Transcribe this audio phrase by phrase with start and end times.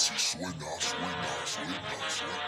[0.00, 0.50] Así suena,
[0.80, 2.40] suena, suena, suena.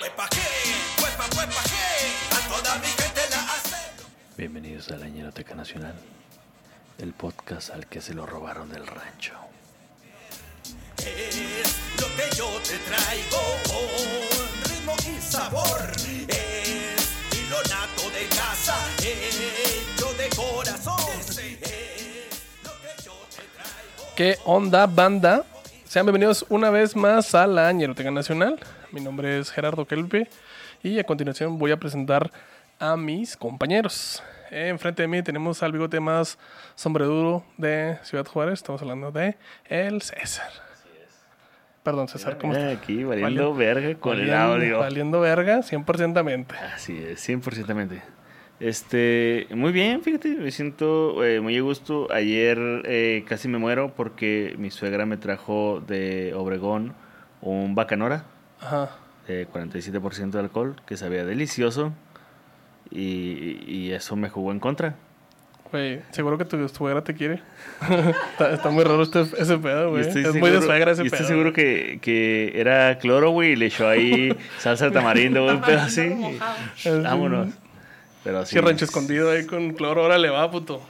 [0.00, 3.76] Huepa qué, huepa, huepa qué, a toda mi gente la hace.
[4.36, 5.94] Bienvenidos a la Ñeroteca Nacional,
[6.98, 9.34] el podcast al que se lo robaron del rancho.
[10.96, 13.38] Es lo que yo te traigo
[13.68, 15.92] con ritmo y sabor.
[16.26, 19.89] Es hilo nato de casa, hecho
[24.20, 25.44] ¿Qué onda, banda?
[25.86, 28.60] Sean bienvenidos una vez más a la Ñeroteca Nacional.
[28.92, 30.28] Mi nombre es Gerardo Kelpe
[30.82, 32.30] y a continuación voy a presentar
[32.78, 34.22] a mis compañeros.
[34.50, 36.36] Enfrente de mí tenemos al bigote más
[36.74, 38.58] sombreduro de Ciudad Juárez.
[38.58, 39.38] Estamos hablando de
[39.70, 40.50] el César.
[41.82, 42.76] Perdón, César, ¿cómo estás?
[42.76, 44.78] Aquí valiendo Valiendo- verga con el Valiendo- audio.
[44.80, 46.54] Valiendo verga, 100%.
[46.74, 48.02] Así es, 100%.
[48.60, 52.08] Este, muy bien, fíjate, me siento eh, muy a gusto.
[52.12, 56.92] Ayer eh, casi me muero porque mi suegra me trajo de Obregón
[57.40, 58.24] un bacanora
[58.60, 58.90] Ajá.
[59.26, 61.94] de 47% de alcohol que sabía delicioso
[62.90, 64.94] y, y eso me jugó en contra.
[65.72, 67.40] Güey, seguro que tu suegra te quiere.
[68.32, 70.02] está, está muy raro este, ese pedo, güey.
[70.02, 71.14] estoy Es muy de seguro- suegra ese y pedo.
[71.14, 75.54] estoy seguro que, que era cloro, güey, y le echó ahí salsa de tamarindo, güey,
[75.56, 76.02] un pedo así.
[76.84, 77.48] y Vámonos.
[78.24, 78.54] Pero sí.
[78.54, 80.02] Sí, rancho escondido ahí con cloro.
[80.02, 80.82] Ahora le va, puto.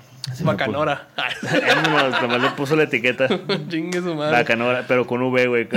[0.43, 1.09] Bacanora.
[1.43, 3.29] Vámonos, nomás le puso la etiqueta.
[3.69, 4.33] Chingue su madre.
[4.39, 5.69] Bacanora, pero con V, güey.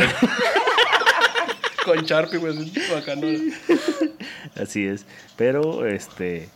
[1.85, 2.71] Con Sharpie, güey.
[2.93, 3.37] Bacanora.
[4.61, 5.05] Así es.
[5.37, 6.49] Pero, este.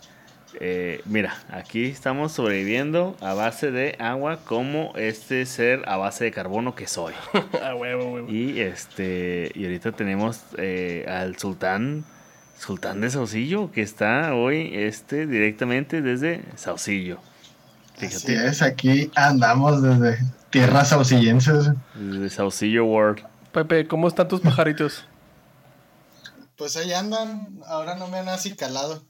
[0.59, 6.31] eh, mira, aquí estamos sobreviviendo a base de agua como este ser a base de
[6.31, 7.13] carbono que soy.
[7.63, 8.29] ah, huevo, huevo.
[8.29, 9.51] Y este.
[9.55, 12.05] Y ahorita tenemos eh, al sultán.
[12.59, 17.19] Sultán de Saucillo, que está hoy este, directamente desde Saucillo.
[18.01, 21.71] Así es, aquí andamos desde tierras auxillenses.
[21.95, 23.23] Desde Saucillo World.
[23.51, 25.05] Pepe, ¿cómo están tus pajaritos?
[26.57, 29.03] Pues ahí andan, ahora no me han acicalado.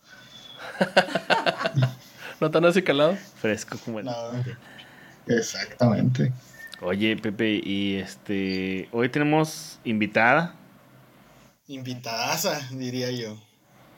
[2.40, 3.18] ¿No tan así calado?
[3.42, 4.06] Fresco como el.
[4.06, 4.14] No.
[5.28, 6.32] Exactamente.
[6.82, 8.88] Oye, Pepe, y este.
[8.92, 10.56] Hoy tenemos invitada.
[11.68, 13.38] Invitadaza, diría yo.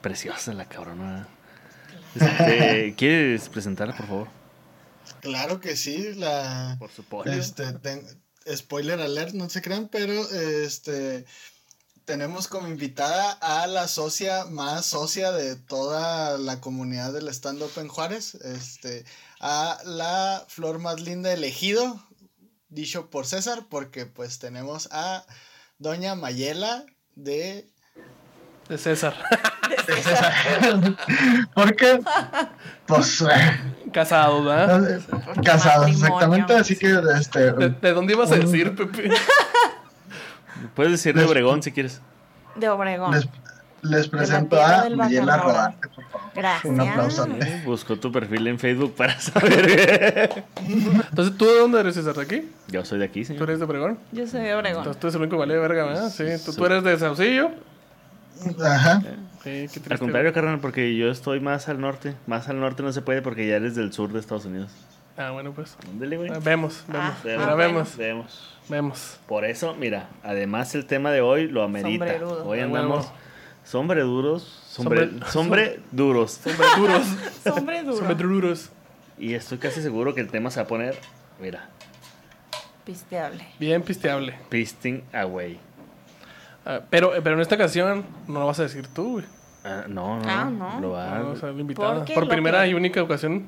[0.01, 1.27] Preciosa la cabrona.
[2.15, 4.27] Este, ¿Quieres presentarla, por favor?
[5.21, 6.77] Claro que sí, la...
[6.79, 7.31] Por supuesto.
[7.31, 8.05] Este, ten-
[8.55, 11.25] spoiler alert, no se crean, pero este
[12.05, 17.87] tenemos como invitada a la socia más socia de toda la comunidad del stand-up en
[17.87, 19.05] Juárez, este,
[19.39, 22.03] a la flor más linda elegido,
[22.69, 25.23] dicho por César, porque pues tenemos a
[25.77, 26.83] Doña Mayela
[27.13, 27.69] de...
[28.69, 29.13] De César.
[29.87, 30.33] de César.
[31.53, 31.99] porque,
[32.85, 33.23] pues,
[33.91, 34.91] Casado, ¿verdad?
[34.91, 34.99] eh,
[35.43, 36.05] casados, matrimonio.
[36.05, 37.51] exactamente, así que, este...
[37.53, 39.09] ¿De, de dónde ibas a decir, Pepe?
[40.75, 42.01] Puedes decir de Obregón si quieres.
[42.55, 43.15] De Obregón.
[43.81, 45.73] Les, presento a por favor.
[46.35, 46.65] Gracias.
[46.65, 47.27] Un aplauso.
[47.63, 50.43] Buscó tu perfil en Facebook para saber.
[50.67, 52.13] Entonces, ¿tú de dónde eres, César?
[52.13, 52.51] ¿De aquí?
[52.67, 53.43] Yo soy de aquí, ¿Tú señor.
[53.49, 53.97] eres de Obregón?
[54.11, 54.79] Yo soy de Obregón.
[54.79, 56.09] Entonces, tú eres el único que vale verga, ¿verdad?
[56.09, 56.25] Sí.
[56.45, 57.51] ¿Tú, tú eres de Saucillo?
[58.63, 59.01] Ajá.
[59.43, 59.67] Sí.
[59.89, 62.15] Al contrario, carnal, porque yo estoy más al norte.
[62.27, 64.71] Más al norte no se puede porque ya eres del sur de Estados Unidos.
[65.17, 65.75] Ah, bueno, pues.
[65.89, 66.29] Ándale, güey.
[66.29, 67.05] Ah, Vemos, vemos.
[67.05, 67.43] Ah, Vemos.
[67.43, 68.57] Ahora vemos, Vemos.
[68.69, 69.19] vemos.
[69.27, 72.05] Por eso, mira, además el tema de hoy lo amerita.
[72.05, 72.45] Sombrerudo.
[72.45, 73.17] Hoy Ah, andamos huevo.
[73.63, 76.31] sombreduros, sombre, Sombre- sombre duros.
[76.43, 77.07] Sombreduros.
[77.43, 77.97] Sombre duro.
[77.97, 78.69] Sombreduros.
[79.17, 80.97] Y estoy casi seguro que el tema se va a poner,
[81.41, 81.69] mira,
[82.85, 83.45] Pisteable.
[83.59, 84.35] Bien pisteable.
[84.49, 85.59] pisting away.
[86.65, 89.25] Ah, pero, pero en esta ocasión no lo vas a decir tú, güey.
[89.63, 90.79] Ah, no, no, Ah, no.
[90.79, 91.95] Lo va No, o sea, la invitada.
[91.95, 93.47] Porque Por primera que- y única ocasión.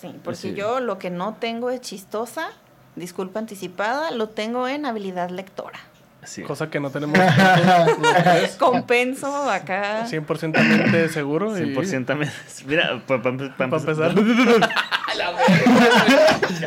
[0.00, 0.54] Sí, porque Sí.
[0.54, 2.48] yo lo que no tengo es chistosa,
[2.96, 5.78] disculpa anticipada, lo tengo en habilidad lectora.
[6.24, 6.42] Sí.
[6.42, 8.56] Cosa que no tenemos nosotros, los tres.
[8.56, 10.06] Compenso acá.
[10.06, 11.56] 100% seguro.
[11.58, 12.28] y- 100% me-
[12.66, 14.14] Mira, para Para empezar.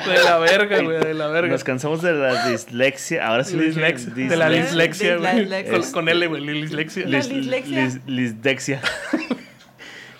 [0.05, 1.51] de la verga, güey, de la verga.
[1.51, 3.27] Nos cansamos de la dislexia.
[3.27, 4.13] Ahora sí Dislexia.
[4.13, 5.39] dis- De la dis- dislexia, güey.
[5.41, 5.73] Dislexia.
[5.79, 7.07] Con, con L, güey, dislexia.
[7.07, 7.99] La dislexia.
[8.05, 8.81] Lisdexia.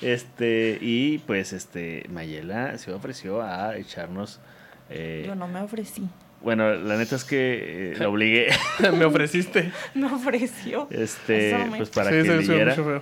[0.01, 4.41] Este, y pues, este, Mayela se ofreció a echarnos.
[4.89, 6.09] eh, Yo no me ofrecí.
[6.43, 8.47] Bueno, la neta es que eh, la obligué.
[8.97, 9.71] Me ofreciste.
[9.95, 10.87] Me ofreció.
[10.91, 12.71] Este, pues para sí, que leyera.
[12.71, 13.01] mucho feo.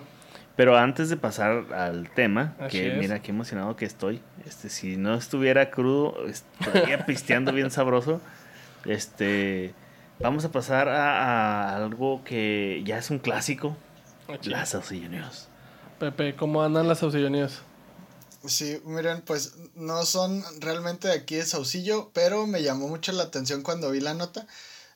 [0.55, 2.97] Pero antes de pasar al tema, Así que es.
[2.97, 4.21] mira qué emocionado que estoy.
[4.45, 8.21] Este, si no estuviera crudo, estaría pisteando bien sabroso.
[8.85, 9.73] Este,
[10.19, 13.75] vamos a pasar a, a algo que ya es un clásico.
[14.27, 15.47] Ah, Las Saucillo News.
[15.99, 17.63] Pepe, ¿cómo andan las auxilionías?
[18.45, 23.23] Sí, miren, pues no son realmente de aquí de Saucillo, pero me llamó mucho la
[23.23, 24.47] atención cuando vi la nota.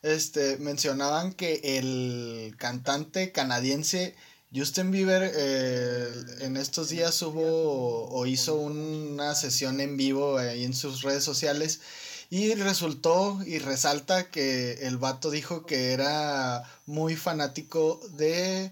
[0.01, 4.15] Este, mencionaban que el cantante canadiense
[4.53, 6.11] Justin Bieber eh,
[6.41, 11.81] en estos días hubo o hizo una sesión en vivo ahí en sus redes sociales
[12.29, 18.71] y resultó y resalta que el vato dijo que era muy fanático de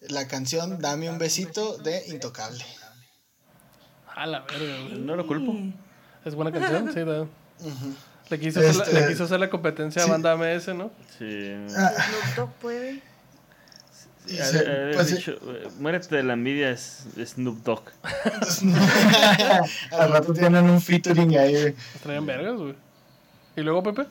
[0.00, 2.64] la canción Dame un besito de Intocable.
[4.18, 4.98] A la verga, güey.
[4.98, 5.54] No lo culpo.
[6.24, 7.00] Es buena canción, sí.
[7.04, 7.26] da.
[8.30, 10.08] Le quiso, hacer la, Este- le quiso hacer la competencia Sí.
[10.08, 10.90] a banda MS, ¿no?
[11.18, 11.54] Sí.
[11.68, 13.02] Snoop Dogg puede.
[14.30, 17.82] Ha- ha pues, dicho, eh, muérete de la envidia, es es Snoop Dogg.
[19.92, 21.74] Al rato tienen un featuring ahí, güey.
[22.02, 22.74] Traían vergas, güey.
[23.56, 24.06] ¿Y luego, Pepe?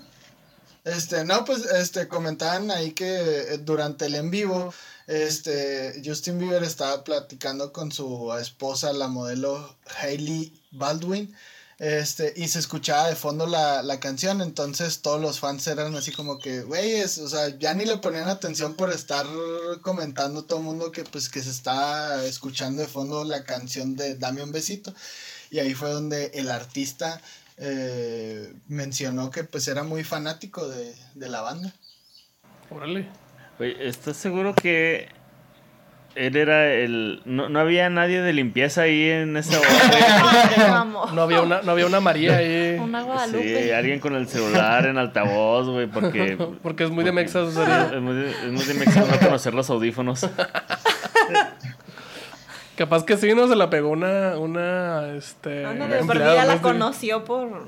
[0.84, 4.74] Este, no, pues, este, comentaban ahí que eh, durante el en vivo,
[5.08, 11.34] este, Justin Bieber estaba platicando con su esposa, la modelo Hailey Baldwin,
[11.80, 16.12] este, y se escuchaba de fondo la, la canción, entonces todos los fans eran así
[16.12, 19.26] como que, güeyes, o sea, ya ni le ponían atención por estar
[19.82, 24.16] comentando todo el mundo que, pues, que se está escuchando de fondo la canción de
[24.16, 24.94] Dame un besito,
[25.52, 27.22] y ahí fue donde el artista
[27.58, 31.74] eh, mencionó que pues era muy fanático de, de la banda.
[32.70, 33.10] Órale.
[33.60, 35.08] Oye, ¿estás seguro que
[36.16, 37.22] él era el...
[37.26, 39.68] No, no había nadie de limpieza ahí en esa hora?
[40.70, 41.14] Vamos.
[41.14, 42.78] No había una, no había una María ahí.
[42.80, 43.76] Una Sí, Guadalupe.
[43.76, 46.38] alguien con el celular en altavoz, güey, porque...
[46.64, 47.92] Porque es muy de porque- Mexa, sería.
[47.94, 50.28] Es muy de, es muy de Mexa no conocer los audífonos.
[52.78, 53.48] Capaz que sí, ¿no?
[53.48, 55.66] Se la pegó una, una, este...
[55.66, 56.48] Ándale, pero empleada, ya ¿no?
[56.48, 56.60] la Sí.
[56.62, 57.66] conoció por.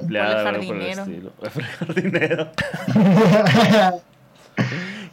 [0.00, 1.02] Empleada, Por el algo por el jardinero.
[1.02, 1.30] estilo.
[1.32, 2.52] Por el jardinero.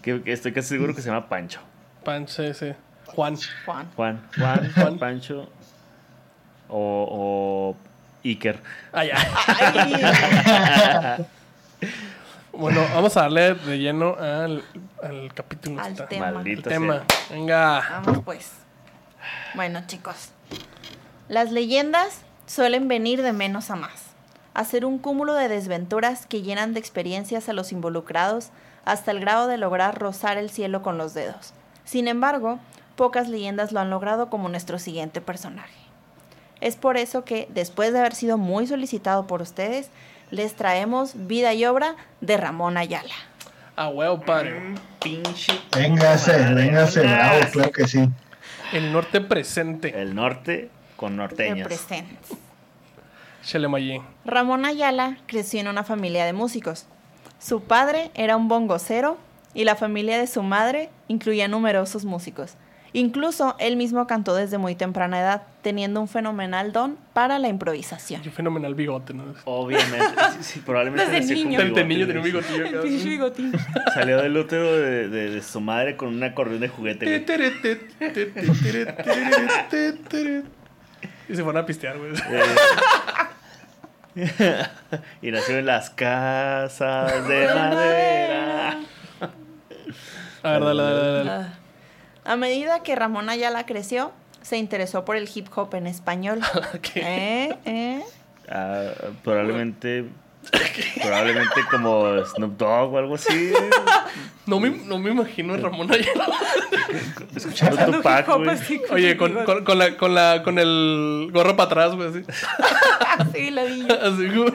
[0.04, 1.60] Que, que estoy casi seguro que se llama Pancho.
[2.04, 2.74] Pan, sí, sí.
[3.08, 3.36] Juan.
[3.66, 3.90] Juan.
[3.96, 4.98] Juan, Juan, Juan.
[5.00, 5.50] Pancho
[6.70, 7.76] o, o
[8.24, 8.60] Iker.
[8.92, 9.16] Ah, ya.
[9.48, 11.26] Ay,
[12.56, 14.64] Bueno, vamos a darle de lleno al,
[15.02, 15.82] al capítulo.
[15.82, 16.42] Al Está- tema.
[16.46, 17.04] El tema.
[17.32, 18.02] Venga.
[18.06, 18.52] Vamos pues.
[19.56, 20.30] Bueno, chicos.
[21.30, 24.04] Las leyendas suelen venir de menos a más.
[24.54, 28.50] A ser un cúmulo de desventuras que llenan de experiencias a los involucrados
[28.86, 31.54] hasta el grado de lograr rozar el cielo con los dedos.
[31.86, 32.60] Sin embargo,
[32.96, 35.74] pocas leyendas lo han logrado como nuestro siguiente personaje.
[36.62, 39.90] Es por eso que, después de haber sido muy solicitado por ustedes,
[40.32, 43.14] les traemos vida y obra de Ramón Ayala.
[43.76, 44.76] A huevo, padre.
[45.02, 45.54] Pinche.
[45.76, 48.08] Véngase, véngase, bravo, claro que sí.
[48.72, 50.02] El norte presente.
[50.02, 51.68] El norte con norteños.
[53.44, 54.02] Chelemayé.
[54.26, 56.86] Ramón Ayala creció en una familia de músicos.
[57.44, 59.18] Su padre era un bongocero
[59.54, 62.56] y la familia de su madre incluía numerosos músicos.
[62.96, 68.22] Incluso él mismo cantó desde muy temprana edad, teniendo un fenomenal don para la improvisación.
[68.22, 69.34] Qué fenomenal bigote, ¿no?
[69.46, 70.06] Obviamente.
[70.34, 71.60] Sí, sí, probablemente Desde niño.
[71.60, 72.82] El de bigote, niño tenía un bigotillo acá.
[72.82, 73.52] Pinche bigotín.
[73.96, 77.06] Salió del útero de, de- de su madre con un acordeón de juguete.
[81.30, 82.12] Y se fueron a pistear, güey.
[85.22, 88.80] Y nació en las casas de madera.
[90.44, 91.30] A ver, dale, dale, dale.
[91.32, 91.54] Ah.
[92.26, 94.12] A medida que Ramón Ayala creció,
[94.42, 96.42] se interesó por el hip hop en español.
[96.96, 97.56] ¿Eh?
[97.66, 98.04] ¿Eh?
[98.50, 98.92] Ah,
[99.24, 100.06] probablemente.
[101.02, 103.54] Probablemente como Snoop Dogg o algo así.
[104.46, 106.28] No me, no me imagino a Ramón Ayala.
[107.34, 108.82] Escuchando Hip hop güey.
[108.92, 112.24] Oye, con, con, con la, con, la, con el gorro para atrás, güey, así.
[113.34, 113.88] Sí, la vi.
[113.90, 114.52] Así, güey.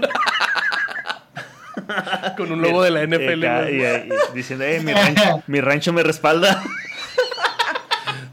[2.37, 4.09] Con un logo de la NFL, Y güey.
[4.09, 6.63] y- y diciendo, eh, mi rancho, mi rancho me respalda.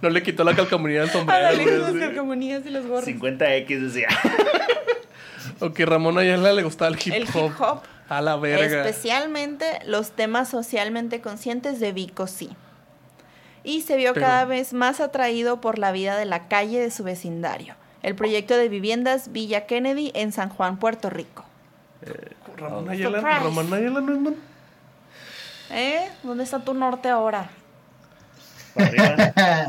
[0.02, 1.84] No le quitó la calcamonía del A sombrero, las güey.
[1.84, 2.00] así.
[2.00, 3.08] calcamonías y los gorros.
[3.08, 4.10] 50X decía.
[5.60, 7.52] Ok, Ramón Ayala le gustaba el hip El hop.
[7.52, 7.80] hip hop.
[8.10, 8.86] A la verga.
[8.86, 12.50] Especialmente los temas socialmente conscientes de Vico sí.
[13.64, 16.92] Y se vio Pero- cada vez más atraído por la vida de la calle de
[16.92, 17.76] su vecindario.
[18.04, 21.44] El proyecto de viviendas Villa Kennedy en San Juan, Puerto Rico.
[22.58, 23.40] Ramón Ayala, Surprise.
[23.44, 24.36] Ramón Ayala no es man-
[25.72, 26.08] ¿Eh?
[26.22, 27.50] ¿Dónde está tu norte ahora?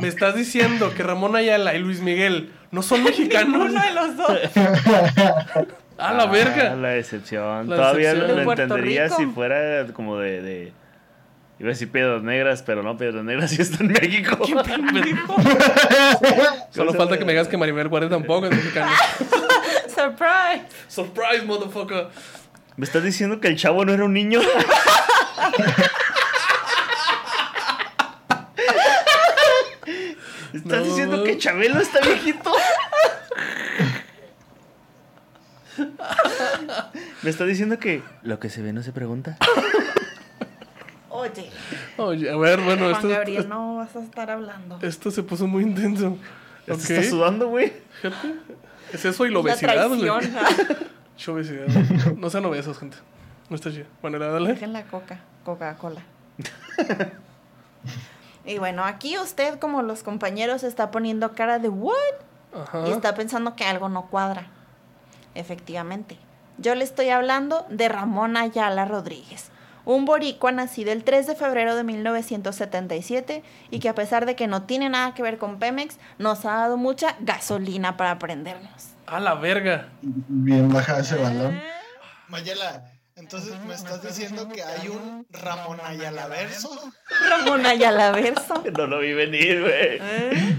[0.01, 3.71] Me estás diciendo que Ramón Ayala y Luis Miguel no son mexicanos.
[3.71, 4.39] Uno de los dos.
[5.99, 6.75] A la Ah, verga.
[6.75, 7.69] la decepción.
[7.71, 8.45] La Todavía decepción.
[8.45, 9.17] lo, entendería Rico.
[9.17, 10.73] si fuera como de, de-
[11.59, 14.39] Iba a decir piedras negras, pero no, piedras negras sí está en México.
[16.71, 18.93] Solo falta que me digas que Maribel Guardia tampoco es mexicana.
[19.89, 20.65] Surprise.
[20.89, 22.09] Surprise, motherfucker.
[22.77, 24.41] ¿Me estás diciendo que el chavo no era un niño?
[30.53, 30.85] ¿Estás No.
[30.85, 32.53] diciendo que Chabelo está viejito?
[37.23, 39.37] Me está diciendo que lo que se ve no se pregunta.
[41.11, 41.51] Oye,
[41.97, 44.79] Oye, a ver, bueno, Juan esto, Gabriel, no vas a estar hablando.
[44.83, 46.19] esto se puso muy intenso.
[46.67, 46.81] Ya Ok.
[46.81, 47.73] se está sudando, güey.
[48.03, 48.35] Fíjate.
[48.93, 50.09] Es eso y la obesidad, güey.
[51.29, 51.67] obesidad.
[52.17, 52.97] No sean obesos, gente.
[53.49, 53.87] No está chido.
[54.03, 54.49] Bueno, dale.
[54.51, 56.03] Dejen la coca, Coca-Cola.
[58.47, 61.97] y bueno, aquí usted, como los compañeros, está poniendo cara de ¿what?
[62.55, 62.87] Ajá.
[62.87, 64.47] Y está pensando que algo no cuadra.
[65.35, 66.17] Efectivamente.
[66.59, 69.51] Yo le estoy hablando de Ramón Ayala Rodríguez,
[69.85, 74.47] un boricua nacido el 3 de febrero de 1977 y que a pesar de que
[74.47, 78.95] no tiene nada que ver con Pemex, nos ha dado mucha gasolina para prendernos.
[79.07, 79.89] A la verga.
[80.03, 81.61] Bien bajado ese balón.
[82.29, 82.85] Mayela,
[83.17, 86.71] entonces me estás diciendo que hay un Ramón Ayala verso.
[87.29, 88.63] Ramón Ayala verso.
[88.77, 89.73] No lo vi venir, güey.
[90.01, 90.57] ¿Eh?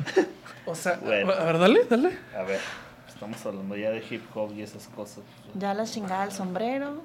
[0.66, 1.32] O sea, Bueno.
[1.32, 2.18] a ver, dale, dale.
[2.38, 2.60] A ver,
[3.08, 5.24] estamos hablando ya de hip hop y esas cosas.
[5.54, 7.02] Ya la chingada el sombrero.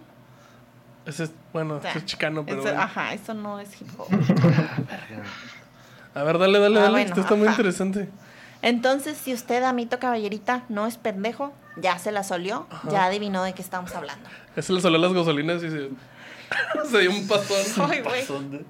[1.06, 2.58] Ese es, bueno, ese es chicano, pero.
[2.60, 2.82] Eso- bueno.
[2.82, 4.08] Ajá, eso no es hip hop.
[6.14, 6.90] A ver, dale, dale, Ah, dale.
[6.92, 8.06] bueno, Esto está muy interesante.
[8.60, 13.52] Entonces, si usted, amito caballerita, no es pendejo, ya se la solió, ya adivinó de
[13.54, 14.28] qué estamos hablando.
[14.56, 15.88] Ese le salió las gasolinas y se.
[16.90, 17.90] se dio un pasón.
[17.90, 18.64] Ay, de-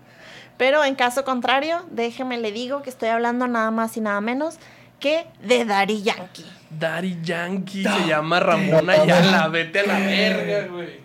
[0.57, 4.57] Pero en caso contrario, déjeme le digo que estoy hablando nada más y nada menos
[5.01, 6.47] que de Daddy Yankee.
[6.71, 9.49] Daddy Yankee se llama Ramón Ayala.
[9.49, 11.01] Vete a la verga, güey.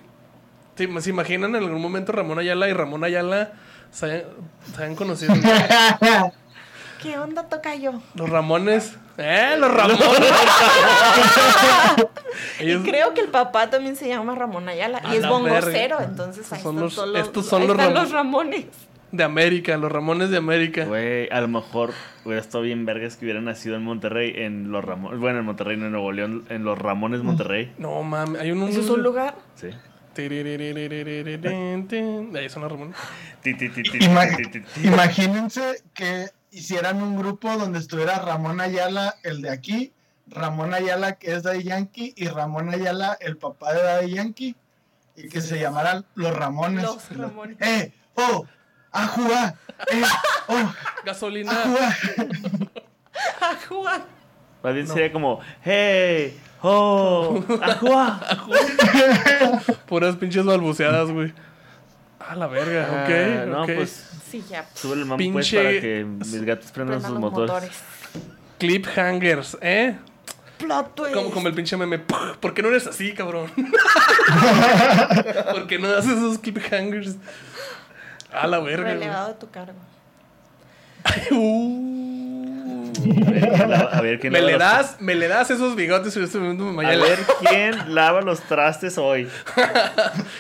[0.76, 3.54] ¿Se, ¿Se imaginan en algún momento Ramón Ayala y Ramón Ayala
[3.92, 4.24] se hayan,
[4.76, 5.34] se hayan conocido?
[7.08, 7.94] ¿Qué onda toca yo?
[8.16, 8.98] Los Ramones.
[9.18, 9.56] ¡Eh!
[9.58, 10.02] ¡Los Ramones!
[12.60, 16.02] Ellos- Y creo que el papá también se llama Ramón Ayala A y es bongocero,
[16.02, 18.12] entonces Estos ahí son están los- todos los, estos son ahí los están Ram- los
[18.12, 18.66] Ramones.
[19.14, 20.84] De América, los Ramones de América.
[20.84, 21.94] Güey, a lo mejor
[22.26, 25.18] hubiera estado bien vergas que hubiera nacido en Monterrey, en los Ramones.
[25.22, 27.72] Bueno, en Monterrey, no en Nuevo León, en los Ramones Monterrey.
[27.78, 28.64] No mames, hay un.
[28.64, 29.36] ¿Eso es un lugar?
[29.56, 29.70] Sí.
[34.84, 39.94] Imagínense que hicieran un grupo donde estuviera Ramón Ayala, el de aquí,
[40.28, 44.56] Ramón Ayala, que es Daddy Yankee, y Ramón Ayala, el papá de Daddy Yankee,
[45.16, 46.84] y que se llamaran Los Ramones.
[46.84, 47.58] Los Ramones.
[47.62, 47.94] ¡Eh!
[48.16, 48.46] ¡Oh!
[48.92, 49.56] ¡Ajua!
[49.92, 50.02] ¡Eh!
[50.48, 50.74] ¡Oh!
[51.06, 51.52] Gasolina.
[51.52, 51.96] ¡Ajua!
[53.42, 54.06] Ajua.
[54.64, 58.20] Más bien sería como, hey, oh, ajua.
[59.86, 61.34] Puras pinches balbuceadas, güey.
[62.30, 63.48] A la verga, Ah, ok.
[63.48, 64.66] no, pues Sí, ya.
[64.74, 67.50] sube el mambo pues para que mis gatos prendan sus motores.
[67.52, 67.72] motores.
[68.58, 69.96] Cliphangers, ¿eh?
[70.58, 71.14] Plot twist.
[71.14, 72.00] Como, como el pinche meme.
[72.00, 73.50] ¿Por qué no eres así, cabrón?
[75.52, 77.16] ¿Por qué no haces esos cliphangers?
[78.34, 78.92] A la verga.
[78.94, 79.78] Relevado de tu cargo.
[81.32, 81.87] Uh.
[83.28, 85.76] A ver, la- a ver quién Me lava le los- das, me le das esos
[85.76, 89.28] bigotes y momento me A ver quién lava los trastes hoy.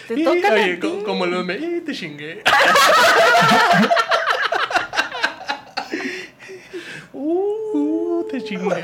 [0.07, 1.03] Te toca oye, a co- ti.
[1.05, 2.43] como el meme, y te chingué.
[7.13, 8.83] uh, te chingué.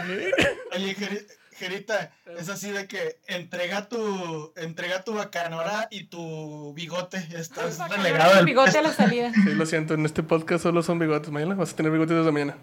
[0.76, 1.26] Oye, Jeri-
[1.58, 7.18] Jerita, es así de que entrega tu, entrega tu bacanora y tu bigote.
[7.36, 9.32] Estás relegado El bigote a la salida.
[9.34, 11.30] Sí, lo siento, en este podcast solo son bigotes.
[11.32, 12.58] Mañana vas a tener bigotes desde mañana.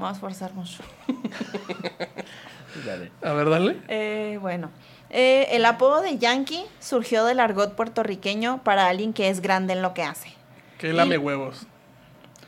[0.00, 0.82] Vamos a esforzar mucho.
[2.86, 3.12] Dale.
[3.22, 3.76] A ver, dale.
[3.88, 4.70] Eh, bueno,
[5.10, 9.82] Eh, el apodo de Yankee surgió del argot puertorriqueño para alguien que es grande en
[9.82, 10.32] lo que hace.
[10.78, 11.66] Que lame huevos.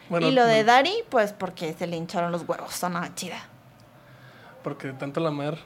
[0.09, 3.39] Bueno, y lo de Daddy, pues porque se le hincharon los huevos, sonaba chida.
[4.63, 5.59] Porque de tanto lamar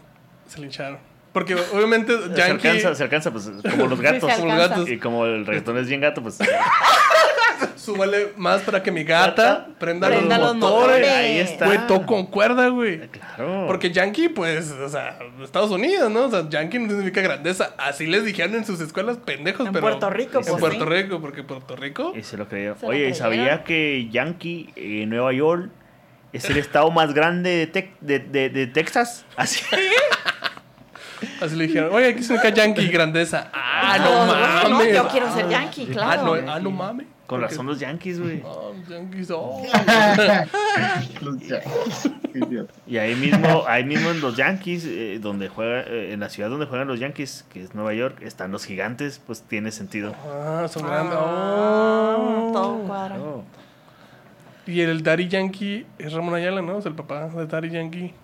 [0.48, 0.98] se le hincharon.
[1.36, 2.66] Porque obviamente Se Yankee.
[2.68, 4.32] alcanza, se alcanza, pues como los gatos.
[4.32, 4.88] se Como los gatos.
[4.88, 6.38] Y como el reggaetón es bien gato, pues.
[7.76, 10.96] Súbale más para que mi gata prenda, Prenda los los motores.
[10.96, 11.08] motores.
[11.10, 11.66] Ahí está.
[11.66, 13.06] Güey, todo con cuerda, güey.
[13.08, 13.64] Claro.
[13.66, 16.22] Porque Yankee, pues, o sea, Estados Unidos, ¿no?
[16.24, 17.74] O sea, Yankee no significa grandeza.
[17.76, 19.82] Así les dijeron en sus escuelas pendejos, En pero.
[19.88, 20.90] Puerto Rico, En pues, Puerto sí.
[20.90, 22.14] Rico, porque Puerto Rico.
[22.16, 22.48] Y se lo.
[22.48, 23.14] Se lo Oye, ¿y creyeron.
[23.14, 25.68] sabía que Yankee, en Nueva York,
[26.32, 29.26] es el estado más grande de, Tex- de, de- de Texas?
[29.36, 29.60] Así.
[31.40, 33.50] Así le dijeron, oye, aquí se me cae Yankee grandeza.
[33.52, 34.94] Ah, no Todos, "Ay, mames.
[34.94, 36.36] yo quiero ser Yankee, Ah, claro.
[36.42, 37.06] no, ah, no mames.
[37.26, 38.40] Con Porque- razón los Yankees, güey.
[38.44, 39.60] Oh, Yankees, oh.
[41.22, 42.10] Los Yankees.
[42.32, 42.72] Qué idiota.
[42.86, 46.50] Y ahí mismo, ahí mismo en los Yankees, eh, donde juega, eh, en la ciudad
[46.50, 50.14] donde juegan los Yankees, que es Nueva York, están los gigantes, pues tiene sentido.
[50.24, 51.18] Ah, son grandes.
[51.20, 52.50] Ah, Oh.
[52.52, 53.16] todo cuadra.
[53.18, 53.42] Oh.
[54.66, 56.78] Y el Daddy Yankee es Ramón Ayala, ¿no?
[56.78, 58.14] Es el papá de Daddy Yankee.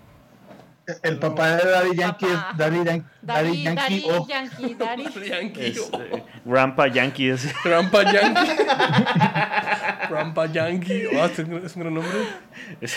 [1.01, 2.49] El papá de Daddy Yankee Papá.
[2.51, 3.75] es Daddy, Yan- Daddy Daddy, Yankee.
[3.75, 4.27] Daddy, oh.
[4.27, 5.03] Yankee, Daddy.
[5.29, 5.65] Yankee.
[5.67, 7.29] Es, eh, Grandpa Yankee.
[7.29, 8.51] es- Grandpa Yankee.
[10.09, 11.05] Grandpa Yankee.
[11.07, 12.11] Oh, es un es un gran nombre.
[12.81, 12.95] es-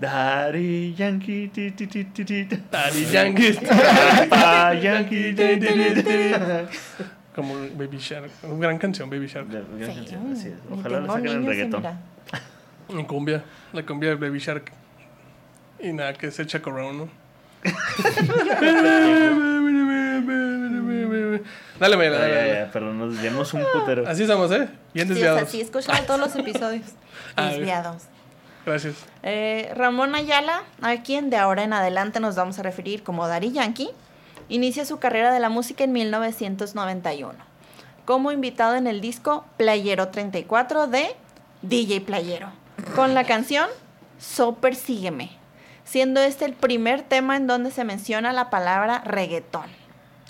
[0.00, 1.48] Daddy Yankee.
[1.48, 2.44] ti, ti, ti, ti, ti.
[2.70, 3.52] Daddy Yankee.
[3.52, 4.36] Grandpa
[4.74, 5.34] Daddy Yankee.
[7.36, 8.30] Como Baby Shark.
[8.42, 9.46] Una gran canción, Baby Shark.
[9.48, 10.54] De- Sí, así es.
[10.70, 11.84] Ojalá lo tengo saquen en reggaetón.
[12.88, 13.42] En cumbia.
[13.72, 14.70] La cumbia de Baby Shark.
[15.82, 17.04] Y nada, que se echa corona.
[21.78, 22.54] Dale, Mela, Ya, dale, ya, dale.
[22.66, 24.06] ya, pero nos desviamos un putero.
[24.08, 24.68] Así estamos, ¿eh?
[24.94, 25.42] Bien Sí, es desviados.
[25.42, 26.86] así, escuchado todos los episodios.
[27.36, 28.04] Desviados.
[28.64, 28.94] Gracias.
[29.24, 33.50] Eh, Ramón Ayala, a quien de ahora en adelante nos vamos a referir como Daddy
[33.52, 33.90] Yankee,
[34.48, 37.34] inicia su carrera de la música en 1991,
[38.04, 41.16] como invitado en el disco Playero 34 de
[41.62, 42.50] DJ Playero,
[42.94, 43.68] con la canción
[44.20, 45.30] So Persígueme,
[45.92, 49.66] siendo este el primer tema en donde se menciona la palabra reggaetón,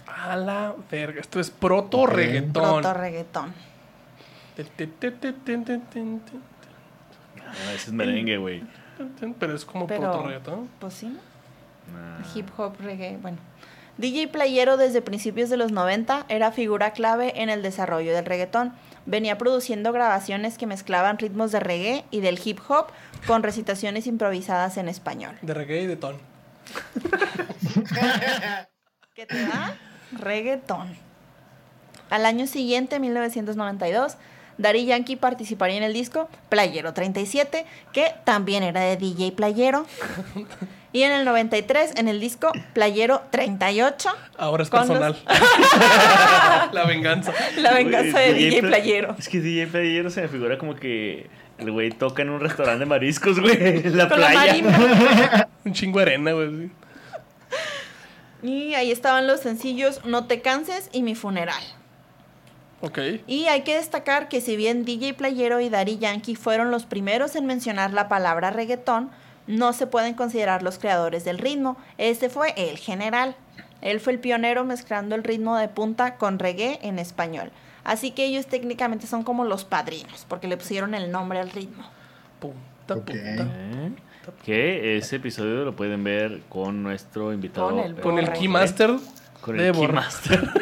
[0.08, 1.20] A la verga.
[1.20, 2.52] Esto es proto reggaetón.
[2.52, 3.54] proto reggaetón.
[7.46, 8.64] Ah, ese es merengue, güey.
[9.38, 10.68] Pero es como Pero- proto reggaetón.
[10.80, 11.06] Pues sí.
[11.92, 12.18] Nah.
[12.34, 13.38] Hip hop, reggae, bueno.
[13.98, 18.72] DJ Playero desde principios de los 90 era figura clave en el desarrollo del reggaetón.
[19.06, 22.86] Venía produciendo grabaciones que mezclaban ritmos de reggae y del hip hop
[23.26, 25.36] con recitaciones improvisadas en español.
[25.42, 26.18] De reggae y de ton.
[29.14, 29.76] ¿Qué te da?
[30.12, 30.96] Reggaetón.
[32.10, 34.16] Al año siguiente, 1992,
[34.58, 39.86] Daddy Yankee participaría en el disco Playero 37, que también era de DJ Playero.
[40.94, 45.16] Y en el 93, en el disco Playero 38, Ahora es los- personal.
[46.72, 47.32] la venganza.
[47.58, 49.16] la venganza de DJ Pla- Playero.
[49.18, 52.80] Es que DJ Playero se me figura como que el güey toca en un restaurante
[52.80, 53.56] de mariscos, güey,
[53.86, 55.48] en la Con la playa.
[55.64, 56.70] Un chingo de arena, güey.
[58.42, 61.62] Y ahí estaban los sencillos No te canses y Mi funeral.
[62.80, 62.98] Ok.
[63.28, 67.36] Y hay que destacar que si bien DJ Playero y Daddy Yankee fueron los primeros
[67.36, 69.10] en mencionar la palabra reggaetón,
[69.46, 71.76] no se pueden considerar los creadores del ritmo.
[71.98, 73.36] Este fue el general.
[73.80, 77.50] Él fue el pionero mezclando el ritmo de punta con reggae en español.
[77.84, 81.82] Así que ellos técnicamente son como los padrinos, porque le pusieron el nombre al ritmo.
[82.38, 83.06] Punta, Ok.
[83.06, 83.48] punta.
[83.50, 83.92] ¿Eh?
[84.44, 87.70] Que ese episodio lo pueden ver con nuestro invitado.
[87.70, 88.32] Con el eh, Con el.
[88.32, 88.96] Keymaster.
[89.40, 89.74] Con de el.
[89.74, 90.48] Keymaster.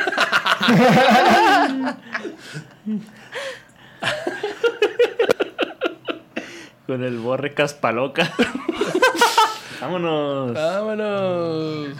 [6.90, 8.32] Con el borre caspaloca.
[9.80, 10.54] Vámonos.
[10.54, 11.96] Vámonos.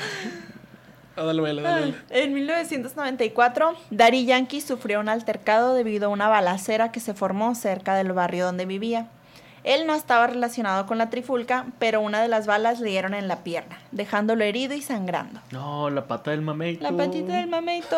[1.15, 1.95] Ah, dale, dale, dale.
[2.11, 7.95] En 1994, Daddy Yankee sufrió un altercado debido a una balacera que se formó cerca
[7.95, 9.07] del barrio donde vivía.
[9.63, 13.29] Él no estaba relacionado con la trifulca, pero una de las balas le dieron en
[13.29, 15.41] la pierna, dejándolo herido y sangrando.
[15.53, 16.83] No, la pata del mameito.
[16.83, 17.97] La patita del mameito.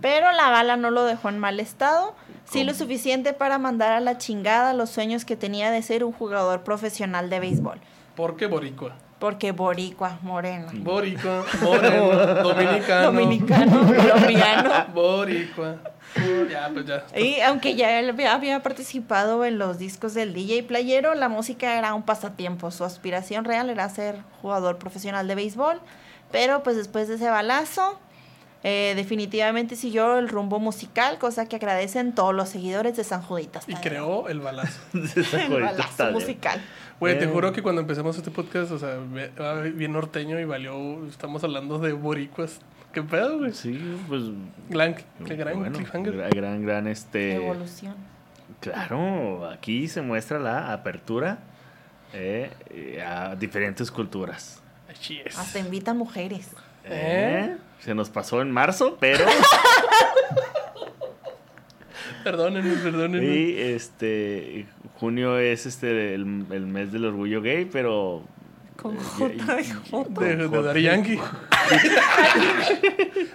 [0.00, 4.00] Pero la bala no lo dejó en mal estado, sí lo suficiente para mandar a
[4.00, 7.80] la chingada los sueños que tenía de ser un jugador profesional de béisbol.
[8.16, 8.96] ¿Por qué boricua?
[9.18, 10.68] Porque boricua, moreno.
[10.74, 13.12] Boricua, moreno, dominicano.
[13.12, 14.70] Dominicano, colombiano.
[14.92, 15.76] Boricua.
[16.50, 17.04] Ya, pues ya.
[17.18, 21.78] Y aunque ya él había, había participado en los discos del DJ Playero, la música
[21.78, 22.70] era un pasatiempo.
[22.70, 25.80] Su aspiración real era ser jugador profesional de béisbol.
[26.30, 27.98] Pero pues después de ese balazo,
[28.66, 33.66] eh, definitivamente siguió el rumbo musical, cosa que agradecen todos los seguidores de San Juditas.
[33.68, 34.80] Y creó el balazo.
[34.94, 36.62] el balazo musical.
[36.98, 38.96] Güey, te juro que cuando empezamos este podcast, o sea,
[39.38, 41.06] va bien norteño y valió.
[41.06, 42.60] Estamos hablando de boricuas.
[42.94, 43.52] ¿Qué pedo, güey?
[43.52, 44.22] Sí, pues.
[44.70, 44.94] Gran,
[45.26, 46.16] qué gran bueno, cliffhanger.
[46.16, 47.34] gran, gran, gran, este.
[47.34, 47.94] Evolución.
[48.60, 51.40] Claro, aquí se muestra la apertura
[52.14, 54.62] eh, eh, a diferentes culturas.
[54.88, 55.38] Así es.
[55.38, 56.48] Hasta invitan mujeres.
[56.84, 57.56] ¿Eh?
[57.80, 59.24] Se nos pasó en marzo, pero.
[62.24, 63.26] Perdónenme, perdónenme.
[63.26, 64.66] y este.
[64.98, 68.22] Junio es este el, el mes del orgullo gay, pero.
[68.80, 70.20] Con eh, J de J.
[70.20, 71.20] De, de Con Daddy Yankee.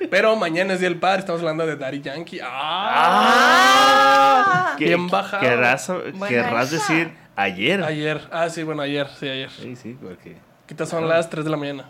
[0.10, 2.40] Pero mañana es Día del Padre, estamos hablando de Daddy Yankee.
[2.42, 2.48] ¡Ah!
[4.72, 4.76] ¡Ah!
[4.78, 5.42] ¿Qué- Bien bajado.
[5.44, 5.92] Querrás,
[6.28, 7.84] querrás decir ayer.
[7.84, 8.22] Ayer.
[8.32, 9.08] Ah, sí, bueno, ayer.
[9.20, 9.50] Sí, ayer.
[9.52, 10.38] Sí, sí, porque.
[10.64, 11.90] Ahorita son las 3 de la mañana.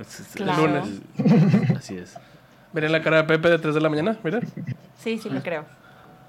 [0.00, 0.66] Es- Claro.
[0.66, 0.88] lunes.
[1.76, 2.14] Así es.
[2.72, 4.40] Miren la cara de Pepe de 3 de la mañana, mira.
[4.98, 5.64] Sí, sí lo creo.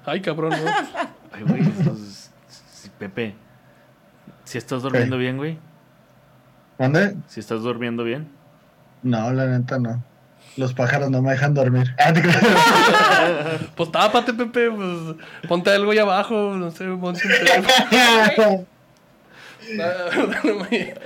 [0.04, 0.56] Ay, cabrón, ¿no?
[1.32, 1.62] Ay, güey,
[2.48, 3.34] sí, Pepe.
[4.44, 5.58] Si estás durmiendo bien, güey.
[6.78, 7.16] ¿Dónde?
[7.26, 8.28] Si estás durmiendo bien.
[9.02, 10.02] No, la neta no.
[10.56, 11.94] Los pájaros no me dejan dormir.
[11.98, 12.12] Ah.
[13.76, 14.70] Pues tápate, Pepe.
[14.70, 15.16] Pues,
[15.48, 16.54] ponte algo ahí abajo.
[16.54, 18.66] No sé, ponte un teléfono.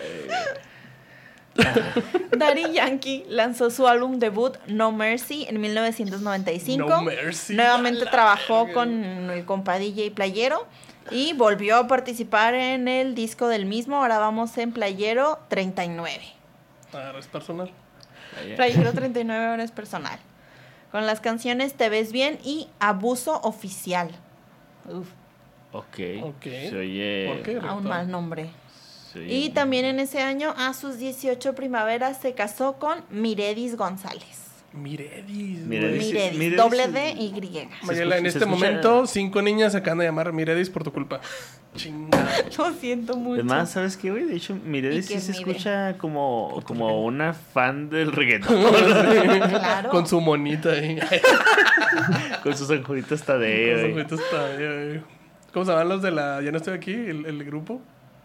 [2.37, 6.89] Daddy Yankee lanzó su álbum debut No Mercy en 1995.
[6.89, 7.55] No Mercy.
[7.55, 10.67] Nuevamente la trabajó con el compa DJ Playero
[11.11, 13.97] y volvió a participar en el disco del mismo.
[13.97, 16.21] Ahora vamos en Playero 39.
[16.93, 17.71] Ah, es personal.
[18.57, 20.19] Playero 39 horas personal.
[20.93, 24.11] Con las canciones Te ves bien y Abuso oficial.
[24.89, 25.09] Uf,
[25.73, 25.99] Ok.
[26.25, 26.43] Ok.
[26.43, 27.33] Se oye.
[27.33, 27.61] ¿Por qué?
[27.65, 28.51] a un mal nombre.
[29.15, 34.47] Y también en ese año, a sus 18 primaveras, se casó con Miredis González.
[34.73, 35.67] Miredis.
[35.67, 36.07] Miredis.
[36.07, 37.71] Miredis, Miredis doble D y griega.
[37.83, 41.21] Mayela, en este momento, cinco niñas se acaban de llamar Miredis por tu culpa.
[41.75, 42.31] Chingada.
[42.59, 43.41] Lo siento mucho.
[43.41, 44.27] Es más, ¿sabes qué, güey?
[44.27, 48.63] De hecho, Miredes ¿Y sí se escucha como, como una fan del reggaetón.
[49.49, 49.91] claro.
[49.91, 51.01] Con su monita ahí.
[52.45, 53.79] con sus anjuritos Con Tadeo.
[53.81, 55.03] sus y ojitos todavía,
[55.53, 56.41] ¿Cómo se llaman los de la...
[56.43, 57.81] Ya no estoy aquí, el, el grupo?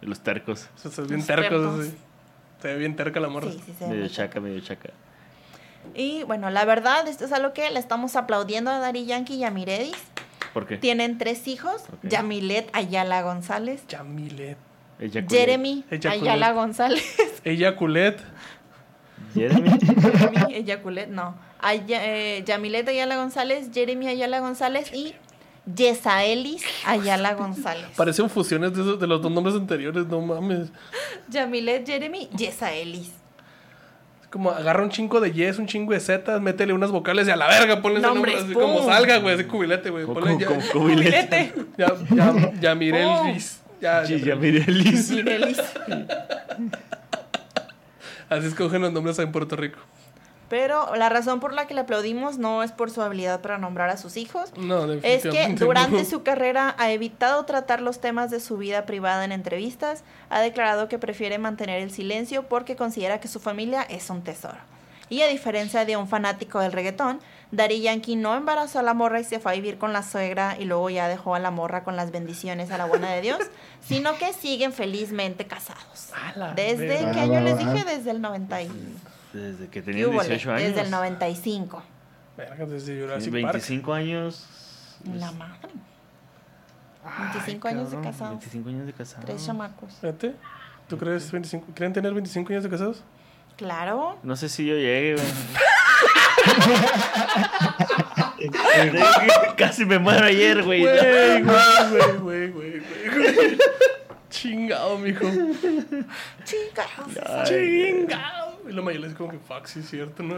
[0.05, 0.67] Los tercos.
[0.75, 1.49] O sea, se ve bien Los tercos.
[1.51, 1.79] tercos.
[1.79, 1.97] así.
[2.61, 3.51] Se ve bien terca la morra.
[3.51, 4.89] Sí, sí, se Medio chaca, medio chaca.
[5.93, 9.43] Y bueno, la verdad, esto es algo que le estamos aplaudiendo a Dari Yankee y
[9.43, 9.95] a Miredis.
[10.53, 10.77] ¿Por qué?
[10.77, 11.99] Tienen tres hijos: Ok.
[12.09, 14.57] Yamilet Ayala González, Yamilet.
[15.29, 15.83] Jeremy.
[15.91, 17.03] Ayala González,
[17.43, 18.17] Ella Culet.
[19.33, 19.69] Jeremy.
[19.79, 25.13] Jeremy Eyaculet, no, Aya- eh, Yamilet Ayala González, Jeremy Ayala González y
[25.65, 27.85] Yesaelis Ayala González.
[27.95, 30.69] Parecen fusiones de, esos- de los dos nombres anteriores, no mames.
[31.29, 33.07] Yamilet, Jeremy, Yesaelis.
[34.21, 37.31] Es como agarra un chingo de yes, un chingo de zetas, métele unas vocales y
[37.31, 40.05] a la verga ponle ese nombre Nombres, así como salga, güey, así cubilete, güey.
[40.05, 41.53] Ponle ya, cubilete.
[41.77, 43.33] ya, ya, ya miré el Pum.
[43.33, 43.61] ris.
[43.81, 44.03] Ya.
[44.35, 45.11] Mirelis.
[48.29, 49.77] Así escogen los nombres en Puerto Rico.
[50.55, 53.89] Pero la razón por la que le aplaudimos no es por su habilidad para nombrar
[53.89, 56.05] a sus hijos, No, Es que durante no.
[56.05, 60.87] su carrera ha evitado tratar los temas de su vida privada en entrevistas, ha declarado
[60.87, 64.55] que prefiere mantener el silencio porque considera que su familia es un tesoro.
[65.09, 67.19] Y a diferencia de un fanático del reggaetón,
[67.51, 70.55] Daddy Yankee no embarazó a la morra y se fue a vivir con la suegra
[70.57, 73.39] y luego ya dejó a la morra con las bendiciones a la buena de Dios,
[73.85, 76.11] sino que siguen felizmente casados.
[76.55, 77.83] ¿Desde qué año les dije?
[77.83, 78.71] Desde el 90 y...
[79.35, 80.29] Desde que ¿Qué tenía húbole?
[80.29, 80.67] 18 años.
[80.69, 81.83] Desde el 95.
[82.37, 83.53] Verga, desde Jurassic Park.
[83.53, 84.47] 25 años.
[85.13, 85.69] La madre.
[87.03, 88.39] Ay, 25 años de cabrón, casados.
[88.39, 89.25] 25 años de casados.
[89.25, 89.93] Tres chamacos.
[89.99, 90.35] Fíjate,
[90.87, 91.67] ¿tú crees 25?
[91.75, 93.03] ¿Creen tener 25 años de casados?
[93.57, 94.17] Claro.
[94.23, 95.27] No sé si yo llegue, güey.
[99.57, 100.81] Casi me muero ayer, güey.
[100.81, 103.57] Güey, güey, güey, güey, güey, güey.
[104.29, 105.25] Chingado, mijo.
[106.43, 106.87] Chicas.
[107.43, 108.44] Chingado.
[108.67, 110.35] Y la Mayela es como que, fuck, sí es cierto, ¿no?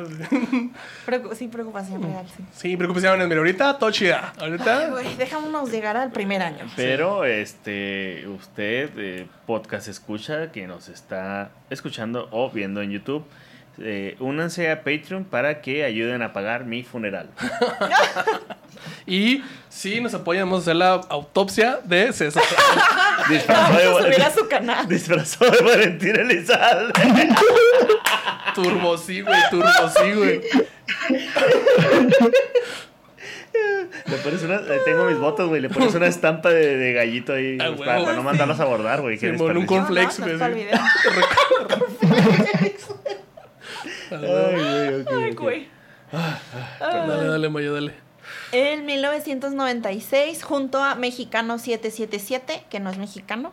[1.06, 2.44] Preocu- sí, preocupación real, sí.
[2.54, 3.28] Sí, preocupaciones.
[3.28, 4.34] Mira, ahorita todo chida.
[4.38, 4.88] Ay, Ahorita.
[4.90, 6.66] güey, déjanos llegar al primer año.
[6.76, 13.24] Pero este, usted, eh, podcast escucha, que nos está escuchando o viendo en YouTube,
[13.80, 17.30] eh, únanse a Patreon para que ayuden a pagar mi funeral.
[19.06, 22.44] Y si nos apoyan, vamos a hacer la autopsia de César.
[23.30, 24.88] Disfrazado Vamos a subir a de, su canal.
[24.90, 26.94] disfrazado de Valentín Elizalde.
[28.56, 30.42] Turbo sí, güey, turbo sí, güey.
[34.06, 35.62] Le pones una, eh, tengo mis botas, güey.
[35.62, 39.02] Le pones una estampa de, de gallito ahí Ah, pues, para, no mandarlas a bordar,
[39.02, 39.18] güey.
[39.18, 40.66] Simón, un cornflakes, No, no, güey.
[44.12, 45.06] no, sí.
[45.10, 45.68] Ay, güey, güey.
[46.80, 47.94] Dale, dale, Maya, dale.
[48.52, 53.52] En 1996, junto a Mexicano 777, que no es mexicano,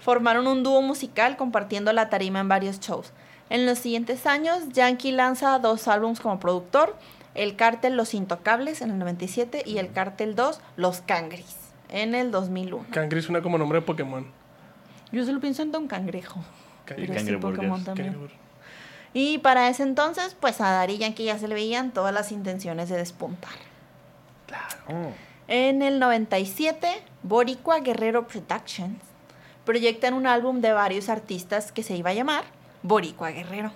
[0.00, 3.12] formaron un dúo musical compartiendo la tarima en varios shows.
[3.50, 6.96] En los siguientes años, Yankee lanza dos álbumes como productor,
[7.34, 11.56] el Cártel Los Intocables en el 97 y el Cártel 2 Los Cangris
[11.90, 12.86] en el 2001.
[12.90, 14.26] Cangri suena como nombre de Pokémon.
[15.12, 16.40] Yo solo pienso en Don Cangrejo.
[16.86, 17.56] Cangri- Pero sí, Cangreburgers.
[17.58, 18.14] Pokémon también.
[18.14, 18.30] Cangri-
[19.12, 22.88] Y para ese entonces, pues a Dari Yankee ya se le veían todas las intenciones
[22.88, 23.52] de despuntar.
[24.88, 25.10] Oh.
[25.48, 26.88] En el 97,
[27.22, 28.98] Boricua Guerrero Productions
[29.64, 32.44] proyectan un álbum de varios artistas que se iba a llamar
[32.84, 33.72] Boricua Guerrero.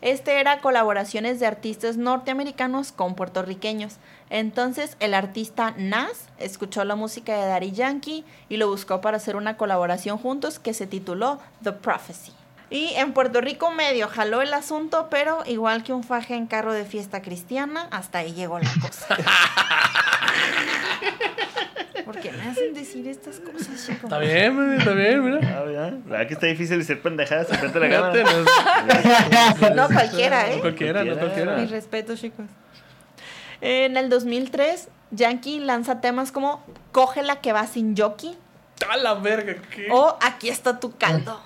[0.00, 3.98] Este era colaboraciones de artistas norteamericanos con puertorriqueños.
[4.30, 9.36] Entonces el artista Nas escuchó la música de Daddy Yankee y lo buscó para hacer
[9.36, 12.32] una colaboración juntos que se tituló The Prophecy.
[12.68, 16.72] Y en Puerto Rico medio jaló el asunto, pero igual que un faje en carro
[16.72, 19.16] de fiesta cristiana, hasta ahí llegó la cosa.
[22.04, 24.04] ¿Por qué me hacen decir estas cosas, chicos?
[24.04, 25.38] Está bien, está bien, mira.
[25.58, 25.92] Ah, ¿verdad?
[26.04, 28.24] ¿Verdad que está difícil decir pendejadas frente a la cámara?
[29.60, 30.56] no, No cualquiera, ¿eh?
[30.56, 31.56] no cualquiera, no cualquiera.
[31.56, 32.46] Mis respetos, chicos.
[33.60, 38.36] En el 2003, Yankee lanza temas como Coge la que va sin jockey
[38.90, 39.88] A la verga, ¿qué?
[39.90, 41.40] o Aquí está tu caldo.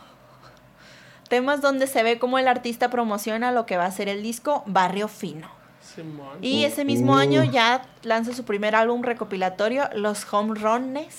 [1.28, 4.62] Temas donde se ve cómo el artista promociona lo que va a ser el disco
[4.66, 5.50] Barrio Fino.
[5.96, 6.38] Simón.
[6.42, 11.14] Y ese mismo año ya lanza su primer álbum recopilatorio, Los Home Runs,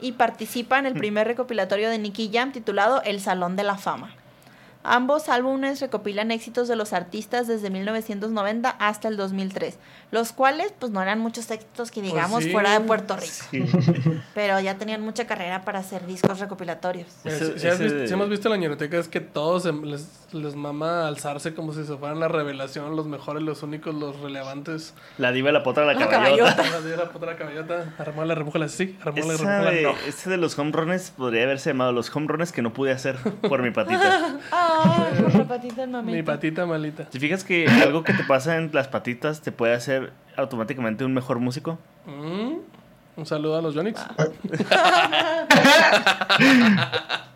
[0.00, 4.14] y participa en el primer recopilatorio de Nicky Jam titulado El Salón de la Fama.
[4.84, 9.76] Ambos álbumes recopilan éxitos de los artistas desde 1990 hasta el 2003,
[10.10, 12.50] los cuales pues no eran muchos éxitos que digamos sí.
[12.50, 13.64] fuera de Puerto Rico, Sí.
[14.34, 17.06] pero ya tenían mucha carrera para hacer discos recopilatorios.
[17.24, 19.66] Ese- si, si has ese- visto- si hemos visto en la ñeroteca es que todos
[19.66, 23.94] em- les, les mama alzarse como si se fueran la revelación, los mejores, los únicos,
[23.94, 24.94] los relevantes.
[25.18, 26.56] La diva, la potra, la La caballota.
[26.56, 26.70] caballota.
[26.78, 29.94] La de la puta caballota, armala, remújala así, armala, Esa remújala, no.
[30.06, 33.16] ese de los home runs podría haberse llamado los home runs que no pude hacer
[33.48, 34.38] por mi patita.
[34.50, 36.16] Ah, por la patita mamita.
[36.16, 37.04] Mi patita malita.
[37.10, 39.97] ¿Te fijas que algo que te pasa en las patitas te puede hacer
[40.36, 41.78] automáticamente un mejor músico?
[42.06, 42.54] Mm,
[43.16, 44.00] Un saludo a los Yonix.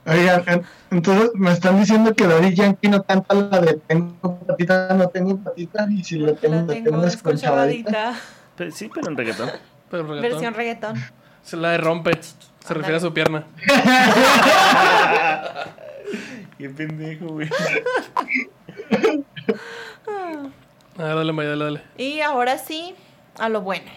[0.06, 4.94] Oigan, en- entonces me están diciendo que Daddy Yankee no canta la de tengo patita,
[4.94, 7.90] no tengo patita, y si la tengo, La la tengo tengo desconchavadita.
[7.90, 8.20] desconchavadita.
[8.56, 9.50] Pe- Sí, pero en reggaetón.
[9.90, 10.30] Pero reggaetón.
[10.30, 10.94] Versión reggaetón.
[11.42, 12.18] Se la de rompe.
[12.22, 13.44] Se refiere a su pierna.
[16.58, 17.48] Qué pendejo, güey.
[21.02, 21.82] Dale, dale, dale.
[21.98, 22.94] Y ahora sí,
[23.36, 23.90] a lo bueno.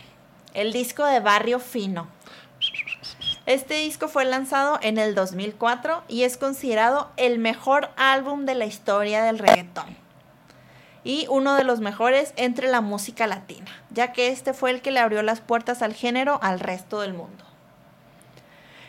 [0.55, 2.07] El disco de Barrio Fino.
[3.45, 8.65] Este disco fue lanzado en el 2004 y es considerado el mejor álbum de la
[8.65, 9.85] historia del reggaetón.
[11.03, 14.89] Y uno de los mejores entre la música latina, ya que este fue el que
[14.89, 17.45] le abrió las puertas al género al resto del mundo.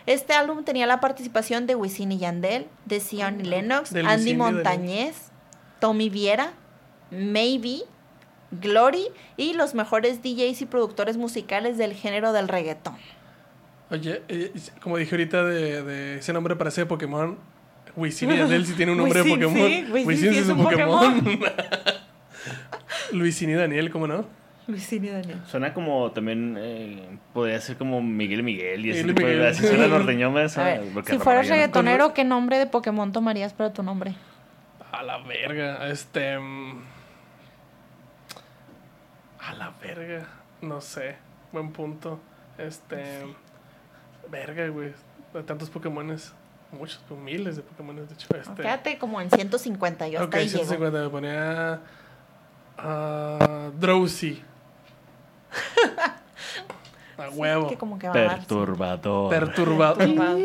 [0.06, 5.16] Este álbum tenía la participación de Wisin y Yandel, de Sion y Lennox, Andy Montañez,
[5.80, 6.54] Tommy Viera,
[7.10, 7.82] Maybe,
[8.50, 9.06] Glory
[9.36, 12.96] y los mejores DJs y productores musicales del género del reggaetón.
[13.90, 17.38] Oye, eh, como dije ahorita de, de ese nombre parece de Pokémon.
[17.94, 19.70] Wisin y Yandel sí tiene un nombre Wisin, de Pokémon.
[19.70, 21.46] sí, Wisin sí es un
[23.12, 24.26] Luisín y Daniel, ¿cómo no?
[24.68, 25.38] Wisin y Daniel.
[25.46, 29.54] Suena como también, eh, podría ser como Miguel Miguel y ese Miguel tipo de Miguel.
[29.54, 30.30] suena norteño, A
[30.64, 34.14] ver, si fueras reggaetonero, ¿qué nombre de Pokémon tomarías para tu nombre?
[34.92, 35.88] A la verga.
[35.88, 36.38] Este.
[36.38, 36.82] mm,
[39.46, 40.26] A la verga.
[40.60, 41.16] No sé.
[41.52, 42.20] Buen punto.
[42.58, 43.22] Este.
[44.30, 44.92] Verga, güey.
[45.34, 46.32] Hay tantos Pokémones.
[46.72, 48.26] Muchos, pues, miles de Pokémones, de hecho.
[48.34, 48.62] Este.
[48.62, 50.64] Quédate como en 150, yo ok, hasta ahí llego.
[50.64, 51.02] 150.
[51.04, 51.80] Me ponía.
[52.78, 54.42] ah, Drowsy.
[57.18, 57.68] A Sí, huevo.
[57.68, 58.36] que como que va a dar, sí.
[58.40, 59.30] Perturbador.
[59.30, 59.96] Perturbado.
[59.96, 60.38] Perturbado.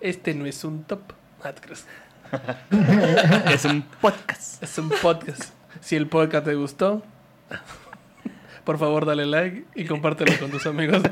[0.00, 1.00] Este no es un top.
[1.44, 1.52] Ah,
[3.52, 4.62] es un podcast.
[4.62, 5.52] Es un podcast.
[5.80, 7.02] Si el podcast te gustó,
[8.64, 11.02] por favor dale like y compártelo con tus amigos.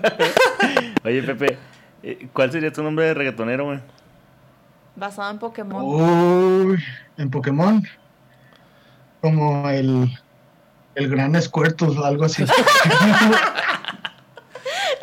[1.05, 1.59] Oye, Pepe,
[2.03, 3.81] eh, ¿cuál sería tu nombre de reggaetonero, güey?
[4.97, 5.83] Basado en Pokémon.
[5.85, 6.83] Uy,
[7.19, 7.83] en Pokémon.
[9.21, 10.19] Como el,
[10.95, 12.45] el gran Squirtle o algo así.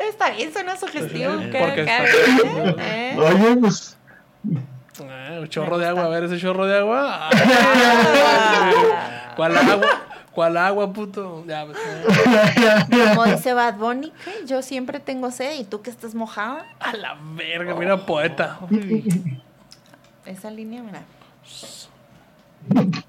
[0.10, 1.38] Está bien, suena sugestivo.
[1.40, 3.16] Sí, ¿qué- porque qué- está- ¿Eh?
[3.18, 3.98] Oye, pues.
[5.02, 7.30] Ah, un chorro de agua, a ver ese chorro de agua.
[7.32, 9.34] Ah.
[9.36, 9.88] ¿Cuál agua?
[10.40, 11.44] ¿Cuál agua, puto?
[11.46, 11.78] Ya, pues,
[13.10, 14.46] Como dice Bad Bunny, ¿qué?
[14.46, 16.66] yo siempre tengo sed y tú que estás mojada.
[16.80, 18.58] a la verga, mira, poeta.
[20.26, 21.04] Esa línea, mira.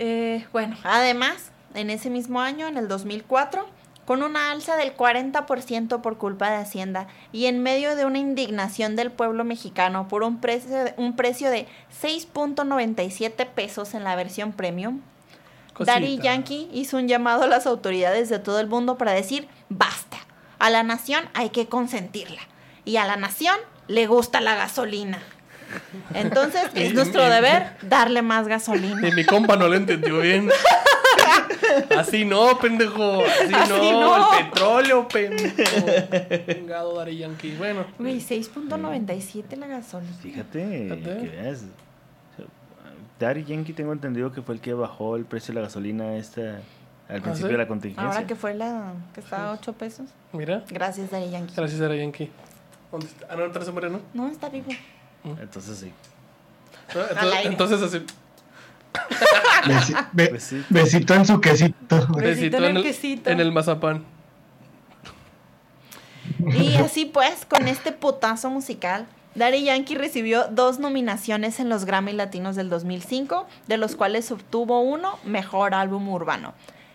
[0.00, 3.66] Eh, bueno, además, en ese mismo año, en el 2004,
[4.04, 8.96] con una alza del 40% por culpa de Hacienda y en medio de una indignación
[8.96, 11.66] del pueblo mexicano por un precio de, un precio de
[12.00, 15.02] 6.97 pesos en la versión premium,
[15.78, 15.94] Cosita.
[15.94, 20.18] Daddy Yankee hizo un llamado a las autoridades de todo el mundo para decir basta.
[20.58, 22.40] A la nación hay que consentirla.
[22.84, 25.18] Y a la nación le gusta la gasolina.
[26.14, 29.08] Entonces es nuestro deber darle más gasolina.
[29.08, 30.50] Y mi compa no lo entendió bien.
[31.96, 33.24] Así no, pendejo.
[33.24, 34.38] Así, Así no, no.
[34.38, 35.86] El petróleo, pendejo.
[36.52, 37.54] Chingado Daddy Yankee.
[37.56, 37.86] Bueno.
[37.98, 40.12] Güey, 6.97 la gasolina.
[40.22, 41.20] Fíjate, Fíjate.
[41.20, 41.64] que veas.
[43.18, 46.60] Daddy Yankee tengo entendido que fue el que bajó el precio de la gasolina esta,
[47.08, 47.52] al principio sí?
[47.52, 48.08] de la contingencia.
[48.12, 50.06] Ahora que fue la que estaba a 8 pesos.
[50.32, 50.62] Mira.
[50.68, 51.54] Gracias, Daddy Yankee.
[51.56, 52.30] Gracias, Daddy Yankee.
[52.92, 53.26] ¿Dónde está?
[53.30, 54.00] Ah, no, no se muere, ¿no?
[54.14, 54.68] No, está vivo.
[55.24, 55.92] Entonces sí.
[56.88, 57.50] Entonces, aire.
[57.50, 58.06] entonces así.
[59.64, 60.64] Besi- be- sí.
[60.70, 62.06] besito en su quesito.
[62.16, 63.28] Besito en el el, quesito.
[63.30, 64.04] en el mazapán.
[66.38, 69.06] Y así pues, con este putazo musical,
[69.38, 74.80] Daddy Yankee recibió dos nominaciones en los Grammy Latinos del 2005, de los cuales obtuvo
[74.80, 76.54] uno, Mejor Álbum Urbano.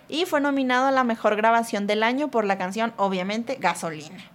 [0.09, 4.29] Y fue nominado a la Mejor Grabación del Año por la canción, obviamente, Gasolina.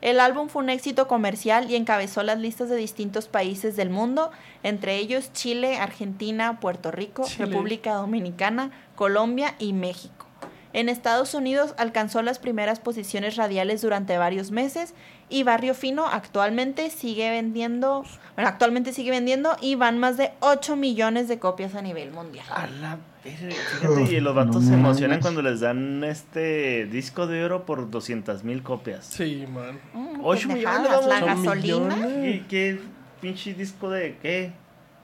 [0.00, 4.30] El álbum fue un éxito comercial y encabezó las listas de distintos países del mundo,
[4.62, 7.46] entre ellos Chile, Argentina, Puerto Rico, Chile.
[7.46, 10.26] República Dominicana, Colombia y México.
[10.72, 14.94] En Estados Unidos alcanzó las primeras posiciones radiales durante varios meses
[15.30, 20.76] y Barrio Fino actualmente sigue vendiendo, bueno, actualmente sigue vendiendo y van más de 8
[20.76, 22.44] millones de copias a nivel mundial.
[22.50, 27.44] A la verga, Fíjate, y los vatos se emocionan cuando les dan este disco de
[27.44, 29.06] oro por 200 mil copias.
[29.06, 29.78] Sí, man.
[29.92, 31.44] Mm, Ocho pendejadas, millones, la vamos.
[31.44, 31.96] gasolina.
[31.96, 32.34] Millones.
[32.34, 32.80] ¿Y qué
[33.20, 34.52] pinche disco de qué?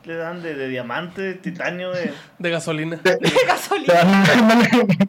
[0.04, 2.96] ¿Le dan de, de diamante, de titanio, de De gasolina.
[3.02, 3.94] De Te gasolina.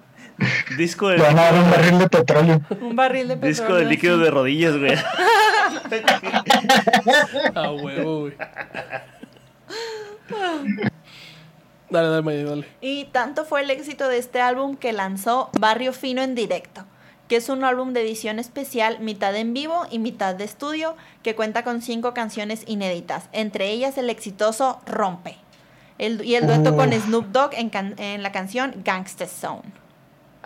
[0.77, 2.61] disco de te van a dar un barril de petróleo.
[2.81, 3.49] Un barril de petróleo.
[3.49, 4.93] disco de líquido de rodillas, güey?
[7.55, 8.33] A huevo, güey.
[11.89, 12.67] Dale, dale, Maya, dale.
[12.81, 16.83] Y tanto fue el éxito de este álbum que lanzó Barrio Fino en directo,
[17.29, 21.35] que es un álbum de edición especial, mitad en vivo y mitad de estudio, que
[21.35, 25.37] cuenta con cinco canciones inéditas, entre ellas el exitoso Rompe.
[25.97, 26.91] El- y el dueto con.
[26.93, 29.63] Snoop Dogg en, can- en la canción Gangsta Zone.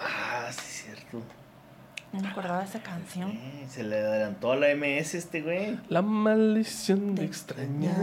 [0.04, 1.22] Ah, sí, es cierto.
[2.14, 3.38] No me acordaba de esa canción.
[3.70, 5.80] Se le adelantó a la MS este güey.
[5.88, 7.96] La maldición de extrañarte.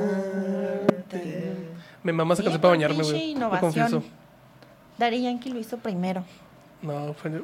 [2.03, 3.35] Me mama esa canción para bañarme, pinche güey.
[3.35, 4.03] Lo confieso.
[4.99, 6.25] Daddy Yankee lo hizo primero,
[6.83, 7.43] No, fue.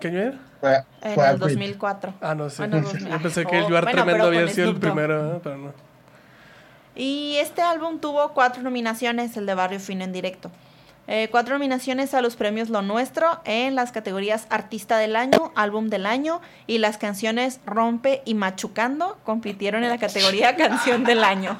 [0.00, 0.38] ¿Qué año era?
[0.60, 1.38] Fue, en el Aquit.
[1.40, 2.14] 2004.
[2.20, 2.62] Ah, no sé.
[2.62, 3.08] Ah, no, 2000.
[3.10, 5.40] Yo pensé Ah, que el Yuar bueno, Tremendo había sido el primero, ¿eh?
[5.42, 5.72] pero no.
[6.94, 10.50] Y este álbum tuvo cuatro nominaciones, el de Barrio Fino en directo.
[11.10, 15.88] Eh, cuatro nominaciones a los premios Lo Nuestro en las categorías Artista del Año, Álbum
[15.88, 21.58] del Año y las canciones Rompe y Machucando compitieron en la categoría Canción del Año.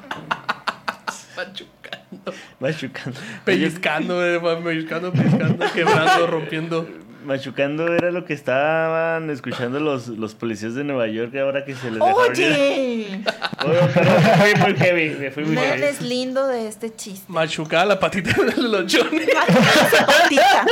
[1.34, 2.34] Machucando.
[2.60, 3.20] Machucando.
[3.46, 4.62] Pellizcando, güey.
[4.62, 6.86] Pellizcando, pellizcando, quebrando, rompiendo.
[7.28, 11.90] Machucando era lo que estaban escuchando los, los policías de Nueva York ahora que se
[11.90, 12.00] les.
[12.00, 13.22] Oye,
[13.66, 15.82] Oye, pero me fui muy heavy, me fui muy no heavy.
[15.82, 17.30] eres lindo de este chiste.
[17.30, 19.20] Machucada la patita de los Johnny.
[20.06, 20.66] Patita.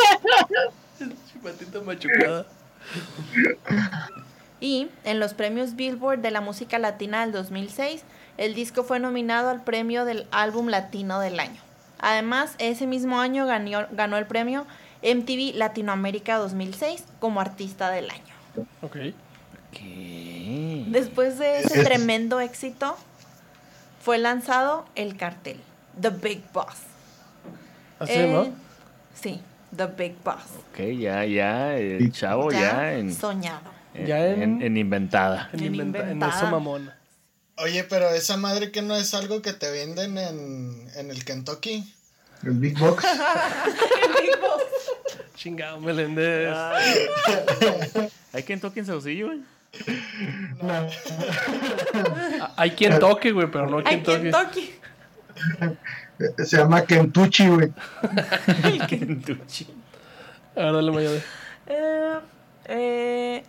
[1.42, 2.46] Patita machucada.
[4.58, 8.02] Y en los premios Billboard de la música latina del 2006,
[8.38, 11.60] el disco fue nominado al premio del álbum latino del año.
[11.98, 14.66] Además, ese mismo año ganó, ganó el premio
[15.02, 18.34] MTV Latinoamérica 2006 como artista del año.
[18.82, 18.96] Ok.
[19.72, 20.84] ¿Qué?
[20.88, 22.96] Después de ese Es- tremendo éxito,
[24.00, 25.60] fue lanzado El Cartel,
[26.00, 26.76] The Big Boss.
[27.98, 28.48] ¿Así, Eh, no?
[29.14, 29.40] Sí,
[29.76, 30.42] The Big Boss.
[30.70, 33.70] Ok, ya, ya, el chavo ya, en, soñado.
[33.94, 35.50] en, Ya en- en- en inventada.
[35.52, 36.36] En, en inventa- en inventada.
[36.36, 36.90] eso mamón.
[37.58, 41.90] Oye, pero esa madre que no es algo que te venden en, en el Kentucky.
[42.44, 43.04] El Big Box.
[44.20, 44.62] Big Boss.
[45.34, 46.54] Chingado, Meléndez.
[48.32, 49.40] ¿Hay quien toque en Saucillo, güey?
[50.62, 50.88] Ah,
[52.56, 54.30] Hay quien toque, güey, pero no Ay, quien toque.
[54.30, 54.74] Kentucky.
[56.44, 57.72] Se llama Kentucky, güey.
[58.88, 59.66] Kentucky.
[60.56, 61.10] A ver, dale, Maya.
[61.66, 62.18] Eh,
[62.66, 63.44] eh,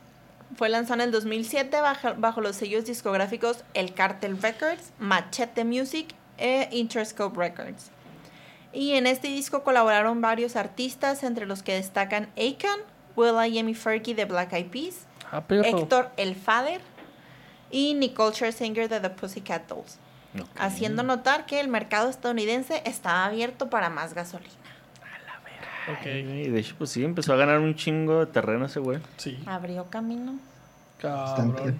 [0.58, 6.08] fue lanzado en el 2007 bajo, bajo los sellos discográficos El Cartel Records, Machete Music
[6.38, 7.92] e Interscope Records.
[8.78, 12.80] Y en este disco colaboraron varios artistas, entre los que destacan Akon,
[13.16, 15.44] Will.i.am y Fergie de Black Eyed Peas, Ah.
[15.50, 16.80] Héctor El Fader
[17.72, 19.98] y Nicole Scherzinger de The Pussycat Dolls,
[20.58, 24.54] haciendo notar que el mercado estadounidense estaba abierto para más gasolina.
[25.92, 26.06] Ok.
[26.06, 29.00] Y de hecho, pues sí, empezó a ganar un chingo de terreno ese güey.
[29.18, 30.36] Sí, Abrió camino.
[31.02, 31.80] cabrón.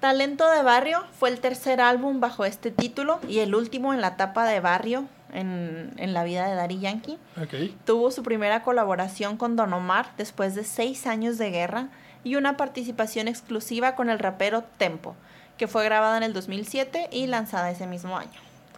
[0.00, 4.08] Talento de Barrio fue el tercer álbum bajo este título y el último en la
[4.08, 7.18] etapa de Barrio en, en la vida de Daddy Yankee.
[7.40, 7.70] Ok.
[7.84, 11.88] Tuvo su primera colaboración con Don Omar después de seis años de guerra
[12.24, 15.16] y una participación exclusiva con el rapero Tempo,
[15.58, 18.30] que fue grabada en el 2007 y lanzada ese mismo año.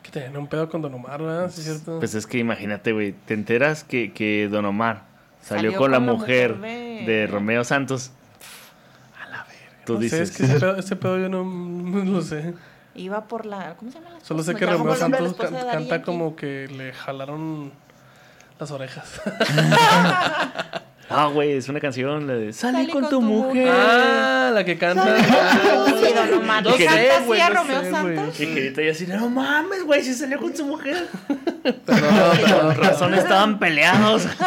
[0.03, 1.51] Que tenían un pedo con Don Omar, ¿verdad?
[1.51, 1.99] Sí, es cierto.
[1.99, 5.03] Pues es que imagínate, güey, te enteras que, que Don Omar
[5.41, 7.27] salió, Salió con, la con la mujer, mujer de- de...
[7.27, 8.11] Romeo Santos.
[9.21, 9.85] A la verga.
[9.87, 12.55] Tú no sé, dices, es que ese pedo, ese pedo yo no, no lo sé.
[12.95, 13.75] Iba por la...
[13.77, 14.11] ¿Cómo se llama?
[14.19, 17.73] la Solo sé que Romeo Santos can- canta como que le jalaron
[18.59, 19.21] las orejas.
[21.11, 23.69] ah, güey, es una canción, la de Salí Salí con, con tu tu mujer.
[23.71, 25.03] ah, la que canta.
[26.39, 26.63] Omar.
[26.65, 28.17] No ¿Le sé, güey, a no Romeo sé, güey.
[28.17, 28.41] Santos?
[28.41, 31.09] Y que ahorita ya así, no mames, güey, si salió con su mujer.
[31.85, 32.39] Perdón,
[32.75, 34.27] Con razón estaban peleados.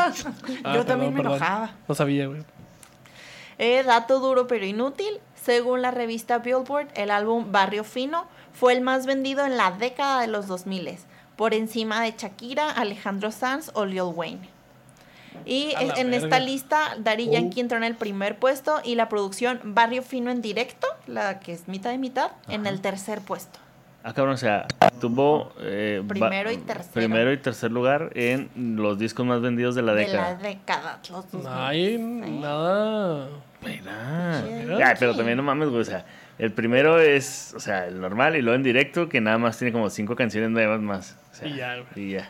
[0.64, 1.36] Ah, Yo también perdón, me perdón.
[1.38, 1.72] enojaba.
[1.88, 2.42] No sabía, güey.
[3.58, 5.20] Eh, dato duro pero inútil.
[5.44, 8.28] Según la revista Billboard, el álbum Barrio Fino
[8.60, 10.98] fue el más vendido en la década de los 2000
[11.36, 14.50] por encima de Shakira, Alejandro Sanz o Lil Wayne.
[15.46, 16.26] Y la en verga.
[16.26, 17.32] esta lista, Daddy Oh.
[17.34, 21.54] Yankee entró en el primer puesto y la producción Barrio Fino en directo, la que
[21.54, 23.60] es mitad de mitad, en el tercer puesto.
[24.04, 24.66] Ah, cabrón, o sea,
[25.02, 25.52] tuvo...
[25.60, 26.92] eh, Primero y tercero.
[26.94, 30.32] Primero y tercer lugar en los discos más vendidos de la De década.
[30.32, 31.00] la década.
[31.10, 33.28] Los dos No hay nada.
[33.62, 34.42] Mira.
[34.46, 34.82] Sí.
[34.84, 35.82] Ay, pero también no mames, güey.
[35.82, 36.06] O sea,
[36.40, 39.72] el primero es, o sea, el normal y luego en directo, que nada más tiene
[39.72, 41.16] como cinco canciones nuevas más.
[41.32, 42.06] O sea, Y ya, güey.
[42.08, 42.30] Y ya.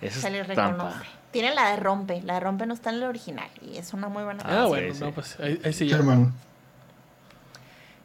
[0.00, 1.02] Eso Se le es trampa.
[1.32, 2.22] Tiene la de Rompe.
[2.22, 3.48] La de Rompe no está en el original.
[3.60, 4.68] Y es una muy buena Ah, canción.
[4.68, 5.12] bueno, sí, no, sí.
[5.14, 6.32] pues ahí, ahí sí hermano.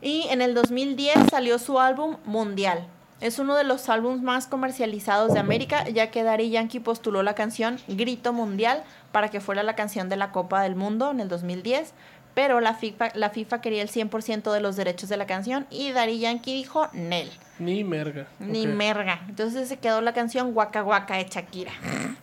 [0.01, 2.87] Y en el 2010 salió su álbum Mundial.
[3.21, 7.35] Es uno de los álbumes más comercializados de América, ya que Daddy Yankee postuló la
[7.35, 8.83] canción Grito Mundial
[9.13, 11.93] para que fuera la canción de la Copa del Mundo en el 2010,
[12.33, 15.91] pero la FIFA, la FIFA quería el 100% de los derechos de la canción y
[15.91, 17.29] Daddy Yankee dijo Nel,
[17.59, 18.25] Ni merga.
[18.39, 19.21] ni merga.
[19.29, 21.71] Entonces se quedó la canción Waka Waka de Shakira.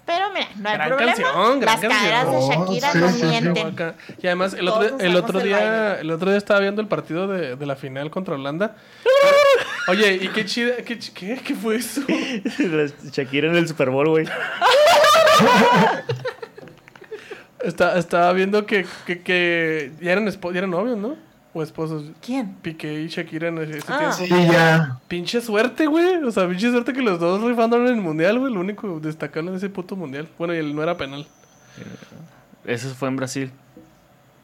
[0.04, 1.12] Pero mira, no hay Gran problema.
[1.14, 2.60] canción, gran Las caderas de canción.
[2.66, 3.26] Shakira Oh, no sí, sí, sí.
[3.26, 3.74] mienten.
[4.20, 7.28] Y además, el Todos otro, el otro día, el otro día estaba viendo el partido
[7.28, 8.74] de, de la final contra Holanda.
[9.88, 12.00] Oye, y qué chida, qué, qué, qué fue eso?
[13.12, 14.26] Shakira en el Super Bowl, güey.
[17.62, 21.16] Está, estaba viendo que, que, que ya eran espo- ya eran novios, ¿no?
[21.52, 22.04] O esposos.
[22.24, 22.54] ¿Quién?
[22.62, 24.14] Piqué y Shakira en ese Ah.
[24.16, 24.34] tiempo.
[24.36, 24.98] Sí, ya.
[25.08, 26.16] Pinche suerte, güey.
[26.24, 28.52] O sea, pinche suerte que los dos rifaron en el mundial, güey.
[28.54, 30.28] Lo único destacable de ese puto mundial.
[30.38, 31.26] Bueno, y el no era penal.
[32.64, 33.50] Eso fue en Brasil.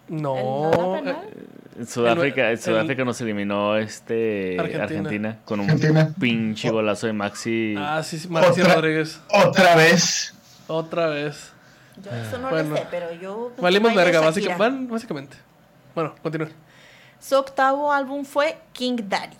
[0.08, 0.36] No.
[0.36, 0.42] ¿El
[0.78, 1.28] no era penal?
[1.30, 1.44] eh,
[1.78, 4.82] En Sudáfrica, El- en Sudáfrica nos eliminó este Argentina.
[4.84, 6.12] Argentina, con un Argentina.
[6.18, 7.74] pinche golazo de Maxi.
[7.78, 8.28] ah, sí, sí.
[8.32, 9.20] Otra- Rodríguez.
[9.30, 10.34] Otra vez.
[10.68, 11.52] Otra vez.
[12.03, 12.70] Yo eso no Bueno.
[12.70, 13.53] lo sé, pero yo...
[13.59, 14.26] Valimos verga, Shakira.
[14.30, 15.36] básica- van- básicamente.
[15.94, 16.49] Bueno, continúa.
[17.20, 19.36] Su octavo álbum fue King Daddy.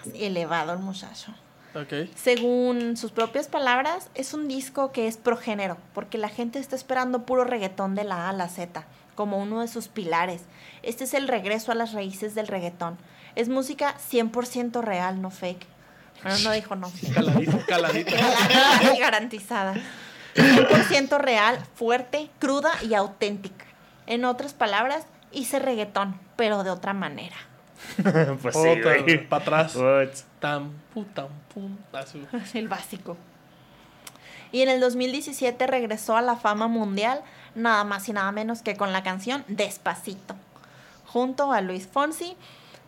[0.00, 1.32] Así, elevado el muchacho.
[1.74, 2.08] Ok.
[2.14, 7.24] Según sus propias palabras, es un disco que es progénero, porque la gente está esperando
[7.24, 8.84] puro reggaetón de la A a la Z,
[9.16, 10.42] como uno de sus pilares.
[10.82, 12.96] Este es el regreso a las raíces del reggaetón.
[13.34, 15.66] Es música 100% real, no fake.
[16.22, 16.90] Bueno, no dijo no
[17.68, 18.14] caladito.
[18.94, 19.74] y garantizada.
[20.34, 23.64] 100% real, fuerte, cruda y auténtica.
[24.06, 27.36] En otras palabras, hice reggaetón, pero de otra manera.
[28.42, 29.28] pues sí, güey.
[29.28, 29.76] Para atrás.
[30.40, 31.76] Tam, pu, tam, pum.
[32.54, 33.16] El básico.
[34.50, 37.20] Y en el 2017 regresó a la fama mundial,
[37.54, 40.36] nada más y nada menos que con la canción Despacito,
[41.06, 42.36] junto a Luis Fonsi.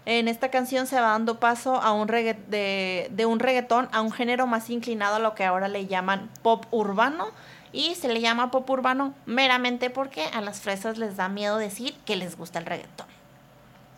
[0.07, 4.01] En esta canción se va dando paso a un regga- de, de un reggaetón a
[4.01, 7.28] un género más inclinado a lo que ahora le llaman pop urbano.
[7.72, 11.94] Y se le llama pop urbano meramente porque a las fresas les da miedo decir
[12.05, 13.07] que les gusta el reggaetón.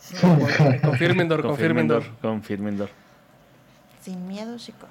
[0.82, 2.04] Confirmen, Dor, confirmen, Dor.
[2.20, 2.90] Confirmen, Dor.
[4.02, 4.88] Sin miedo, chicos.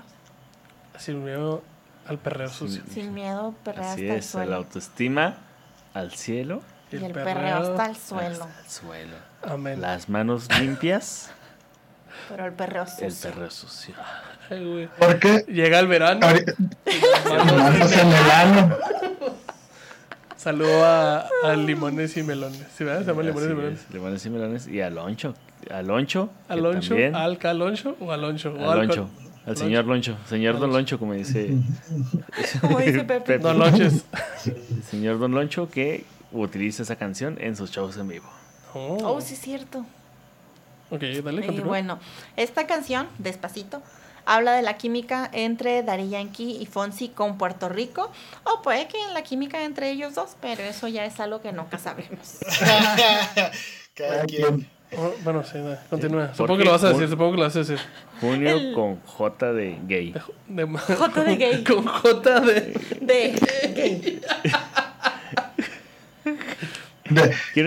[0.97, 1.62] Sin miedo
[2.07, 2.82] al perreo sucio.
[2.91, 5.38] Sin miedo, perrea Así hasta el es, la autoestima
[5.93, 8.43] al cielo, Y el perreo hasta el suelo.
[8.45, 9.15] hasta el suelo.
[9.43, 9.79] Amén.
[9.81, 11.29] Las manos limpias,
[12.29, 13.29] Pero el perreo el sucio.
[13.31, 13.93] perro sucio.
[14.49, 14.89] Ay, güey.
[14.99, 16.27] Porque Llega el verano.
[16.27, 18.75] manos en el ano.
[20.35, 22.65] Saludo a, a limones y melones.
[22.75, 23.01] ¿Sí, verdad?
[23.01, 23.79] Se llama limones y melones.
[23.87, 24.67] es, Limones y melones.
[24.67, 25.35] Y Aloncho.
[25.69, 26.31] Aloncho.
[26.49, 26.89] ¿Aloncho?
[26.89, 28.53] también- ¿Al Caloncho o Aloncho?
[28.53, 29.07] O Aloncho.
[29.45, 30.17] Al señor Loncho.
[30.27, 31.51] Señor Don Loncho, como dice.
[32.61, 33.37] Como dice Pepe.
[33.39, 34.05] Don Lonches.
[34.45, 38.29] El señor Don Loncho que utiliza esa canción en sus shows en vivo.
[38.73, 38.97] Oh.
[39.03, 39.86] Oh, sí es cierto.
[40.89, 41.67] Ok, dale, Y continúa.
[41.67, 41.99] bueno,
[42.36, 43.82] esta canción, Despacito,
[44.25, 48.11] habla de la química entre Daddy Yankee y Fonsi con Puerto Rico,
[48.43, 51.77] o puede que la química entre ellos dos, pero eso ya es algo que nunca
[51.77, 52.38] sabemos.
[53.95, 54.67] Cada quien.
[54.97, 55.57] Oh, bueno, sí,
[55.89, 56.27] continúa.
[56.27, 57.79] ¿Por Supongo que lo vas a decir, supongo que lo vas a decir.
[58.19, 60.13] Junio El- con J de gay.
[60.47, 61.63] De- J de gay.
[61.67, 62.61] Con J de...
[62.99, 63.34] De
[63.73, 64.21] ¿Quieren-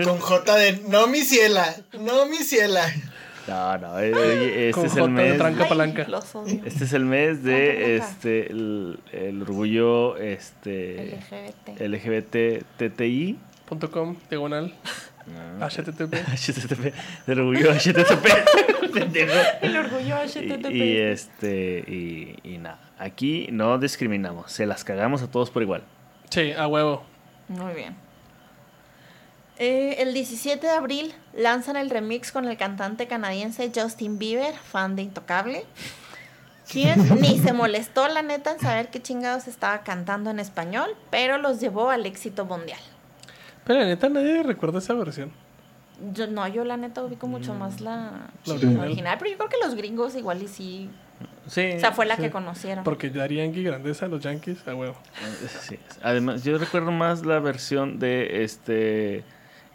[0.03, 2.83] Con J de no mi ciela, no mi ciela.
[3.47, 3.99] No, no.
[3.99, 5.37] eh, eh, Este Con es J el de mes.
[5.37, 6.07] tranca Ay, palanca.
[6.07, 6.61] Los odio.
[6.65, 11.81] Este es el mes de este el, el orgullo este LGBT.
[11.81, 13.37] LGBT TTI.
[13.67, 14.73] Punto com, diagonal,
[15.59, 15.65] No.
[15.67, 16.13] HTTP.
[16.13, 16.93] HTTP.
[17.27, 18.25] Del orgullo HTTP.
[19.61, 20.71] El orgullo Y, HTTP.
[20.71, 22.79] y este y, y nada.
[22.97, 24.51] Aquí no discriminamos.
[24.51, 25.83] Se las cagamos a todos por igual.
[26.29, 27.03] Sí, a huevo.
[27.47, 27.95] Muy bien.
[29.57, 34.95] Eh, el 17 de abril lanzan el remix con el cantante canadiense Justin Bieber, fan
[34.97, 35.65] de Intocable,
[36.69, 41.37] quien ni se molestó, la neta, en saber qué chingados estaba cantando en español, pero
[41.37, 42.79] los llevó al éxito mundial.
[43.63, 45.31] Pero la neta nadie recuerda esa versión.
[46.13, 48.79] Yo, no, yo la neta ubico mucho más la, La la original.
[48.85, 50.89] original, pero yo creo que los gringos igual y sí,
[51.47, 51.71] Sí.
[51.77, 52.23] o sea, fue la sí.
[52.23, 52.83] que conocieron.
[52.83, 54.97] Porque Daddy Yankee, grandeza, los Yankees, a huevo.
[55.61, 55.79] Sí.
[56.03, 59.23] Además, yo recuerdo más la versión de este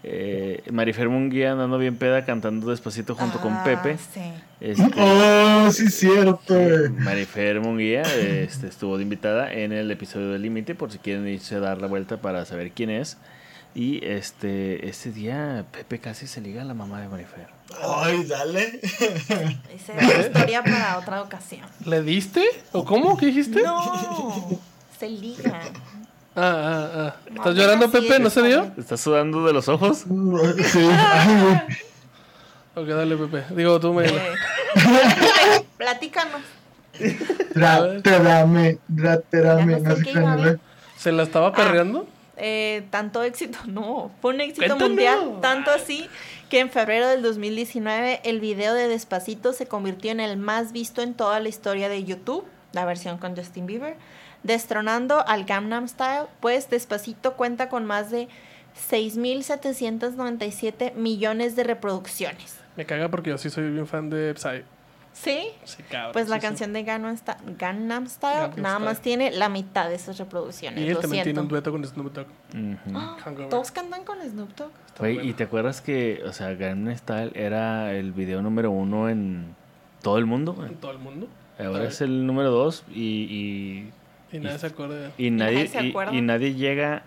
[0.02, 3.98] Eh, Marifer Munguía andando bien peda cantando despacito junto con Ah, Pepe.
[3.98, 4.20] Sí.
[4.60, 6.54] Este, Oh, sí, cierto.
[6.98, 11.56] Marifer Munguía este, estuvo de invitada en el episodio del Límite, por si quieren irse
[11.56, 13.18] a dar la vuelta para saber quién es.
[13.74, 17.46] Y este ese día Pepe casi se liga a la mamá de Marifer.
[17.80, 18.80] Ay, dale.
[18.82, 21.66] Esa es la historia para otra ocasión.
[21.84, 22.42] ¿Le diste?
[22.72, 23.16] ¿O cómo?
[23.16, 23.62] ¿Qué dijiste?
[23.62, 24.58] No,
[24.98, 25.60] se liga.
[26.42, 27.16] Ah, ah, ah.
[27.26, 28.18] ¿Estás no llorando, Pepe?
[28.18, 28.72] ¿No se dio?
[28.78, 30.04] ¿Estás sudando de los ojos?
[30.72, 30.88] Sí.
[32.74, 33.54] Ok, dale, Pepe.
[33.54, 34.06] Digo, tú me...
[34.06, 34.12] Eh,
[35.76, 36.40] Platícanos.
[39.80, 40.36] No sé qué iba ver.
[40.36, 40.60] nivel.
[40.96, 42.06] ¿Se la estaba perreando?
[42.42, 44.88] Eh, tanto éxito, no, fue un éxito Cuéntanos.
[44.88, 46.08] mundial, tanto así
[46.48, 51.02] que en febrero del 2019 el video de Despacito se convirtió en el más visto
[51.02, 53.96] en toda la historia de YouTube, la versión con Justin Bieber,
[54.42, 58.28] destronando al Gangnam Style, pues Despacito cuenta con más de
[58.90, 62.56] 6.797 millones de reproducciones.
[62.76, 64.62] Me caga porque yo sí soy bien fan de Psy.
[65.12, 65.48] ¿Sí?
[65.64, 66.12] Sí, cabrón.
[66.12, 66.46] Pues la sí, sí.
[66.46, 69.16] canción de Gangnam, Sta- Gangnam Style nada más Style.
[69.16, 70.78] tiene la mitad de esas reproducciones.
[70.80, 72.26] Y él lo también tiene un dueto con Snoop Dogg.
[73.24, 73.48] Hangover.
[73.48, 74.70] Todos cantan con Snoop Dogg.
[74.98, 75.22] Bueno.
[75.22, 79.56] ¿y te acuerdas que, o sea, Gangnam Style era el video número uno en
[80.00, 80.56] todo el mundo?
[80.64, 81.26] En todo el mundo.
[81.58, 83.90] Ahora es el número dos y, Y
[84.38, 85.10] nadie se acuerda.
[85.18, 86.14] y, y nadie, y- acuerda.
[86.14, 87.02] y nadie llega,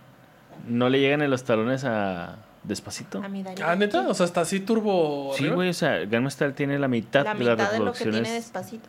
[0.68, 3.22] no le llegan en los talones a Despacito.
[3.24, 5.34] A mi Ah, neta, o sea, está así turbo.
[5.38, 7.92] Sí, güey, o sea, Gangnam Style tiene la mitad, la de las mitad de lo
[7.92, 8.22] que reproducciones.
[8.24, 8.88] tiene despacito.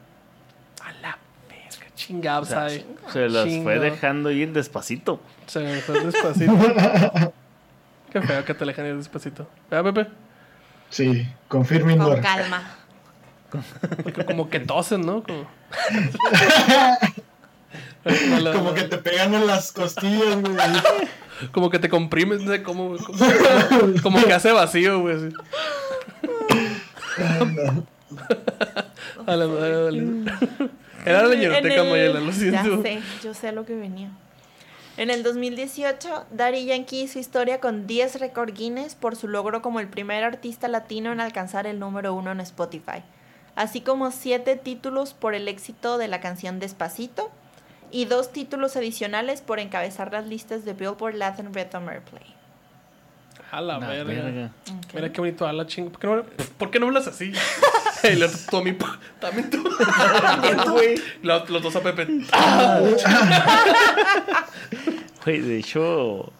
[0.84, 1.18] A la
[1.48, 5.20] verga, chingado, O sea, se las fue dejando ir despacito.
[5.46, 6.52] Se me fue despacito.
[8.12, 9.48] Qué feo que te alejan ir despacito.
[9.68, 10.10] ¿Verdad, Pepe?
[10.90, 12.62] Sí, confirme Con calma.
[14.04, 15.24] Porque como que tosen, ¿no?
[15.24, 15.46] Como...
[18.54, 20.56] Como que te pegan en las costillas, güey.
[21.52, 25.16] Como que te comprimes, no sé cómo, como, como- como que hace vacío, güey.
[25.16, 25.28] así.
[29.26, 30.32] Dale, dale, dale.
[31.04, 32.82] Era la En ñeroteca el- Mayela, lo Ya siento.
[32.82, 34.10] sé, yo sé lo que venía.
[34.96, 39.80] En el 2018, Daddy Yankee hizo historia con 10 récord Guinness por su logro como
[39.80, 43.02] el primer artista latino en alcanzar el número uno en Spotify,
[43.56, 47.30] así como 7 títulos por el éxito de la canción Despacito
[47.94, 52.24] y dos títulos adicionales por encabezar las listas de Billboard Latin Rhythm Airplay.
[53.52, 54.50] A la Una verga.
[54.92, 55.46] Mira qué bonito.
[55.46, 56.24] ¿Por qué no,
[56.58, 57.32] ¿por qué no hablas así?
[58.02, 59.62] y luego tú a también tú.
[60.72, 61.00] Güey.
[61.22, 62.08] Los, los dos a Pepe.
[65.24, 66.32] Güey, de hecho.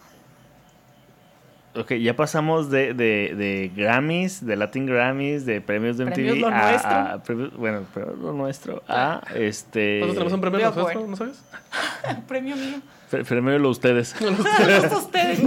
[1.77, 6.13] Ok, ya pasamos de, de, de Grammys, de Latin Grammys, de premios de MTV.
[6.13, 6.89] Premios lo a, nuestro.
[6.91, 8.83] a premios- bueno, pero lo nuestro.
[8.87, 9.99] A este.
[9.99, 11.43] Nosotros tenemos un premio nosotros, ¿no sabes?
[12.27, 12.77] Premio mío.
[13.11, 14.13] pre- premio de lo ustedes.
[14.19, 15.39] Todos ustedes.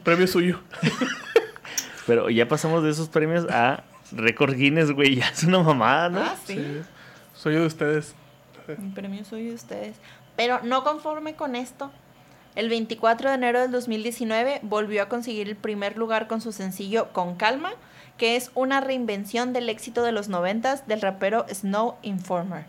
[0.04, 0.60] Premio suyo.
[2.06, 5.16] Pero ya pasamos de esos premios a Record Guinness, güey.
[5.16, 6.20] Ya es una mamada, ¿no?
[6.20, 6.82] Ah, sí.
[7.34, 8.14] Soy yo de ustedes.
[8.78, 9.96] Mi premio soy de ustedes.
[10.36, 11.90] Pero no conforme con esto,
[12.56, 17.08] el 24 de enero del 2019 volvió a conseguir el primer lugar con su sencillo
[17.12, 17.70] Con Calma,
[18.18, 22.64] que es una reinvención del éxito de los noventas del rapero Snow Informer.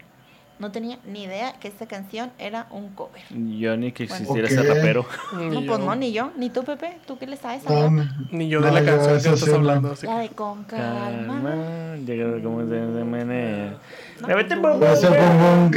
[0.60, 3.24] No tenía ni idea que esta canción era un cover.
[3.32, 4.22] Yo ni que Bueno.
[4.22, 4.52] existiera Ok.
[4.54, 5.06] ese rapero.
[5.34, 5.86] No, Ni pues yo.
[5.86, 7.00] no, ni yo, ni tú, Pepe.
[7.08, 7.64] ¿Tú qué le sabes?
[7.64, 7.90] No.
[8.32, 9.90] Ni yo de la yo canción que estás hablando.
[9.90, 11.10] La que- de Con Calma.
[11.10, 13.74] Calma, llega como se menea.
[14.22, 14.28] No.
[14.28, 15.70] Me vete por- No.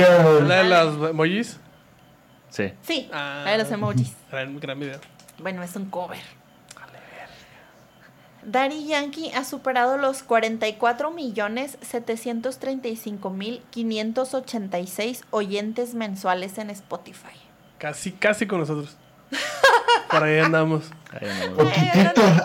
[0.46, 1.58] ¿La de las emojis?
[2.54, 2.72] Sí.
[2.82, 3.42] Sí, Ah.
[3.44, 4.12] la de los emojis.
[4.30, 5.00] Gran, gran video.
[5.38, 6.20] Bueno, es un cover.
[8.46, 17.34] Daddy Yankee ha superado los 44 millones 735 mil 586 oyentes mensuales en Spotify.
[17.78, 18.96] Casi, casi con nosotros.
[20.10, 20.84] Por ahí andamos.
[21.10, 21.56] Ay, no.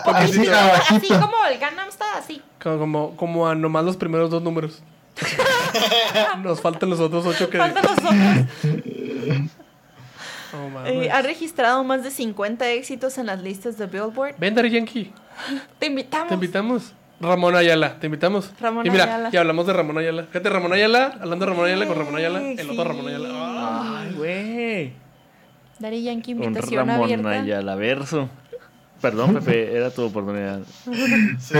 [0.02, 0.52] Poquitito,
[0.88, 2.42] así como el Gangnam está así.
[2.62, 4.82] Como, como, como a nomás los primeros dos números.
[6.42, 7.58] Nos faltan los otros ocho que.
[7.58, 9.49] Faltan los otros.
[10.52, 10.86] Oh.
[10.86, 14.34] Eh, ha registrado más de 50 éxitos en las listas de Billboard.
[14.38, 15.12] Ven, Daddy Yankee.
[15.78, 16.28] Te invitamos.
[16.28, 16.92] Te invitamos.
[17.20, 18.50] Ramón Ayala, te invitamos.
[18.58, 19.30] Ramón y mira, Ayala.
[19.30, 20.24] ya hablamos de Ramón Ayala.
[20.24, 24.00] Fíjate, Ramón Ayala, hablando de Ramón Ayala con Ramón Ayala, Sí, el otro Ramón Ayala.
[24.00, 24.92] Ay, güey.
[25.80, 27.30] Daddy Yankee, invitación Ramón abierta.
[27.30, 28.30] Ayala verso.
[29.02, 30.60] Perdón, Pepe, era tu oportunidad.
[31.38, 31.58] Sí.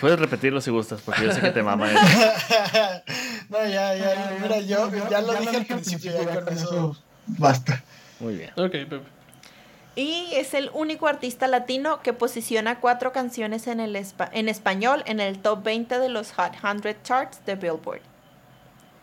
[0.00, 1.90] Puedes repetirlo si gustas, porque yo sé que te mama.
[1.90, 2.00] eso.
[3.48, 6.96] No, ya, ya, mira, yo ya lo dije al principio, ya con eso.
[7.26, 7.82] Basta.
[8.20, 8.50] Muy bien.
[8.56, 9.00] Ok, Pepe.
[9.96, 15.02] Y es el único artista latino que posiciona cuatro canciones en, el espa- en español
[15.06, 18.00] en el top 20 de los Hot 100 charts de Billboard.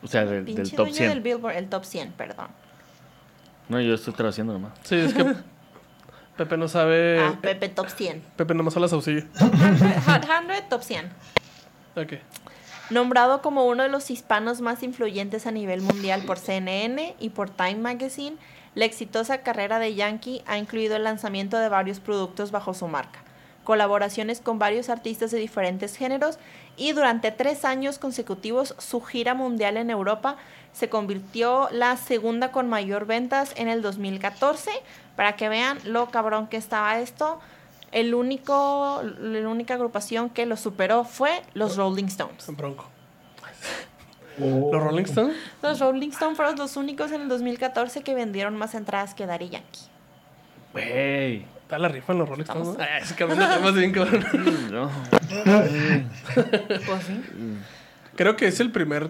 [0.03, 1.09] O sea, del, del top dueño 100.
[1.09, 2.47] del Billboard, el top 100, perdón.
[3.67, 4.71] No, yo estoy traduciendo nomás.
[4.83, 5.25] Sí, es que
[6.37, 7.19] Pepe no sabe.
[7.21, 8.21] Ah, Pepe Top 100.
[8.35, 9.23] Pepe nomás habla saucillo.
[9.39, 11.09] Hot 100 Top 100.
[11.95, 12.13] Ok.
[12.89, 17.49] Nombrado como uno de los hispanos más influyentes a nivel mundial por CNN y por
[17.49, 18.37] Time Magazine,
[18.75, 23.19] la exitosa carrera de Yankee ha incluido el lanzamiento de varios productos bajo su marca,
[23.63, 26.37] colaboraciones con varios artistas de diferentes géneros
[26.77, 30.37] y durante tres años consecutivos su gira mundial en Europa
[30.73, 34.71] se convirtió la segunda con mayor ventas en el 2014.
[35.15, 37.39] Para que vean lo cabrón que estaba esto,
[37.93, 42.45] el único, la única agrupación que lo superó fue los Rolling Stones.
[42.49, 42.94] Bronco.
[44.37, 45.35] ¿Los Rolling Stones?
[45.61, 49.49] Los Rolling Stones fueron los únicos en el 2014 que vendieron más entradas que Daddy
[49.49, 49.79] Yankee.
[50.73, 51.45] Güey.
[51.61, 52.77] Está la rifa en los Rolling Stones.
[52.79, 54.25] Ah, ese cabrón de temas bien cabrón.
[54.71, 54.91] No.
[56.85, 57.21] Pues sí.
[58.15, 59.09] Creo que es el primer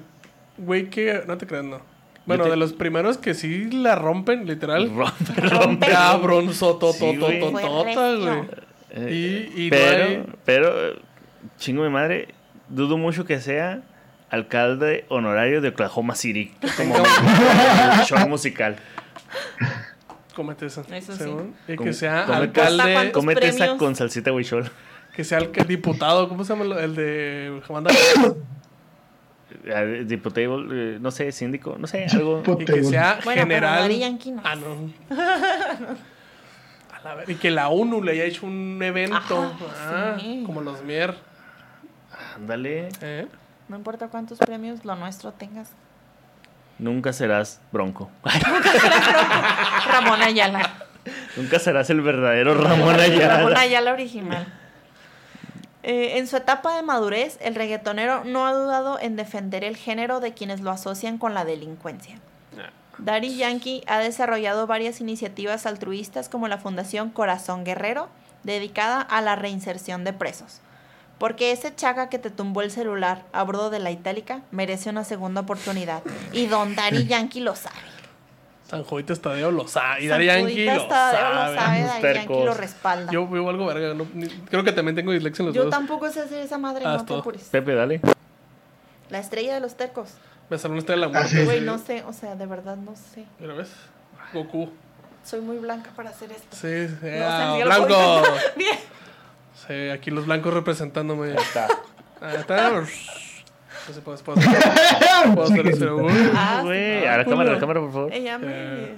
[0.57, 1.23] güey que.
[1.27, 1.81] No te creas, no.
[2.25, 4.89] Bueno, te- de los primeros que sí la rompen, literal.
[4.95, 5.87] Rompe, Rompe.
[5.87, 7.65] Cabrón, soto, Sí, toto, güey.
[8.91, 10.73] Eh, Y, y no pero, hay- pero,
[11.57, 12.27] chingo de madre,
[12.69, 13.81] dudo mucho que sea
[14.29, 16.95] alcalde honorario de Oklahoma City como
[18.05, 18.75] show musical.
[20.35, 20.81] Cómete esa.
[20.93, 21.31] Eso sí.
[21.67, 23.11] Y que sea ¿Cuántos alcalde.
[23.11, 24.69] Comete esa con salsita huichol.
[25.15, 26.27] Que sea el diputado.
[26.27, 27.91] ¿Cómo se llama el de Jamanda?
[29.63, 32.43] Eh, Diputable, eh, no sé, síndico, no sé, algo.
[32.59, 33.89] Y que sea Bueno, general.
[33.89, 34.41] No.
[34.43, 34.93] Ah, no.
[36.93, 39.15] A la ver- Y que la ONU le haya hecho un evento.
[39.15, 40.43] Ajá, Ah, sí.
[40.45, 41.15] Como los Mier.
[42.35, 43.27] Ándale, ¿eh?
[43.67, 45.69] No importa cuántos premios lo nuestro tengas.
[46.79, 48.09] nunca serás bronco.
[49.87, 50.75] Ramón Ayala.
[51.37, 53.37] nunca serás el verdadero Ramón Ayala.
[53.37, 54.45] Ramón Ayala original.
[55.83, 60.19] Eh, en su etapa de madurez, el reggaetonero no ha dudado en defender el género
[60.19, 62.19] de quienes lo asocian con la delincuencia.
[62.97, 68.07] Daddy Yankee ha desarrollado varias iniciativas altruistas como la Fundación Corazón Guerrero,
[68.43, 70.61] dedicada a la reinserción de presos.
[71.17, 75.03] Porque ese chaga que te tumbó el celular a bordo de la itálica merece una
[75.03, 76.03] segunda oportunidad.
[76.33, 77.75] Y don Daddy Yankee lo sabe.
[78.67, 80.03] San Jovito Estadio lo sabe.
[80.03, 81.53] Y San Daddy Yankee lo Tadeo sabe.
[81.53, 83.11] lo sabe, Daddy Yankee lo respalda.
[83.11, 83.93] Yo vivo algo verga.
[83.93, 85.71] no- ni- creo que también tengo dislexia en los Yo dedos.
[85.71, 87.43] tampoco sé hacer esa madre, Ah, no te apures.
[87.43, 88.01] Pepe, dale.
[89.09, 90.09] La estrella de los tercos.
[90.49, 91.45] Me salió una estrella de la muerte.
[91.45, 91.65] Güey, sí.
[91.65, 93.25] no sé, o sea, de verdad no sé.
[93.39, 93.69] Mira, ¿ves?
[94.33, 94.69] Goku.
[95.23, 96.55] Soy muy blanca para hacer esto.
[96.55, 96.95] Sí, sí.
[97.01, 98.23] No, o ah, sea, blanco.
[98.57, 98.77] Bien.
[99.67, 101.33] Sí, aquí los blancos representándome.
[101.33, 101.67] Está.
[102.21, 102.71] Ahí está.
[102.71, 104.55] No sé, puedo, puedo hacer,
[105.35, 105.95] puedo hacer eso.
[105.97, 106.11] Uy.
[106.35, 108.13] Ah, Güey, a la cámara, a la cámara, por favor.
[108.13, 108.95] Ella me...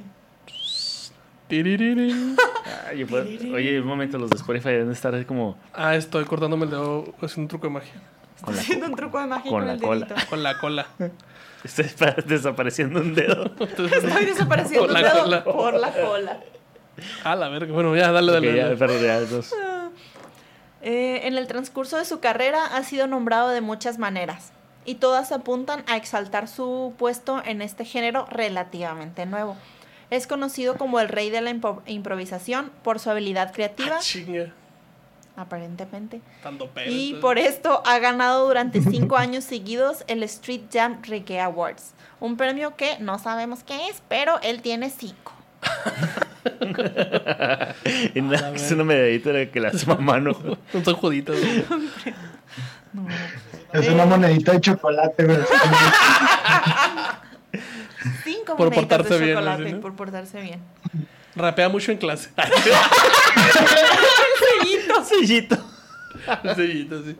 [1.49, 3.23] Ah, yo puedo-
[3.55, 7.13] Oye, un momento, los de Spotify deben estar así como Ah, estoy cortándome el dedo
[7.21, 7.93] haciendo un truco de magia.
[8.41, 10.05] con la, haciendo un truco de magia con con, la el cola.
[10.05, 10.29] dedito.
[10.29, 10.87] Con la cola.
[11.63, 13.45] Está despa- desapareciendo un dedo.
[13.59, 13.89] Estoy
[14.25, 15.43] desapareciendo Por la el dedo cola.
[15.43, 16.39] por la cola.
[17.23, 17.71] Ah, la verga.
[17.73, 18.49] Bueno, ya, dale, dale.
[18.49, 18.75] Ok, ya, dale.
[18.77, 19.53] perdón, ya, dos.
[20.89, 24.53] Eh, en el transcurso de su carrera ha sido nombrado de muchas maneras
[24.85, 29.57] y todas apuntan a exaltar su puesto en este género relativamente nuevo.
[30.11, 36.21] Es conocido como el rey de la impo- improvisación por su habilidad creativa, Ah, aparentemente,
[36.89, 42.37] y por esto ha ganado durante cinco años seguidos el Street Jam Reggae Awards, un
[42.37, 45.33] premio que no sabemos qué es, pero él tiene cinco.
[48.13, 50.31] Y nada, es una medallita de que la hace mamá, ¿no?
[50.73, 51.33] Un sojudito.
[51.33, 51.63] güey.
[53.73, 55.37] Es una monedita de chocolate, güey.
[58.23, 59.81] Cinco Por moneditas portarse de bien, chocolate así, ¿no?
[59.81, 60.61] por portarse bien.
[61.35, 62.29] Rapea mucho en clase.
[64.39, 65.03] Sellito.
[65.05, 65.57] Sellito.
[66.55, 67.15] Sellito, sí.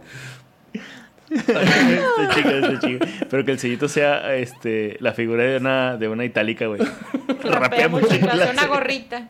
[1.30, 3.26] Está está.
[3.30, 6.82] Pero que el sellito sea este, la figura de una, de una itálica, güey.
[7.44, 9.30] Rapea mucho una gorrita.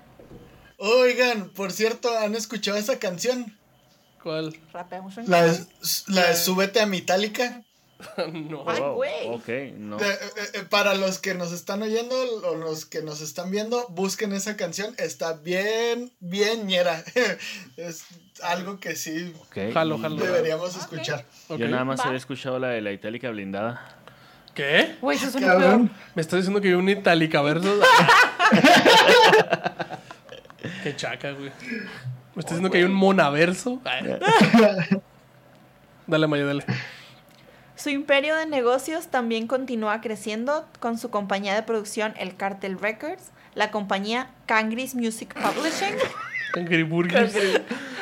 [0.78, 3.58] Oigan, por cierto, ¿han escuchado esa canción?
[4.22, 4.56] ¿Cuál?
[4.74, 5.56] Rapea mucho en La
[6.08, 7.64] la de Súbete a Metallica.
[8.34, 8.64] no.
[8.68, 9.28] Ay, güey.
[9.28, 9.98] Ok, no.
[10.00, 13.88] Eh, eh, eh, para los que nos están oyendo o los que nos están viendo,
[13.90, 14.94] busquen esa canción.
[14.98, 17.04] Está bien, bien ñera.
[17.78, 18.06] es
[18.44, 21.26] algo que sí Ok, Jalo, deberíamos escuchar.
[21.50, 22.06] Yo nada más Va.
[22.06, 23.98] había escuchado la de la itálica blindada.
[24.54, 24.96] ¿Qué?
[25.02, 25.92] Güey, eso es un Cabrón.
[26.16, 27.80] ¿Me estás diciendo que hay un Itálica versus?
[30.84, 31.52] Qué chaca, güey.
[32.34, 33.80] ¿Me estás diciendo que hay un Monaverso?
[36.08, 36.66] Dale, Maya, dale.
[37.78, 43.32] Su imperio de negocios también continúa creciendo con su compañía de producción El Cartel Records,
[43.54, 45.96] la compañía Cangris Music Publishing,
[46.56, 47.36] Hungry Burgers.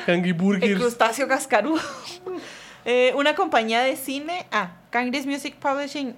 [0.07, 0.80] Hungry el Burgers.
[0.80, 1.82] crustáceo cascarudo,
[2.86, 6.15] eh, una compañía de cine, ah, Cangris Music Publishing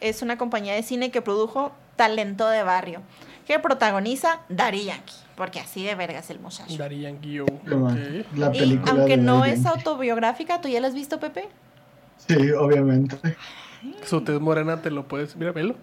[0.00, 3.02] es una compañía de cine que produjo Talento de Barrio,
[3.46, 5.14] que protagoniza Daddy Yankee.
[5.36, 6.74] porque así de verga es el muchacho.
[6.78, 7.44] Daddy Yankee yo.
[7.64, 8.38] No, man, Ok.
[8.38, 11.48] La Y aunque de no es autobiográfica, ¿tú ya la has visto, Pepe?
[12.28, 13.16] Sí, obviamente.
[14.04, 15.36] Su tez morena te lo puedes.
[15.36, 15.76] Mira, velo.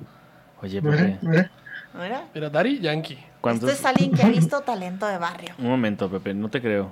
[0.62, 1.52] Oye, Mira, Pepe, mira.
[1.94, 2.28] Mira.
[2.34, 3.18] Mira, Daddy Yankee.
[3.42, 3.70] ¿cuántos?
[3.70, 5.54] Este es alguien que ha visto talento de barrio.
[5.58, 6.92] Un momento, Pepe, no te creo.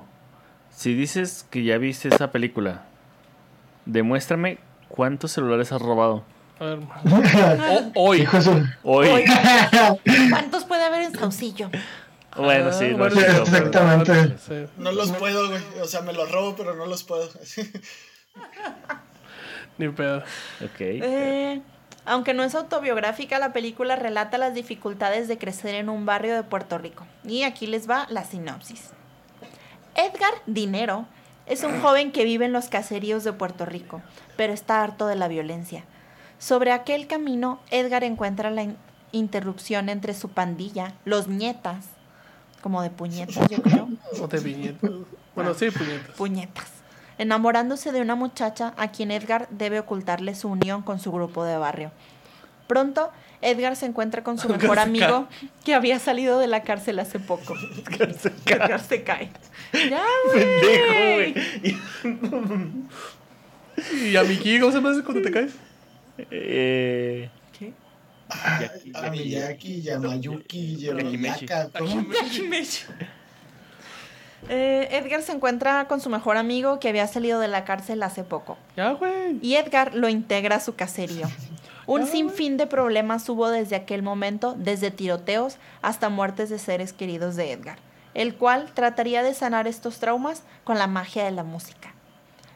[0.71, 2.83] Si dices que ya viste esa película,
[3.85, 6.23] demuéstrame cuántos celulares has robado.
[6.59, 6.79] A ver.
[7.95, 8.21] O- hoy.
[8.21, 9.07] Hijo de su- Hoy.
[10.29, 11.69] ¿Cuántos puede haber en Saucillo?
[12.35, 14.67] Bueno, sí, Ah, no bueno, es sí, cierto, pero- exactamente.
[14.77, 15.61] No los puedo, güey.
[15.81, 17.27] O sea, me los robo, pero no los puedo.
[19.79, 20.19] Ni pedo.
[20.63, 20.79] Ok.
[20.79, 21.61] Eh,
[22.05, 26.43] aunque no es autobiográfica, la película relata las dificultades de crecer en un barrio de
[26.43, 27.05] Puerto Rico.
[27.23, 28.91] Y aquí les va la sinopsis.
[29.95, 31.05] Edgar Dinero
[31.45, 34.01] es un joven que vive en los caseríos de Puerto Rico,
[34.37, 35.83] pero está harto de la violencia.
[36.37, 38.77] Sobre aquel camino, Edgar encuentra la in-
[39.11, 41.85] interrupción entre su pandilla, los nietas,
[42.61, 43.89] como de puñetas, yo creo,
[44.21, 44.91] O de viñetas.
[45.35, 46.15] Bueno, sí, puñetas.
[46.15, 46.67] puñetas,
[47.19, 51.57] enamorándose de una muchacha a quien Edgar debe ocultarle su unión con su grupo de
[51.57, 51.91] barrio.
[52.65, 53.11] Pronto,
[53.41, 55.27] Edgar se encuentra con su Edgar mejor se amigo
[55.63, 57.53] que había salido de la cárcel hace poco.
[58.45, 59.29] Edgar se cae.
[59.73, 60.03] Ya,
[60.33, 61.33] güey.
[61.33, 62.79] Pendejo, güey.
[64.11, 65.53] ¿Y a Miki cómo se me hace cuando te caes?
[66.31, 67.71] Eh, ¿Qué?
[68.29, 71.47] Yaki- A Miyaki, Yamayuki, Yakimeshi.
[71.47, 71.69] Yamayaka.
[71.79, 72.05] ¿cómo?
[74.47, 78.23] Eh, Edgar se encuentra con su mejor amigo que había salido de la cárcel hace
[78.23, 78.57] poco.
[78.77, 79.37] Ya, güey.
[79.41, 81.27] Y Edgar lo integra a su caserío.
[81.85, 87.35] Un sinfín de problemas hubo desde aquel momento, desde tiroteos hasta muertes de seres queridos
[87.35, 87.79] de Edgar,
[88.13, 91.93] el cual trataría de sanar estos traumas con la magia de la música.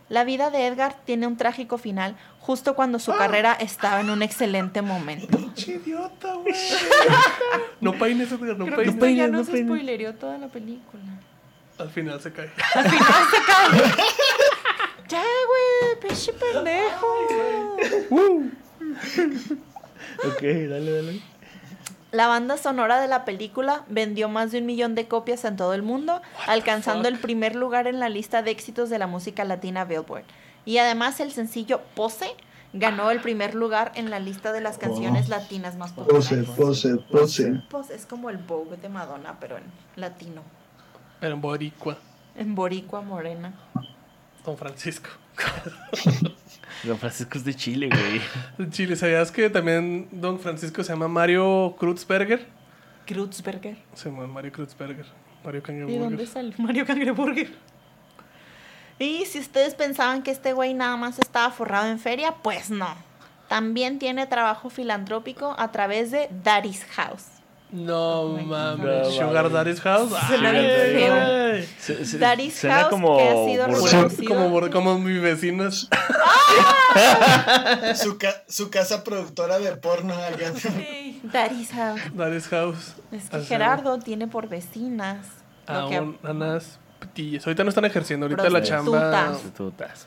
[0.07, 4.21] La vida de Edgar tiene un trágico final justo cuando su carrera estaba en un
[4.21, 5.35] excelente momento.
[5.37, 6.53] Pinche idiota, güey.
[7.81, 9.31] No peines, Edgar, no Creo que peines.
[9.31, 11.01] no se spoilereó toda la película.
[11.77, 12.51] Al final se cae.
[12.75, 13.93] Al final se cae.
[15.09, 17.07] Ya, güey, pinche pendejo.
[20.25, 21.21] Ok, dale, dale.
[22.11, 25.73] La banda sonora de la película vendió más de un millón de copias en todo
[25.73, 29.83] el mundo, alcanzando el primer lugar en la lista de éxitos de la música latina
[29.83, 30.25] Billboard.
[30.65, 32.29] Y además el sencillo Pose
[32.71, 36.49] ganó el primer lugar en la lista de las canciones latinas más Pose, populares.
[36.55, 37.63] pose, pose.
[37.69, 39.63] Pose es como el Vogue de Madonna, pero en
[39.95, 40.43] latino.
[41.23, 41.97] Pero en Boricua.
[42.35, 43.53] En boricua morena.
[44.43, 45.07] Don Francisco.
[46.83, 48.21] Don Francisco es de Chile, güey.
[48.59, 52.45] En Chile, ¿sabías que también Don Francisco se llama Mario Kruzberger?
[53.05, 53.77] Kreutzberger.
[53.93, 55.05] Se llama Mario Kruzberger.
[55.45, 56.27] Mario ¿Y dónde Cangreburger.
[56.27, 57.53] sale Mario Cangreburger?
[58.99, 62.93] Y si ustedes pensaban que este güey nada más estaba forrado en feria, pues no.
[63.47, 67.32] También tiene trabajo filantrópico a través de Daddy's House.
[67.73, 69.07] No my mames.
[69.07, 69.11] God.
[69.13, 70.11] Sugar Daddy's House.
[70.27, 71.65] Suena bien
[72.19, 74.27] Daddy's House, como que ha sido reconocido.
[74.35, 75.89] Como, como, como mis vecinos.
[77.95, 80.53] Su, ca- su casa productora de porno allá.
[80.55, 82.01] Sí, Daddy's House.
[82.13, 82.93] Daddy's House.
[83.11, 85.25] Es que Así, Gerardo tiene por vecinas.
[85.67, 86.79] A que- un- unas.
[87.45, 88.25] Ahorita no están ejerciendo.
[88.27, 89.27] Ahorita la chamba.
[89.29, 90.05] Prostitutas.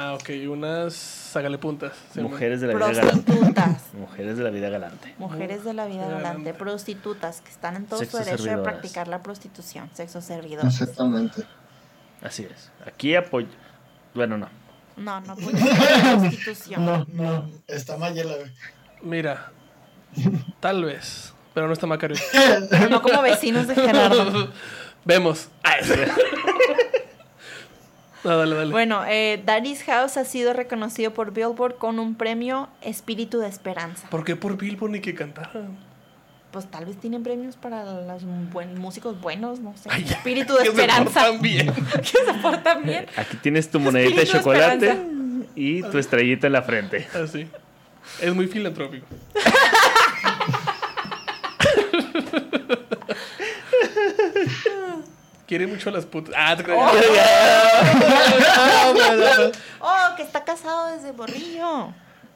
[0.00, 0.30] Ah, ok.
[0.48, 1.92] Unas sagalepuntas.
[2.14, 3.32] Mujeres de la vida galante.
[3.32, 3.82] prostitutas.
[3.92, 5.14] Mujeres de la vida galante.
[5.18, 6.22] Mujeres de la vida Galante.
[6.22, 10.80] galante, prostitutas, que están en todo Sexo su derecho de practicar la prostitución, sexo servidores.
[10.80, 11.42] Exactamente.
[12.22, 12.70] Así es.
[12.86, 13.48] Aquí apoyo.
[14.14, 14.48] Bueno, no.
[14.96, 16.84] No, no apoyo la prostitución.
[16.86, 18.50] No, no, está Mayela, güey.
[19.02, 19.52] Mira.
[20.60, 21.34] Tal vez.
[21.52, 22.16] Pero no está Macario.
[22.90, 24.50] No como vecinos de Gerardo.
[25.04, 25.48] Vemos.
[28.24, 28.70] No, dale, dale.
[28.70, 34.08] Bueno, eh, Daddy's House ha sido reconocido por Billboard con un premio Espíritu de Esperanza.
[34.10, 35.78] ¿Por qué por Billboard ni que cantaran?
[36.50, 39.88] Pues tal vez tienen premios para los buen- músicos buenos, no sé.
[39.92, 41.20] Ay, Espíritu de que se Esperanza.
[41.22, 41.72] portan bien.
[42.02, 43.06] que se portan bien.
[43.16, 44.98] Aquí tienes tu monedita de Espíritu de chocolate
[45.54, 47.06] y tu estrellita en la frente.
[47.14, 47.46] Así.
[48.20, 49.06] Es muy filantrópico.
[55.50, 56.32] Quiere mucho a las putas.
[56.38, 56.78] Ah, te creo.
[59.80, 61.92] Oh, que está casado desde borrillo.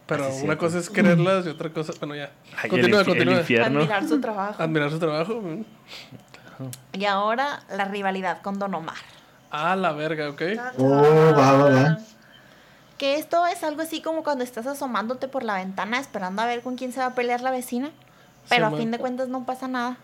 [0.06, 1.92] Pero Así es una cosa es quererlas y otra cosa.
[2.00, 2.32] Bueno, ya.
[2.60, 3.38] Ay, Continúa, el, infi- el continúa.
[3.40, 3.78] infierno.
[3.80, 4.60] Admirar su trabajo.
[4.60, 5.34] Admirar su trabajo.
[5.40, 5.64] mm.
[6.94, 8.96] Y ahora la rivalidad con Don Omar.
[9.52, 10.42] Ah, la verga, ok.
[10.78, 11.98] Oh, va, va, va.
[12.98, 16.62] Que esto es algo así como cuando estás asomándote por la ventana esperando a ver
[16.62, 17.90] con quién se va a pelear la vecina.
[18.48, 19.98] Pero a fin de cuentas no pasa nada.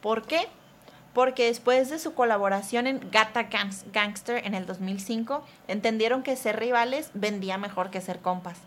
[0.00, 0.48] ¿Por qué?
[1.12, 6.58] Porque después de su colaboración en Gata Gangs- Gangster en el 2005, entendieron que ser
[6.58, 8.58] rivales vendía mejor que ser compas.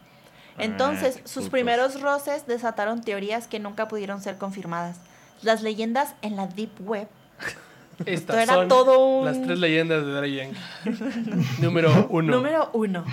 [0.58, 4.98] Entonces, Ah, qué sus primeros roces desataron teorías que nunca pudieron ser confirmadas.
[5.42, 7.08] Las leyendas en la Deep Web
[8.06, 10.60] Estas era son todo un- las tres leyendas de Daddy Yankee.
[11.62, 12.36] Número uno.
[12.36, 13.06] Número uno.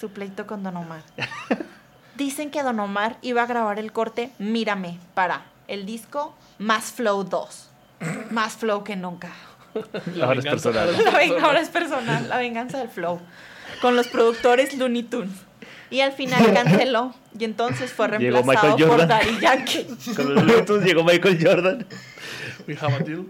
[0.00, 1.02] Su pleito con Don Omar.
[2.16, 7.24] Dicen que Don Omar iba a grabar el corte Mírame para el disco Más Flow
[7.24, 7.70] 2.
[8.30, 9.30] Más flow que nunca.
[10.14, 10.70] La Ahora es venganza.
[10.72, 11.04] personal.
[11.04, 13.20] La es personal, la venganza del flow.
[13.80, 15.32] Con los productores Looney Tunes.
[15.90, 17.14] Y al final canceló.
[17.38, 19.06] Y entonces fue Llegó reemplazado Michael por.
[19.06, 19.86] Daddy Yankee.
[20.16, 21.86] Con los Bluetooth llegó Michael Jordan.
[22.66, 23.26] We have a deal.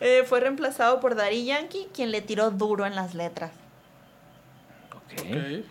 [0.00, 3.52] Eh, fue reemplazado por Daddy Yankee, quien le tiró duro en las letras.
[4.92, 5.20] Ok.
[5.20, 5.64] Ok.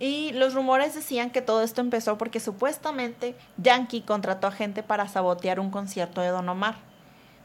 [0.00, 5.06] Y los rumores decían que todo esto empezó porque supuestamente Yankee contrató a gente para
[5.06, 6.76] sabotear un concierto de Don Omar.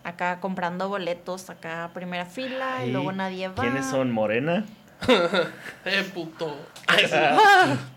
[0.06, 3.56] Acá comprando boletos, acá a primera fila, y luego nadie va.
[3.56, 4.12] ¿Quiénes son?
[4.12, 4.66] ¿Morena?
[5.86, 6.56] Eh, puto.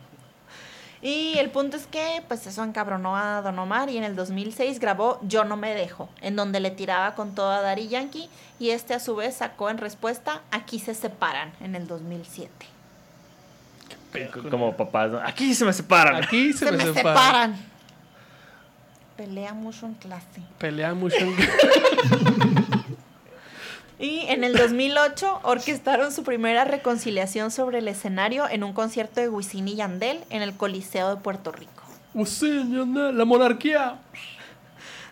[1.01, 4.81] Y el punto es que, pues eso encabronó a Don Omar y en el 2006
[4.81, 8.29] grabó Yo no me dejo, en donde le tiraba con todo a Daddy Yankee
[8.59, 12.78] y este a su vez sacó en respuesta Aquí se separan en el 2007.
[14.51, 15.11] Como papás.
[15.11, 15.19] ¿no?
[15.21, 16.17] Aquí se me separan.
[16.23, 16.95] Aquí se, Se, me, me separa.
[17.03, 17.57] separan.
[19.17, 20.43] Pelea mucho en clase.
[20.59, 21.17] Pelea mucho.
[21.17, 21.37] en-
[24.01, 29.29] Y en el 2008 orquestaron su primera reconciliación sobre el escenario en un concierto de
[29.29, 31.83] Wisin y Yandel en el Coliseo de Puerto Rico.
[32.15, 33.97] Usin, Yandel, la monarquía.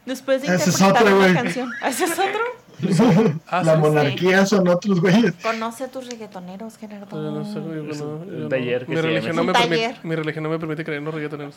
[0.05, 1.73] Después de Ese es interpretar otro, una canción.
[1.85, 2.41] ¿Ese es otro?
[3.49, 3.81] Ah, la sí.
[3.81, 5.35] monarquía son otros güeyes.
[5.43, 7.31] Conoce a tus reggaetoneros, Gerardo.
[7.31, 7.59] No sé,
[7.91, 10.05] Es no, yo taller que mi religión no me permite, taller.
[10.05, 11.57] Mi religión no me permite creer en los reggaetoneros.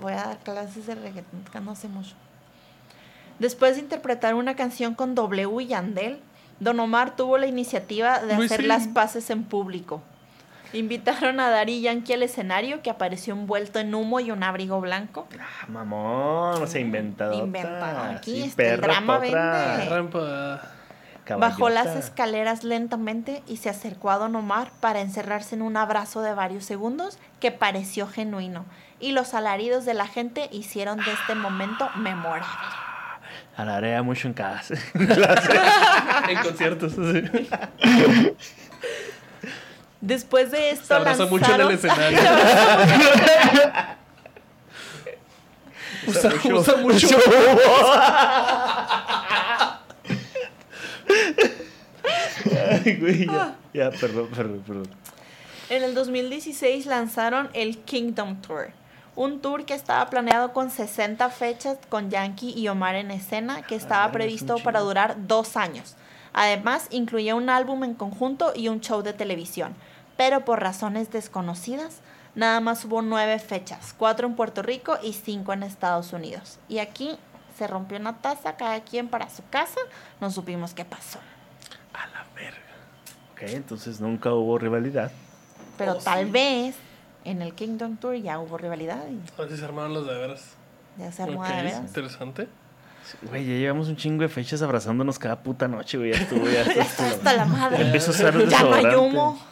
[0.00, 2.14] Voy a dar clases de reggaetón, que no sé mucho.
[3.38, 6.20] Después de interpretar una canción con W y Yandel,
[6.58, 8.66] Don Omar tuvo la iniciativa de Luis, hacer sí.
[8.66, 10.02] las paces en público.
[10.72, 15.26] Invitaron a Daddy Yankee al escenario, que apareció envuelto en humo y un abrigo blanco.
[15.38, 17.34] Ah, mamón, se ha inventado.
[17.34, 18.16] Inventado.
[18.16, 19.88] Aquí Sí, está, el perra, drama potra, vende.
[19.90, 20.60] Rampa.
[21.38, 26.22] Bajó las escaleras lentamente y se acercó a Don Omar para encerrarse en un abrazo
[26.22, 28.64] de varios segundos que pareció genuino.
[28.98, 32.46] Y los alaridos de la gente hicieron de este momento memorable.
[33.56, 34.74] Alarea mucho en casa.
[36.28, 37.48] En conciertos, sí.
[40.00, 42.18] Después de esto Se abraza mucho en el lanzaron- escenario.
[46.06, 47.06] Usa, usa mucho.
[52.84, 54.88] Ay, güey, ya, ya, perdón, perdón, perdón.
[55.68, 58.70] En el 2016 lanzaron el Kingdom Tour,
[59.14, 63.74] un tour que estaba planeado con 60 fechas con Yankee y Omar en escena, que
[63.76, 65.94] estaba Ah, es previsto para durar dos años.
[66.32, 69.74] Además, incluía un álbum en conjunto y un show de televisión,
[70.16, 72.00] pero por razones desconocidas,
[72.34, 76.58] nada más hubo nueve fechas, cuatro en Puerto Rico y cinco en Estados Unidos.
[76.68, 77.18] Y aquí
[77.58, 79.80] se rompió una taza, cada quien para su casa,
[80.20, 81.18] no supimos qué pasó.
[81.92, 82.58] A la verga.
[83.32, 85.10] Ok, entonces nunca hubo rivalidad.
[85.76, 86.30] Pero Oh, tal sí.
[86.30, 86.76] vez
[87.24, 90.14] en el Kingdom Tour ya hubo rivalidad y A ver si se armaron los de
[90.14, 90.44] veras.
[90.96, 91.80] ya se armó Ok, de veras.
[91.80, 92.48] interesante.
[93.22, 96.12] Güey, ya llevamos un chingo de fechas abrazándonos cada puta noche, güey.
[96.12, 97.82] Ya estuvo, ya Ya está hasta la madre.
[97.82, 98.96] Empiezo a usar el Ya no hay desodorante.
[98.96, 99.46] humo.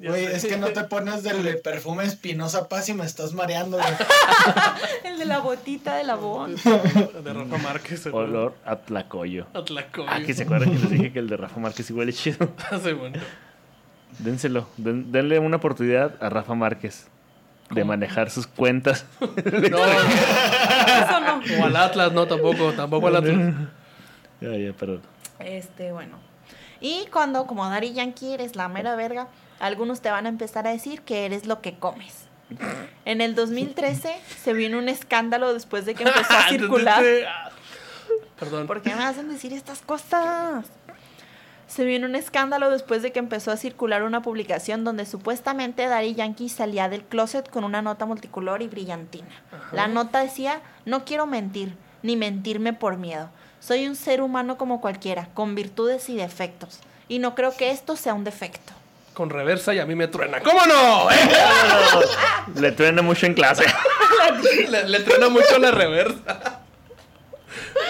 [0.00, 3.88] Güey, es que no te pones del perfume Espinosa Paz y me estás mareando, güey.
[5.04, 6.54] El de la botita de la bon.
[6.54, 8.06] De Rafa Márquez.
[8.06, 9.46] el- Olor a tlacoyo.
[9.54, 10.08] Atlacoyo.
[10.08, 12.48] Ah, que se acuerdan que les dije que el de Rafa Márquez igual es chido.
[12.80, 13.18] Sí, bueno.
[14.20, 14.68] Dénselo.
[14.76, 17.08] Den- denle una oportunidad a Rafa Márquez
[17.70, 19.04] de manejar sus cuentas.
[19.20, 19.78] No,
[20.88, 21.62] Eso no.
[21.62, 22.72] o al Atlas, no, tampoco.
[22.72, 23.54] Tampoco al Atlas.
[24.40, 25.02] ya, ya, perdón.
[25.38, 26.18] Este, bueno.
[26.80, 29.28] Y cuando, como Daddy Yankee, eres la mera verga,
[29.60, 32.28] algunos te van a empezar a decir que eres lo que comes.
[33.04, 37.04] En el 2013 se vino un escándalo después de que empezó a circular.
[38.38, 38.66] Perdón.
[38.66, 40.64] ¿Por qué me hacen decir estas cosas?
[41.68, 46.14] Se vino un escándalo después de que empezó a circular una publicación donde supuestamente Daddy
[46.14, 49.28] Yankee salía del closet con una nota multicolor y brillantina.
[49.72, 53.28] La nota decía, no quiero mentir, ni mentirme por miedo.
[53.60, 56.80] Soy un ser humano como cualquiera, con virtudes y defectos.
[57.06, 58.72] Y no creo que esto sea un defecto.
[59.12, 60.40] Con reversa y a mí me truena.
[60.40, 61.10] ¿Cómo no?
[61.10, 61.16] ¿Eh?
[62.54, 63.64] Le truena mucho en clase.
[64.68, 66.60] le, le truena mucho la reversa.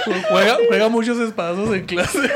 [0.31, 2.31] Juega, juega muchos espadazos en clase.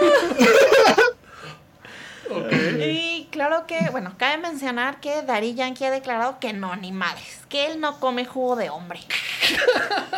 [2.81, 7.41] Y claro que, bueno, cabe mencionar que Daddy Yankee ha declarado que no, ni madres,
[7.49, 9.01] que él no come jugo de hombre.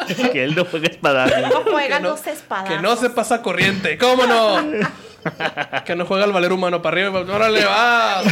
[0.33, 1.41] que él no juega espadazo.
[1.49, 2.69] No juega no- los espadas.
[2.69, 3.99] Que no se pasa corriente.
[3.99, 4.63] ¿Cómo no?
[5.87, 7.09] que no juega el valer humano para arriba.
[7.21, 8.23] y para- ¡Órale, va!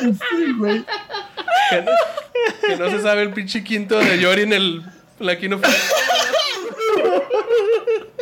[0.00, 0.84] Sí, güey.
[1.70, 1.90] Que no,
[2.68, 4.82] que no se sabe el pinche quinto de Yori en el.
[5.18, 5.58] La quino.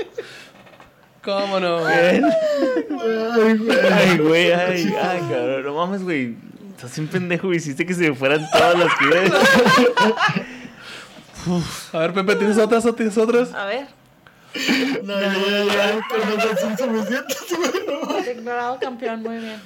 [1.24, 1.86] ¿Cómo no?
[1.86, 2.20] Ay,
[4.18, 5.64] güey, ay, ay, cabrón.
[5.64, 6.36] No mames, güey.
[6.76, 7.56] Estás un pendejo, güey.
[7.58, 9.04] Hiciste que se me fueran todas las que
[11.92, 13.52] a ver, Pepe, ¿tienes otras o tienes otras?
[13.52, 13.86] A ver,
[15.02, 17.44] No, ya, ya, ya, pero no son suficientes,
[18.06, 18.30] güey.
[18.30, 19.60] ignorado campeón, muy bien.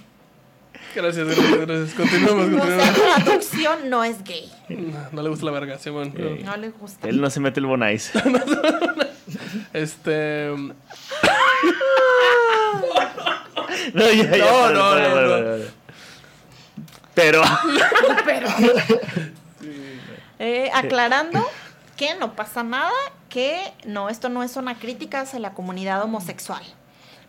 [0.94, 1.94] Gracias, gracias, gracias.
[1.94, 3.18] Continuamos, O sea, continuamos.
[3.18, 4.50] la traducción no es gay.
[4.68, 6.14] No, no le gusta la verga, Simón.
[6.44, 7.08] No le gusta.
[7.08, 8.10] Él no se mete el bonais.
[9.72, 10.50] Este.
[13.94, 14.38] No, ya, ya.
[14.38, 15.64] No, no, para, no, para, no.
[15.64, 15.78] para.
[17.14, 17.42] Pero.
[18.24, 18.48] Pero.
[20.38, 21.44] Eh, aclarando
[21.96, 22.92] que no pasa nada,
[23.28, 26.62] que no, esto no es una crítica hacia la comunidad homosexual.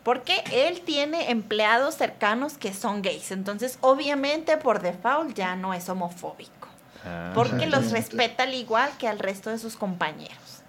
[0.04, 3.32] Porque él tiene empleados cercanos que son gays.
[3.32, 6.68] Entonces, obviamente, por default, ya no es homofóbico.
[7.06, 7.32] Ah.
[7.34, 10.64] Porque los respeta al igual que al resto de sus compañeros.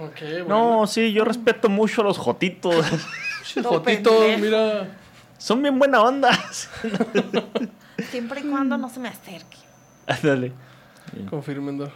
[0.00, 2.86] Ok, No, sí, yo respeto mucho a los jotitos.
[3.84, 4.38] Pendejo.
[4.38, 4.88] mira.
[5.38, 6.30] Son bien buena onda.
[8.10, 9.56] Siempre y cuando no se me acerque.
[10.22, 10.52] Dale.
[11.30, 11.90] Confirmando.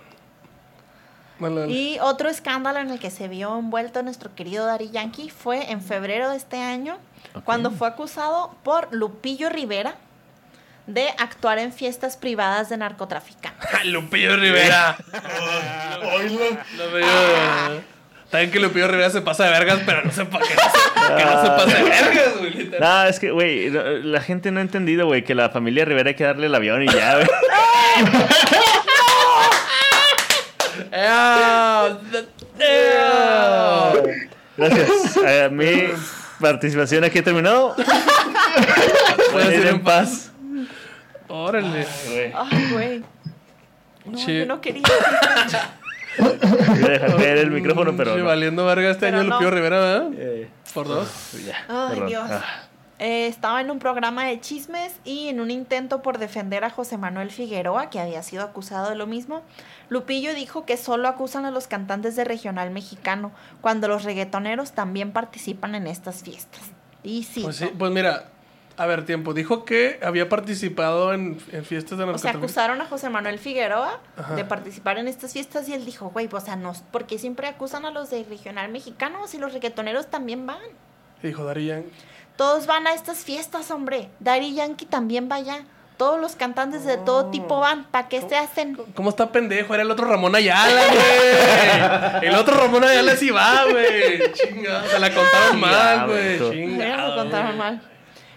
[1.68, 5.80] Y otro escándalo en el que se vio envuelto nuestro querido Daddy Yankee fue en
[5.80, 6.99] febrero de este año,
[7.45, 9.97] cuando fue acusado por Lupillo Rivera
[10.86, 13.68] de actuar en fiestas privadas de narcotraficantes.
[13.72, 14.97] ¡Ah, Lupillo Rivera!
[16.16, 16.45] Oílo.
[16.76, 17.82] Lupillo Rivera.
[18.30, 21.24] Saben que Lupillo Rivera se pasa de vergas, pero no sepa que no se, que
[21.24, 22.70] no se pase de vergas, güey.
[22.80, 26.14] No, es que, güey, la gente no ha entendido, güey, que la familia Rivera hay
[26.14, 27.26] que darle el avión y ya, güey.
[34.57, 35.16] Gracias.
[35.16, 35.84] A mi
[36.40, 37.74] participación aquí ha terminado.
[39.32, 40.30] Pueden ir en paz.
[41.28, 41.86] Órale.
[42.09, 43.03] Güey, Ay, güey.
[44.05, 44.38] No, Sí.
[44.40, 44.82] yo no quería.
[46.18, 48.14] Voy a dejar caer el micrófono, pero.
[48.14, 48.26] Sí, no.
[48.26, 49.34] valiendo verga este Pero año no.
[49.36, 50.09] Lupillo Rivera, ¿verdad?
[50.16, 51.09] Eh, Por dos.
[51.46, 52.07] ya, Ay, perdón.
[52.09, 52.24] Dios.
[52.30, 52.42] Ah.
[52.98, 56.98] Eh, estaba en un programa de chismes y en un intento por defender a José
[56.98, 59.42] Manuel Figueroa, que había sido acusado de lo mismo,
[59.93, 63.30] Lupillo dijo que solo acusan a los cantantes de regional mexicano,
[63.61, 66.62] cuando los reggaetoneros también participan en estas fiestas.
[67.03, 68.28] Y sí, Pues sí, pues mira,
[68.76, 69.34] a ver, tiempo.
[69.34, 72.45] Dijo que había participado en, en fiestas de o sea, narcotráfico.
[72.45, 74.34] acusaron a José Manuel Figueroa Ajá.
[74.34, 77.47] de participar en estas fiestas y él dijo, güey, o sea, no, ¿por qué siempre
[77.49, 80.59] acusan a los de regional mexicano si los reggaetoneros también van?
[81.22, 81.90] Dijo Dari Yankee.
[82.36, 84.09] Todos van a estas fiestas, hombre.
[84.20, 85.64] Daddy Yankee también va allá.
[85.97, 87.84] Todos los cantantes de todo tipo van.
[87.84, 88.76] ¿Para qué se hacen?
[88.95, 89.72] ¿Cómo está pendejo?
[89.74, 92.28] Era el otro Ramón Ayala, güey.
[92.28, 94.32] El otro Ramón Ayala sí va, güey.
[94.32, 96.76] Chinga, se la contaron mal, güey.
[96.78, 97.82] Ya lo contaron mal.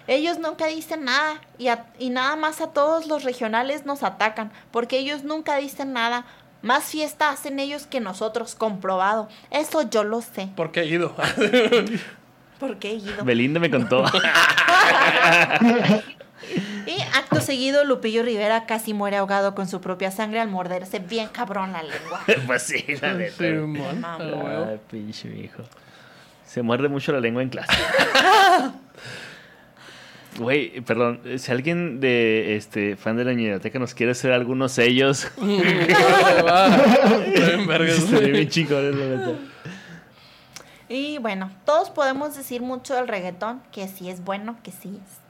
[0.07, 4.51] Ellos nunca dicen nada y, a- y nada más a todos los regionales nos atacan
[4.69, 6.25] porque ellos nunca dicen nada.
[6.61, 9.27] Más fiesta hacen ellos que nosotros, comprobado.
[9.51, 10.49] Eso yo lo sé.
[10.55, 11.15] ¿Por qué he ido?
[12.59, 13.23] ¿Por qué, Guido?
[13.25, 14.03] Belinda me contó.
[16.85, 21.29] Y acto seguido, Lupillo Rivera casi muere ahogado con su propia sangre al morderse bien
[21.29, 22.23] cabrón la lengua.
[22.45, 23.37] pues sí, la neta.
[23.37, 23.65] Sí, güey.
[23.65, 24.23] mon, Mamá.
[24.23, 24.67] a huevo.
[24.69, 25.63] Ay, pinche hijo.
[26.45, 27.73] Se muerde mucho la lengua en clase.
[30.37, 35.29] Güey, perdón, si alguien de este fan de la ñeroteca nos quiere hacer algunos sellos.
[40.89, 45.24] Y bueno, todos podemos decir mucho del reggaetón, que sí es bueno, que sí es,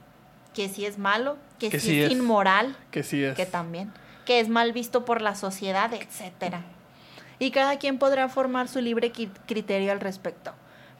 [0.56, 2.12] que sí es malo, que, Que sí, sí es, es.
[2.12, 3.36] inmoral, Que sí es.
[3.36, 3.92] que también,
[4.24, 6.62] que es mal visto por la sociedad, etcétera.
[7.38, 9.12] Y cada quien podrá formar su libre
[9.46, 10.52] criterio al respecto.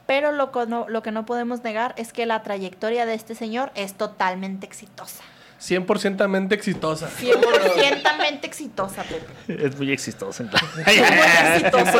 [0.06, 3.34] Pero lo, que no- lo que no podemos negar es que la trayectoria de este
[3.34, 5.24] señor es totalmente exitosa.
[5.60, 7.08] 100% exitosa.
[7.08, 9.66] 100% exitosa, Pepe.
[9.66, 10.66] Es muy exitoso en clase.
[10.76, 10.84] Muy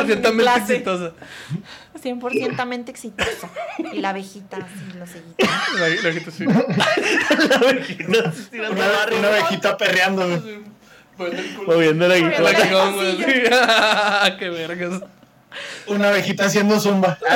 [0.05, 0.73] mi 100% clase.
[0.75, 1.11] exitosa.
[2.01, 3.49] 100% exitosa.
[3.91, 5.49] Y la abejita, así, los sellitos.
[5.79, 6.45] La, la gente sí.
[8.59, 10.41] Una, una abejita perreando.
[11.65, 14.37] Moviendo la La guitarra.
[14.37, 15.01] Qué vergas.
[15.87, 17.17] Una abejita haciendo zumba.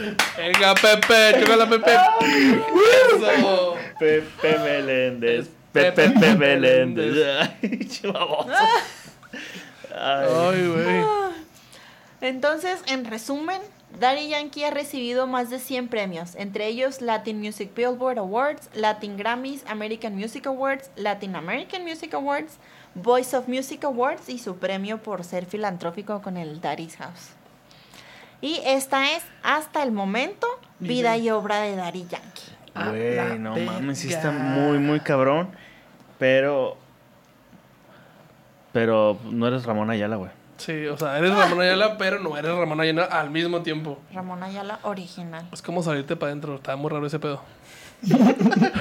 [0.00, 1.92] Ah, Venga, Pepe, chúgala, Pepe.
[3.16, 3.74] Eso.
[3.98, 5.48] Pepe Meléndez.
[5.72, 7.14] Pepe Pepe Meléndez.
[8.02, 8.48] Baboso.
[9.94, 10.26] Ay.
[10.28, 11.04] Ay, güey.
[12.20, 13.60] Entonces, en resumen,
[13.98, 19.16] Daddy Yankee ha recibido más de 100 premios, entre ellos Latin Music Billboard Awards, Latin
[19.16, 22.58] Grammys, American Music Awards, Latin American Music Awards,
[22.94, 27.39] Voice of Music Awards y su premio por ser filantrópico con el Daddy's House.
[28.40, 30.46] Y esta es, hasta el momento,
[30.78, 32.42] vida y obra de Daddy Yankee.
[32.74, 35.50] Güey, no mames, sí está muy, muy cabrón.
[36.18, 36.76] Pero.
[38.72, 40.30] Pero no eres Ramón Ayala, güey.
[40.56, 43.98] Sí, o sea, eres Ramón Ayala, pero no eres Ramón Ayala al mismo tiempo.
[44.12, 45.46] Ramón Ayala original.
[45.52, 46.54] Es como salirte para adentro.
[46.56, 47.42] Está muy raro ese pedo.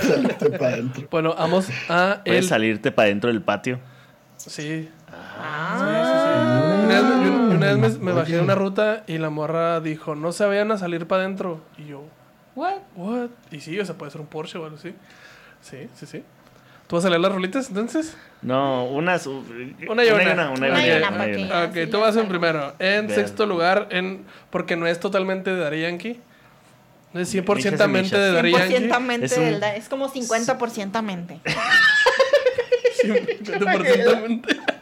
[0.02, 1.08] Saliste para adentro.
[1.10, 2.50] Bueno, vamos a Puedes el.
[2.50, 3.80] salirte para dentro del patio.
[4.38, 4.90] Sí.
[5.12, 5.99] Ah,
[6.90, 9.80] una vez, yo, yo una vez me, me bajé de una ruta y la morra
[9.80, 11.62] dijo, no se vayan a salir para adentro.
[11.78, 12.04] Y yo,
[12.56, 12.78] ¿what?
[12.96, 13.30] ¿What?
[13.52, 14.94] Y sí, o sea, puede ser un Porsche o algo así.
[15.62, 16.24] Sí, sí, sí.
[16.88, 18.18] ¿Tú vas a leer las rolitas entonces?
[18.42, 19.28] No, unas.
[19.28, 20.24] Una y una.
[20.24, 22.74] Una, una, una, una, y una y y Ok, tú vas en primero.
[22.80, 23.20] En Bien.
[23.20, 26.20] sexto lugar, en porque no es totalmente de Dari Yankee.
[27.14, 28.76] No es 100% de Dari Yankee.
[29.24, 29.44] Es, un...
[29.46, 31.42] del es como 50%.
[33.04, 34.42] 50%.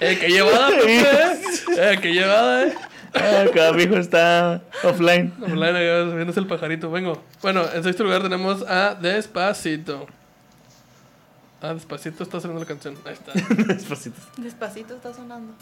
[0.00, 0.98] El que llevada, Pepe.
[0.98, 1.40] El eh.
[1.76, 2.74] Eh, que llevada, eh.
[3.14, 5.34] Ah, cada hijo está offline.
[5.42, 6.90] Offline, viendo el pajarito.
[6.90, 7.22] Vengo.
[7.42, 10.06] Bueno, en sexto lugar tenemos a Despacito.
[11.60, 12.96] Ah, Despacito está sonando la canción.
[13.04, 13.32] Ahí está.
[13.74, 14.20] Despacito.
[14.38, 15.52] Despacito está sonando.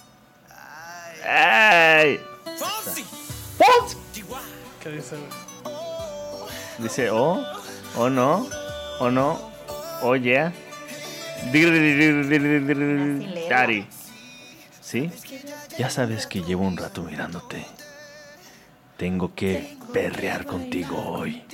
[1.27, 2.21] ¡Ay!
[2.57, 3.05] ¡Fonsi!
[4.83, 5.17] ¿Qué dice?
[6.79, 7.45] Dice, oh,
[7.97, 8.49] oh no,
[9.01, 9.51] oh no,
[10.03, 10.53] oh yeah.
[13.49, 13.87] Dari.
[14.89, 15.11] ¿Sí?
[15.79, 17.67] Ya sabes que llevo un rato mirándote.
[18.97, 21.45] Tengo que perrear contigo hoy.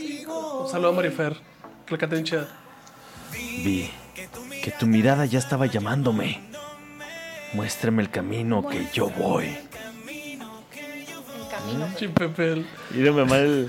[0.63, 1.37] Un saludo a Marifer.
[3.65, 3.91] Vi
[4.63, 6.43] que tu mirada ya estaba llamándome.
[7.55, 9.47] Muéstrame el camino que yo voy.
[9.47, 11.89] El camino.
[11.99, 12.65] Sí, Pepe.
[12.93, 13.69] Mírame mal.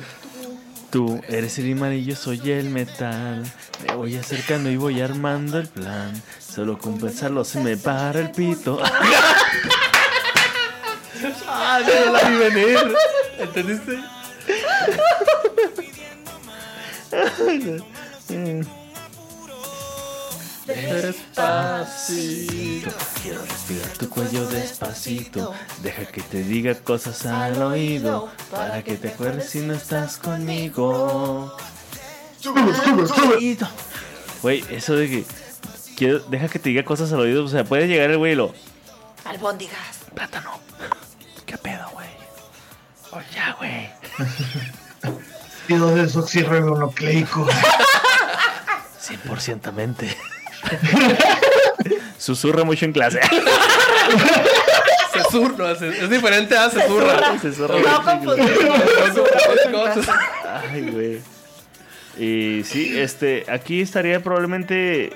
[0.92, 3.44] Tú eres el imán y yo soy el metal.
[3.88, 6.22] Me voy acercando y voy armando el plan.
[6.40, 8.80] Solo con pensarlo se me para el pito.
[11.68, 12.78] Ah, yo no la vi venir.
[13.40, 14.00] ¿Entendiste?
[20.68, 22.92] Despacito.
[23.24, 25.56] Quiero respirar tu cuello despacito.
[25.82, 28.30] Deja que te diga cosas al oído.
[28.52, 31.58] Para que te acuerdes si no estás conmigo.
[34.44, 35.26] Güey, eso de que.
[35.98, 37.44] Quiero, deja que te diga cosas al oído.
[37.44, 38.54] O sea, puede llegar el güey y lo.
[39.24, 39.98] Albóndigas.
[40.14, 40.52] Plátano.
[43.16, 43.90] Oh, ya, güey.
[45.68, 47.48] Pido desoxirribonucleico.
[49.02, 50.18] 100% mente.
[52.18, 53.22] Susurra mucho en clase.
[55.14, 55.72] Sesurra.
[55.72, 57.40] Es, es diferente a sesurra.
[57.40, 58.70] Susurra No confundir.
[60.70, 61.22] Ay, güey.
[62.18, 65.14] Y sí, este, aquí estaría probablemente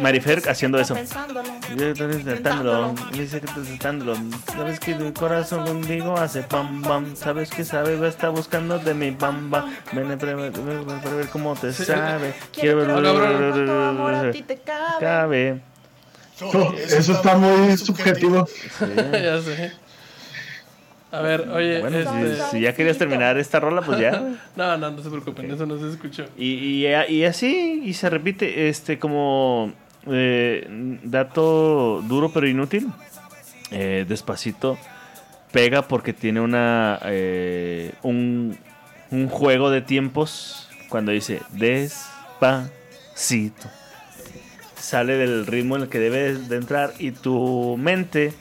[0.00, 0.94] Marifer haciendo eso.
[1.76, 4.16] Yo estoy intentándolo, dice que estás intentándolo.
[4.52, 7.16] Sabes que tu corazón conmigo hace pam pam.
[7.16, 9.74] Sabes que sabe, está buscando de mi pam pam.
[9.92, 12.34] Ven a ver cómo te sabe.
[12.52, 14.32] Quiero ver.
[14.32, 14.58] ti te
[15.00, 15.60] cabe.
[16.88, 18.46] Eso está muy subjetivo.
[19.12, 19.72] ya sé.
[21.10, 22.36] A ver, oye, Bueno, este...
[22.36, 24.36] si, si ya querías terminar esta rola, pues ya.
[24.56, 26.26] No, no, no se preocupen, eso no se escuchó.
[26.36, 29.72] Y, y, y así, y se repite, este, como
[30.10, 30.66] eh,
[31.02, 32.90] dato duro pero inútil.
[33.70, 34.78] eh, despacito
[35.52, 38.56] pega porque tiene una eh, un,
[39.30, 42.70] juego de tiempos cuando dice despacito.
[44.76, 48.32] Sale del ritmo en el que debe de entrar y tu mente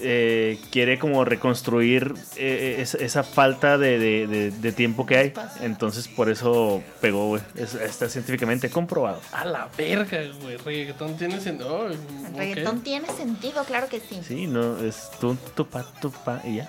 [0.00, 5.32] eh, quiere como reconstruir eh, esa, esa falta de, de- de- de tiempo que hay.
[5.60, 7.42] Entonces por eso pegó, güey.
[7.54, 9.20] Es- Está científicamente comprobado.
[9.32, 10.56] A la verga, güey.
[10.58, 11.88] Reggaetón tiene sentido.
[11.88, 11.98] El
[12.36, 14.20] reggaetón tiene sentido, claro que sí.
[14.26, 16.66] Sí, no, es tu, tu, pa, tu, pa, y ya.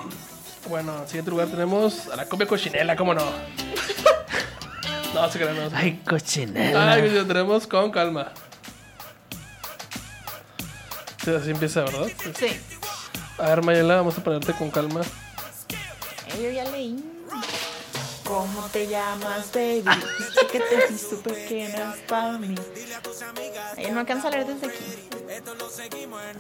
[0.70, 3.24] Bueno, en siguiente lugar tenemos a la copia cochinela, ¿cómo no?
[5.14, 5.70] no, se crean, no.
[5.78, 6.94] Ay, cochinela.
[6.94, 8.32] Ay, ya tenemos con calma.
[11.24, 12.08] Sí, así empieza, ¿verdad?
[12.38, 12.48] Sí.
[13.39, 15.01] A ver, Mayela, vamos a ponerte con calma.
[15.01, 17.03] Eh, Yo ya leí.
[18.23, 19.84] ¿Cómo te llamas, baby?
[20.34, 22.55] Sé que te vi súper que eras para mí.
[23.77, 25.09] Ay, no alcanza a leer desde aquí.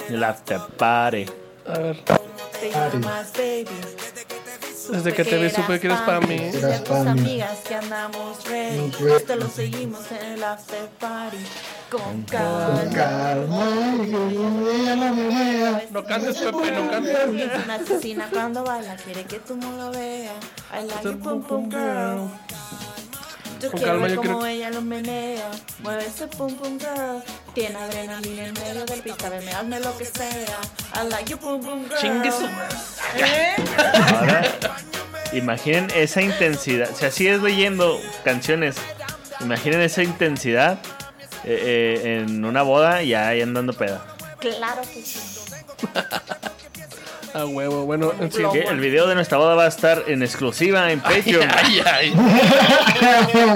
[0.09, 1.27] La te pare.
[1.65, 2.03] A ver,
[2.59, 3.67] Te llamas, baby.
[4.91, 6.37] desde que te vi supe que eres para mí.
[6.37, 7.09] Dile a tus pa' mí.
[7.21, 8.91] amigas que andamos ready.
[9.15, 11.37] Esto lo seguimos en el after party.
[11.89, 13.65] Con Con calma.
[14.03, 15.81] que un día no me vea.
[15.91, 17.15] No cantes, Pepe, no cantes.
[17.15, 20.33] Es una asesina cuando baila, quiere que tú no lo veas.
[20.73, 22.29] I like you, pum pum girl.
[23.59, 25.49] Yo Con quiero calma, ver yo cómo quiero- ella lo menea.
[25.81, 27.23] Mueve ese pum pum girl.
[27.55, 29.29] Tiene adrenalina en medio del pista.
[29.29, 30.59] Veme, hazme lo que sea.
[31.01, 31.97] I like you, pum pum girl.
[31.99, 32.45] Chingue su-
[33.15, 33.55] ¿Eh?
[34.13, 34.43] Ahora,
[35.33, 36.89] imaginen esa intensidad.
[36.93, 38.75] Si así es leyendo canciones,
[39.39, 40.77] imaginen esa intensidad
[41.49, 44.01] eh, eh, en una boda y ahí andando peda.
[44.39, 45.19] Claro que sí.
[47.33, 47.85] A huevo.
[47.85, 48.41] Bueno, en sí.
[48.51, 51.47] Que el video de nuestra boda va a estar en exclusiva en Patreon.
[51.55, 52.13] Ay, ay.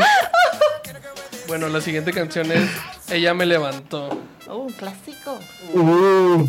[1.47, 2.69] Bueno, la siguiente canción es
[3.09, 4.21] Ella me levantó.
[4.47, 5.37] Oh, un clásico.
[5.73, 6.45] Uh,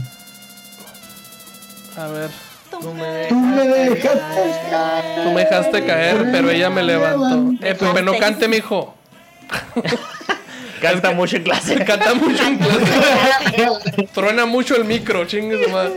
[1.97, 2.31] A ver.
[2.71, 5.25] Tú me- tú me dejaste caer.
[5.25, 7.65] Tú me dejaste caer, pero ella me levantó.
[7.67, 8.95] Eh, Pepe, no cante, mijo.
[10.95, 11.85] Canta mucho en clase.
[11.85, 14.07] Canta mucho en clase.
[14.15, 15.93] Truena mucho el micro, chingue su madre.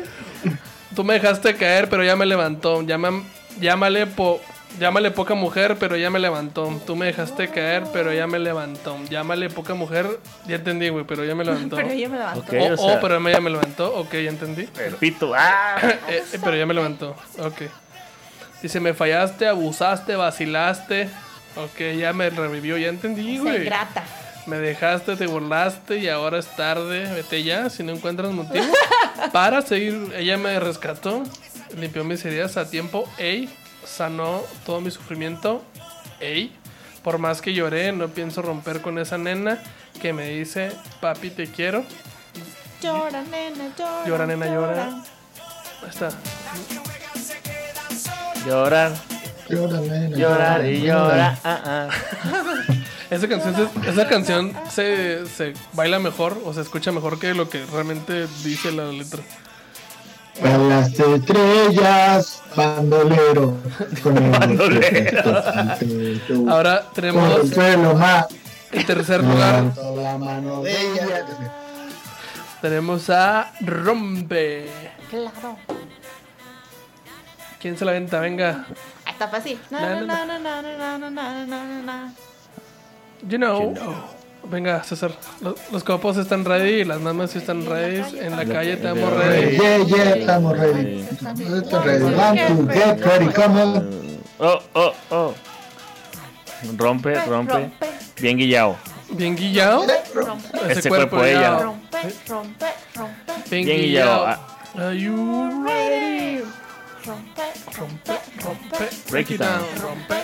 [0.95, 2.82] Tú me dejaste caer, pero ya me levantó.
[2.82, 3.24] Llama-
[3.60, 4.40] llámale, po-
[4.80, 6.82] llámale poca mujer, pero ya me levantó.
[6.86, 8.98] Tú me dejaste caer, pero ya me levantó.
[9.10, 10.07] Llámale poca mujer,
[10.48, 11.76] ya entendí, güey, pero ya me levantó.
[11.76, 12.40] Pero ella me levantó.
[12.40, 13.94] Ok, O, o sea- o, pero ella me levantó.
[13.95, 14.70] Ok, ya entendí.
[14.99, 15.34] Pito.
[15.36, 15.76] ¡Ah!
[16.10, 17.16] Eh, eh, pero ya me levantó.
[17.40, 17.64] Ok.
[18.62, 21.10] Dice, me fallaste, abusaste, vacilaste.
[21.57, 23.64] Ok, ya me revivió, ya entendí, güey.
[23.64, 24.03] ingrata.
[24.45, 27.11] Me dejaste, te burlaste y ahora es tarde.
[27.13, 28.65] Vete ya, si no encuentras motivo.
[29.31, 31.23] Para seguir, ella me rescató,
[31.76, 33.09] limpió mis heridas a tiempo.
[33.17, 33.49] Ey,
[33.84, 35.63] sanó todo mi sufrimiento.
[36.19, 36.55] Ey,
[37.03, 39.59] por más que lloré, no pienso romper con esa nena
[39.99, 41.84] que me dice, papi, te quiero.
[42.81, 44.07] Llora, nena, llora.
[44.07, 44.88] Llora, nena, llora.
[45.81, 46.09] Ahí está.
[48.45, 48.91] Llorar,
[49.49, 51.38] llorar y llorar.
[51.43, 51.89] Ah, ah.
[53.10, 57.49] Esa canción, se, esa canción se, se baila mejor o se escucha mejor que lo
[57.49, 59.22] que realmente dice la letra.
[60.44, 63.56] A las estrellas, bandolero.
[64.03, 65.44] Con el Bandolero.
[66.49, 68.26] Ahora Con tenemos el suelo más.
[68.72, 69.56] en tercer lugar.
[69.64, 71.26] Levantó la mano de ella.
[72.61, 74.68] Tenemos a Rompe.
[75.10, 75.57] Claro.
[77.61, 78.19] ¿Quién se la venta?
[78.19, 78.65] Venga.
[79.07, 79.57] Está fácil.
[83.24, 83.74] You know.
[84.50, 85.12] Venga, César.
[85.42, 88.20] Los, los, copos están ready, las mamás están ready.
[88.20, 89.58] En la calle estamos ready.
[89.58, 91.00] Yeah, yeah, estamos ready.
[91.02, 92.04] Estamos ready.
[92.04, 94.20] One, two, get ready, come on.
[94.40, 95.34] Oh, oh, oh.
[96.78, 97.72] Rompe, rompe.
[98.22, 98.78] Bien guillado.
[99.10, 99.86] Bien guillado.
[100.70, 101.60] Ese, cuerpo, de ella.
[101.60, 101.98] Rompe,
[102.28, 102.66] rompe,
[102.96, 103.50] rompe.
[103.50, 104.28] Bien, guillado.
[104.28, 104.40] Ah.
[104.78, 106.44] Are you ready?
[107.06, 107.41] Rompe,
[107.77, 108.90] Rompe, rompe.
[109.11, 109.64] Break it down.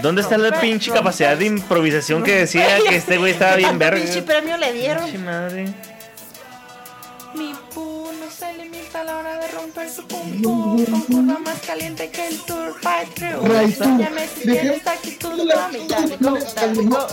[0.02, 4.02] ¿Dónde está la pinche capacidad de improvisación que decía que este güey estaba bien verga?
[4.02, 5.04] pinche premio le dieron.
[5.04, 5.66] Pinche madre.
[7.36, 7.91] Mi pu no se limita
[9.02, 10.86] a la hora de romper su pum pum.
[10.86, 13.44] Con curva más caliente que el tour by through.
[13.48, 13.84] Right, tú.
[13.84, 15.38] Enséñame si tienes actitud,
[16.20, 16.38] go.
[16.90, 17.08] go.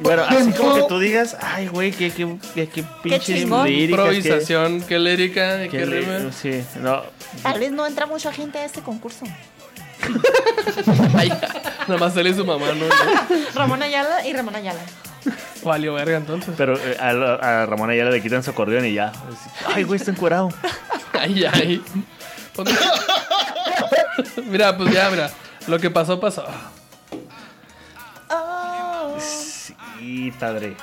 [0.00, 3.64] Bueno, así como que tú digas, ay, güey, qué, qué, qué, qué pinche lírica.
[3.64, 6.30] qué- Improvisación, qué lírica, qué rima.
[6.32, 7.02] Sí, no.
[7.42, 9.24] Tal vez no entra mucha gente a este concurso.
[11.88, 12.84] Nada más él y su mamá, ¿no?
[13.54, 14.80] Ramón Ayala y Ramón Ayala.
[15.64, 16.54] Valió verga entonces.
[16.56, 19.12] Pero eh, a, a Ramón ya le quitan su acordeón y ya.
[19.74, 20.48] Ay, güey, está encuerado.
[21.12, 21.82] Ay, ay.
[24.50, 25.30] Mira, pues ya, mira.
[25.68, 26.44] Lo que pasó, pasó.
[28.28, 29.16] Oh.
[29.18, 30.76] Sí, padre.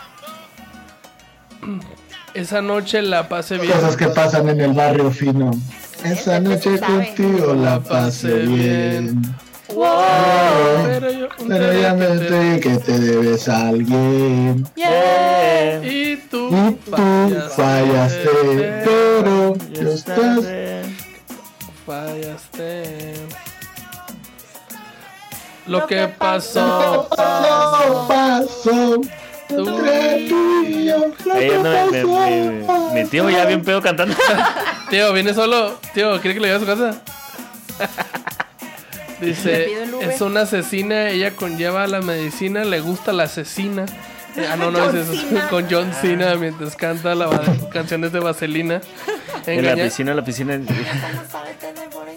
[2.34, 3.74] Esa noche la pasé bien.
[3.74, 5.52] Cosas que pasan en el barrio fino.
[6.04, 9.22] Esa noche contigo la pasé bien.
[9.74, 14.66] Pero yo Pero ya me te- sé que te debes a alguien.
[14.76, 15.82] Yeah.
[15.84, 16.92] Y tú, Y tú
[17.56, 18.30] fallaste,
[18.84, 20.46] pero Ya yo está estás.
[21.86, 23.14] fallaste.
[25.68, 28.96] Lo que pasó, Pasó, pasó.
[29.50, 31.64] Entre tú y yo, lo que mi,
[33.04, 34.16] pasó, tío ya bien pedo cantando.
[34.90, 35.78] Tío, viene solo.
[35.94, 37.02] Tío, ¿quiere que le lleve a su casa?
[39.22, 39.70] Dice,
[40.02, 43.86] es una asesina, ella conlleva la medicina, le gusta la asesina.
[44.50, 45.28] Ah, no, no John es eso.
[45.28, 45.50] Cena.
[45.50, 47.30] Con John Cena mientras canta la
[47.72, 48.82] canciones de Vaselina.
[49.46, 50.58] En la piscina, la piscina.
[50.60, 52.12] Que te enamora.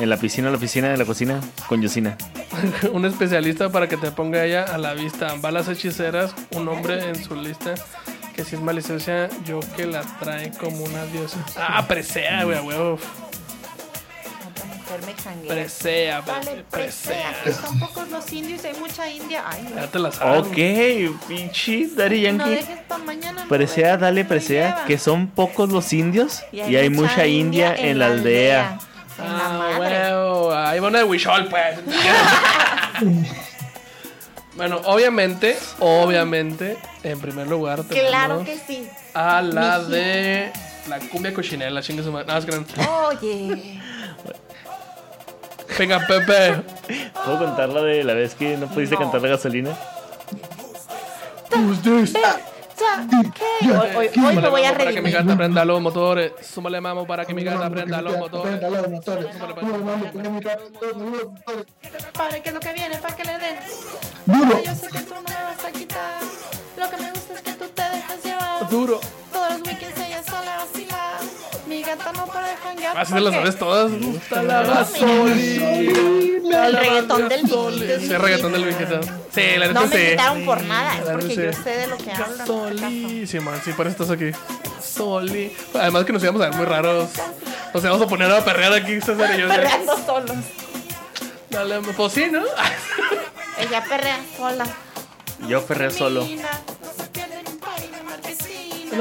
[0.00, 1.40] En la piscina, la piscina, en la cocina.
[1.68, 2.16] Con Yosina.
[2.92, 5.34] un especialista para que te ponga ella a la vista.
[5.40, 7.74] Balas hechiceras, un hombre en su lista.
[8.34, 11.38] Que si es maliciosa, yo que la trae como una diosa.
[11.56, 12.98] Ah, presea, güey, a huevo.
[14.96, 15.52] Otra mujer me janguea.
[15.54, 17.32] Presea, Dale, pre- presea.
[17.42, 17.42] presea.
[17.44, 19.44] que Son pocos los indios y hay mucha india.
[19.46, 20.40] Ay, Ya te la sabes.
[20.46, 22.50] Ok, pinche Daddy no Yankee.
[22.56, 23.42] dejes pa' mañana.
[23.42, 28.06] no Presea, dale, presea, que son pocos los indios y hay, mucha india en la
[28.06, 28.78] aldea.
[29.18, 29.78] En la Ah, madre.
[30.12, 30.54] huevo.
[30.54, 31.78] Ahí va una de Wishol, pues.
[34.56, 38.88] bueno, obviamente, obviamente, en primer lugar Claro tenemos que sí.
[39.14, 40.50] a la de
[40.88, 42.26] la cumbia cochinela, chingue su madre.
[42.26, 43.06] No, no.
[43.08, 43.80] Oye.
[45.78, 46.62] Venga, Pepe.
[47.24, 49.02] ¿Puedo contar la de la vez que no pudiste No.
[49.02, 49.76] cantar la gasolina?
[51.54, 52.12] Who's?
[53.34, 53.70] ¿Qué?
[53.70, 56.32] Hoy, hoy- hoy me voy a Para que mi gata prenda los motores.
[56.42, 58.60] Súmale mamo para que mi gata prenda los motores.
[62.42, 63.56] Que lo que viene para que le den.
[64.26, 64.62] Duro.
[64.64, 66.20] Yo sé que tú no me vas a quitar.
[66.76, 68.68] Lo que me gusta es que tú te dejas llevar.
[68.68, 69.00] Duro.
[69.32, 70.05] Todos los weekends ella sola vacila.
[71.94, 72.98] No para de janguear.
[72.98, 73.92] Así te las sabes todas.
[73.92, 74.60] Gusta la
[76.66, 77.98] El reggaetón del gasolina.
[78.00, 79.00] Sí, reggaetón del viejito.
[79.32, 80.10] Sí, la neta No me sí.
[80.10, 81.62] quitaron por nada, es La porque yo sí.
[81.62, 82.24] sé de lo que hablo.
[82.24, 82.46] en este caso.
[82.46, 84.30] Solísima, sí, por eso estás aquí.
[84.82, 85.52] Soli.
[85.74, 87.08] Además que nos íbamos a ver muy raros.
[87.74, 89.48] Nos íbamos a poner a perrear aquí, César y yo.
[89.48, 90.36] Perreando solos.
[91.50, 92.40] Dale, pues sí, ¿no?
[93.58, 94.66] Ella perrea sola.
[95.48, 96.26] Yo ferré solo.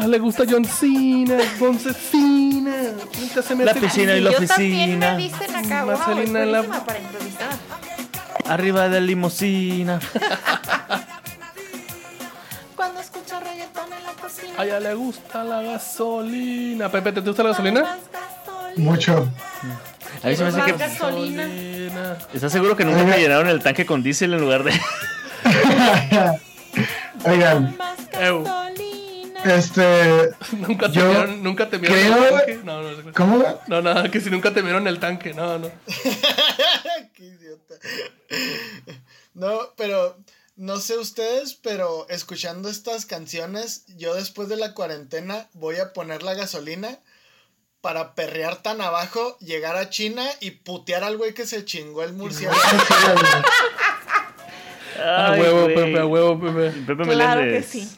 [0.01, 2.75] No le gusta John Cena, John Cena.
[3.19, 5.17] Nunca se mete La piscina y la Yo también me oficina.
[5.17, 7.49] dicen acá, wow, es en la- para improvisar.
[8.47, 9.99] Arriba de la limusina.
[12.75, 14.53] Cuando escucho reggaetón en la cocina.
[14.57, 16.89] A ella le gusta la gasolina.
[16.91, 17.97] Pepe, ¿te gusta la gasolina?
[18.77, 19.29] Mucho.
[20.23, 20.71] A mí se me hace que.
[20.73, 21.47] gasolina.
[22.33, 24.73] ¿Estás seguro que nunca me llenaron el tanque con diésel en lugar de.?
[27.25, 28.43] Oigan, Más Ew.
[28.43, 28.84] gasolina.
[29.45, 30.31] Este.
[30.57, 32.59] Nunca te Yo vieron, nunca te vieron creo- el tanque.
[32.63, 33.13] No, no, no.
[33.13, 33.61] ¿Cómo?
[33.67, 35.33] No, nada, que si nunca te vieron el tanque.
[35.33, 35.71] No, no.
[37.13, 37.75] Qué idiota.
[39.33, 40.17] No, pero
[40.55, 46.23] no sé ustedes, pero escuchando estas canciones, yo después de la cuarentena voy a poner
[46.23, 46.99] la gasolina
[47.81, 52.13] para perrear tan abajo, llegar a China y putear al güey que se chingó el
[52.13, 52.57] murciélago.
[54.97, 55.67] A huevo.
[55.67, 56.71] Pepe, a huevo, Pepe.
[56.85, 57.89] Pepe Claro que sí.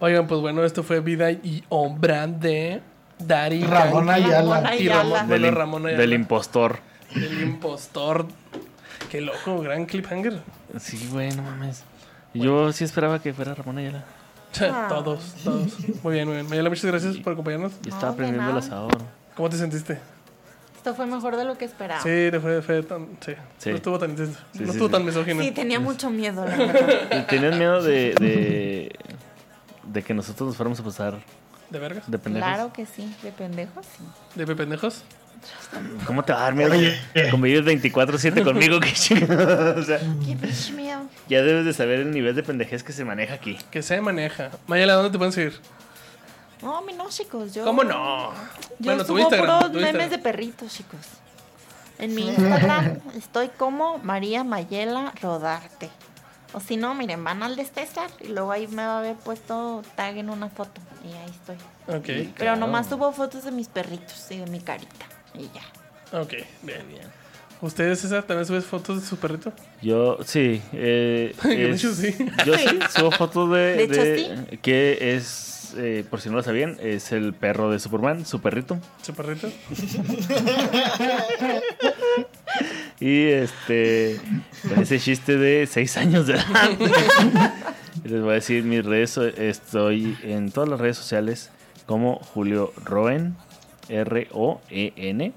[0.00, 2.80] Oigan, pues bueno, esto fue Vida y Obra de
[3.18, 4.08] Dari Ramón.
[4.08, 4.28] Ayala.
[4.28, 5.18] Y Ramón, Ayala.
[5.20, 6.00] Del, bueno, Ramón Ayala.
[6.00, 6.78] del impostor.
[7.14, 8.26] Del impostor.
[9.10, 10.40] Qué loco, gran cliffhanger.
[10.78, 11.82] Sí, güey, no mames.
[12.34, 14.04] Yo sí esperaba que fuera Ramón Ayala.
[14.60, 14.86] Ah.
[14.88, 15.76] todos, todos.
[16.02, 16.48] Muy bien, muy bien.
[16.48, 17.72] Mayela, muchas gracias por acompañarnos.
[17.82, 18.96] Yo estaba de prendiendo el asador.
[19.36, 19.98] ¿Cómo te sentiste?
[20.74, 22.02] Esto fue mejor de lo que esperaba.
[22.02, 23.08] Sí, fue, fue tan.
[23.20, 23.32] Sí.
[23.58, 23.70] Sí.
[23.70, 24.38] No estuvo tan intenso.
[24.52, 24.92] Sí, no sí, estuvo sí.
[24.92, 25.42] tan misógino.
[25.42, 26.88] Sí, tenía mucho miedo, la verdad.
[27.18, 28.96] ¿Y ¿Tenías miedo de, de,
[29.88, 31.18] de que nosotros nos fuéramos a pasar
[31.70, 32.10] ¿De vergas?
[32.10, 32.48] de pendejos?
[32.48, 34.04] Claro que sí, de pendejos, sí.
[34.38, 35.02] ¿De pendejos?
[36.06, 36.74] ¿Cómo te va a dar miedo
[37.30, 38.80] convivir 24-7 conmigo?
[38.80, 39.78] Qué chingado.
[39.78, 41.02] O sea, Qué pinche miedo.
[41.28, 43.56] ya debes de saber el nivel de pendejez que se maneja aquí.
[43.70, 44.50] Que se maneja.
[44.66, 45.60] Mayela, ¿dónde te pueden seguir?
[46.60, 47.54] No, a mí no, chicos.
[47.54, 48.32] Yo, ¿Cómo no?
[48.32, 48.34] Yo
[48.80, 49.46] bueno, tu subo Instagram.
[49.58, 50.10] puros tu memes Instagram.
[50.10, 51.00] de perritos, chicos.
[52.00, 55.88] En mi Instagram estoy como María Mayela Rodarte.
[56.54, 59.16] O si no, miren, van al de César y luego ahí me va a haber
[59.16, 60.80] puesto tag en una foto.
[61.04, 61.56] Y ahí estoy.
[61.94, 62.56] Ok, Pero Claro.
[62.60, 65.06] nomás subo fotos de mis perritos y de mi carita.
[65.34, 66.18] Y ya.
[66.20, 67.18] ok, bien, bien.
[67.60, 69.52] ¿Ustedes, César, también subes fotos de su perrito?
[69.82, 70.62] Yo, sí.
[70.72, 72.16] Eh, De es- hecho, sí.
[72.46, 76.42] Yo sí subo fotos de, De hecho, de- que es, eh, por si no lo
[76.42, 78.78] sabían, es el perro de Superman, su perrito.
[79.02, 79.48] ¿Su perrito?
[83.00, 84.18] Y este,
[84.68, 86.44] con ese chiste de 6 años de edad.
[88.04, 91.50] Les voy a decir mis redes, estoy en todas las redes sociales
[91.86, 93.36] como Julio Roen,
[93.88, 95.32] R-O-E-N.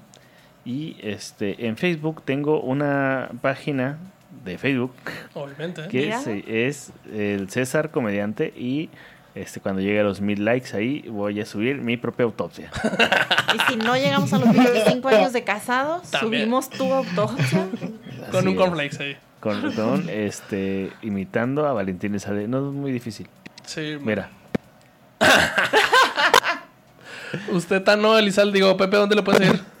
[0.64, 3.98] Y este, en Facebook tengo una página
[4.44, 4.92] de Facebook
[5.34, 5.86] Obviamente.
[5.88, 6.20] que Mira.
[6.20, 8.88] se- es el César Comediante y
[9.34, 12.70] este cuando llegue a los mil likes ahí voy a subir mi propia autopsia.
[13.54, 16.42] Y si no llegamos a los 25 años de casados, También.
[16.42, 17.68] subimos tu autopsia.
[18.30, 18.58] Con Así un es.
[18.58, 19.16] cornflakes ahí.
[19.40, 22.46] Con, con, este imitando a Valentín Elizalde.
[22.46, 23.28] No es muy difícil.
[23.64, 23.96] Sí.
[24.00, 24.30] Mira,
[27.50, 29.62] Usted, Tano, Elizalde, digo, Pepe, ¿dónde lo pueden seguir?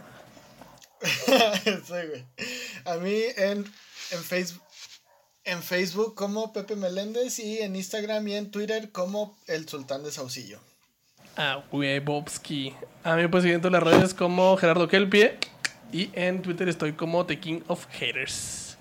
[1.64, 2.24] Sí, güey.
[2.84, 3.64] A mí en,
[4.10, 4.62] en, Facebook,
[5.44, 10.12] en Facebook como Pepe Meléndez y en Instagram y en Twitter como el Sultán de
[10.12, 10.58] Saucillo.
[11.36, 11.62] Ah,
[12.04, 12.74] Bobski.
[13.04, 15.38] A mí me pueden seguir en todas las redes como Gerardo Kelpie.
[15.92, 18.76] Y en Twitter estoy como The King of Haters.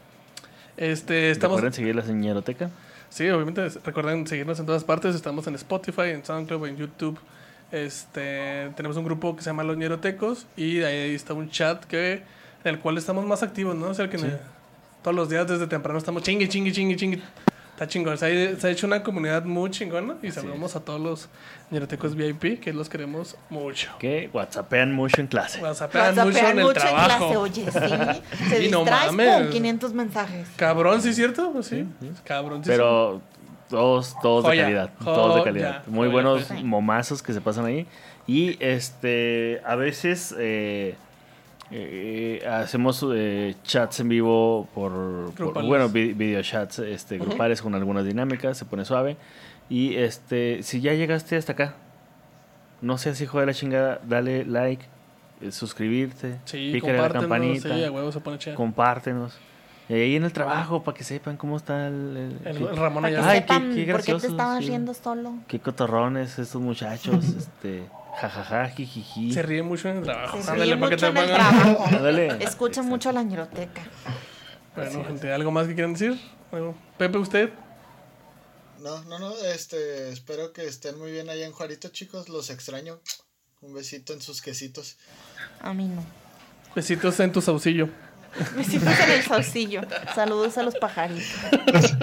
[0.77, 1.57] Este, estamos.
[1.57, 2.69] ¿recuerdan seguir la señoroteca?
[3.09, 5.15] Sí, obviamente recuerden seguirnos en todas partes.
[5.15, 7.19] Estamos en Spotify, en SoundCloud, en YouTube.
[7.71, 12.13] Este, tenemos un grupo que se llama Los Ñerotecos y ahí está un chat que
[12.63, 13.87] en el cual estamos más activos, ¿no?
[13.87, 14.37] O sea, que ne-
[15.01, 17.21] todos los días desde temprano estamos chingue, chingue, chingue, chingue.
[17.71, 18.15] Está chingón.
[18.17, 21.29] Se ha, se ha hecho una comunidad muy chingona y saludamos a todos los
[21.71, 23.91] Ñerotecos VIP que los queremos mucho.
[23.97, 25.59] Que whatsappean mucho en clase.
[25.59, 27.17] WhatsAppean mucho en el mucho en trabajo.
[27.17, 28.21] clase, oye, sí.
[28.49, 29.35] Se Y no mames.
[29.41, 30.47] con 500 mensajes.
[30.57, 31.51] Cabrón, ¿sí es cierto?
[31.53, 31.87] Pues sí.
[32.23, 32.69] Cabrón, sí.
[32.69, 33.19] Pero
[33.67, 34.91] todos, todos Joya, de calidad.
[35.03, 35.83] Todos de calidad.
[35.87, 36.63] Muy joya, buenos pues.
[36.63, 37.87] momazos que se pasan ahí.
[38.27, 40.95] Y este, a veces, eh,
[41.73, 45.69] Eh, hacemos eh, chats en vivo por, por- Grupales.
[45.69, 49.15] bueno, vi- video chats este, grupales con algunas dinámicas, se pone suave.
[49.69, 51.75] Y este, si ya llegaste hasta acá,
[52.81, 54.83] no seas hijo de la chingada, dale like,
[55.41, 58.55] eh, suscribirte, Sí, pícale la campanita, Sí, a huevo se pone chido.
[58.55, 59.37] compártenos.
[59.87, 62.37] Y ahí en el trabajo, para que sepan cómo está el...
[62.45, 63.27] el- El, Ramón allá.
[63.27, 64.67] Ay, sepan qué- qué por qué te gracioso, estabas sí.
[64.67, 65.33] riendo solo.
[65.47, 67.83] qué cotorrones estos muchachos, este,
[68.19, 69.33] jajaja, jijiji.
[69.33, 70.41] Se ríe mucho en el trabajo.
[70.41, 71.39] Se Ándale, que mucho te en el pongan.
[71.61, 71.85] trabajo.
[71.85, 72.43] Ándale.
[72.43, 73.81] Escucha mucho la ñeroteca.
[74.75, 76.19] Bueno, gente, ¿algo más que quieran decir?
[76.51, 77.49] Bueno, Pepe, usted.
[78.79, 82.99] No, no, no, este, espero que estén muy bien allá en Juarito, chicos, los extraño.
[83.61, 84.97] Un besito en sus quesitos.
[85.61, 86.03] A mí no.
[86.75, 87.89] Besitos en tu saucillo.
[88.55, 89.81] Besitos en el saucillo.
[90.15, 91.25] Saludos a los pajaritos.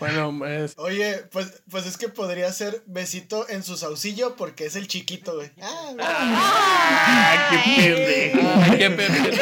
[0.00, 0.74] Bueno, es.
[0.78, 5.36] Oye, pues, pues es que podría ser besito en su saucillo porque es el chiquito,
[5.36, 5.52] güey.
[5.62, 7.56] Ah, qué
[7.94, 8.40] pendejo.
[8.62, 9.38] Ay, qué Pepe.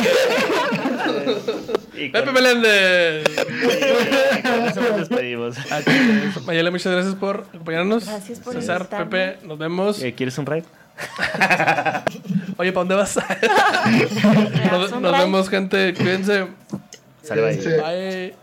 [1.95, 3.25] Y Pepe Meléndez.
[4.77, 5.57] nos despedimos.
[6.45, 8.05] Mayela, muchas gracias por acompañarnos.
[8.05, 8.87] Gracias por César.
[8.87, 10.03] Pepe, nos vemos.
[10.03, 10.65] Eh, ¿Quieres un raid?
[12.57, 13.17] Oye, ¿para dónde vas?
[13.17, 15.95] ¿Me das nos vemos, gente.
[15.95, 16.47] Cuídense.
[17.23, 18.35] Sale, bye.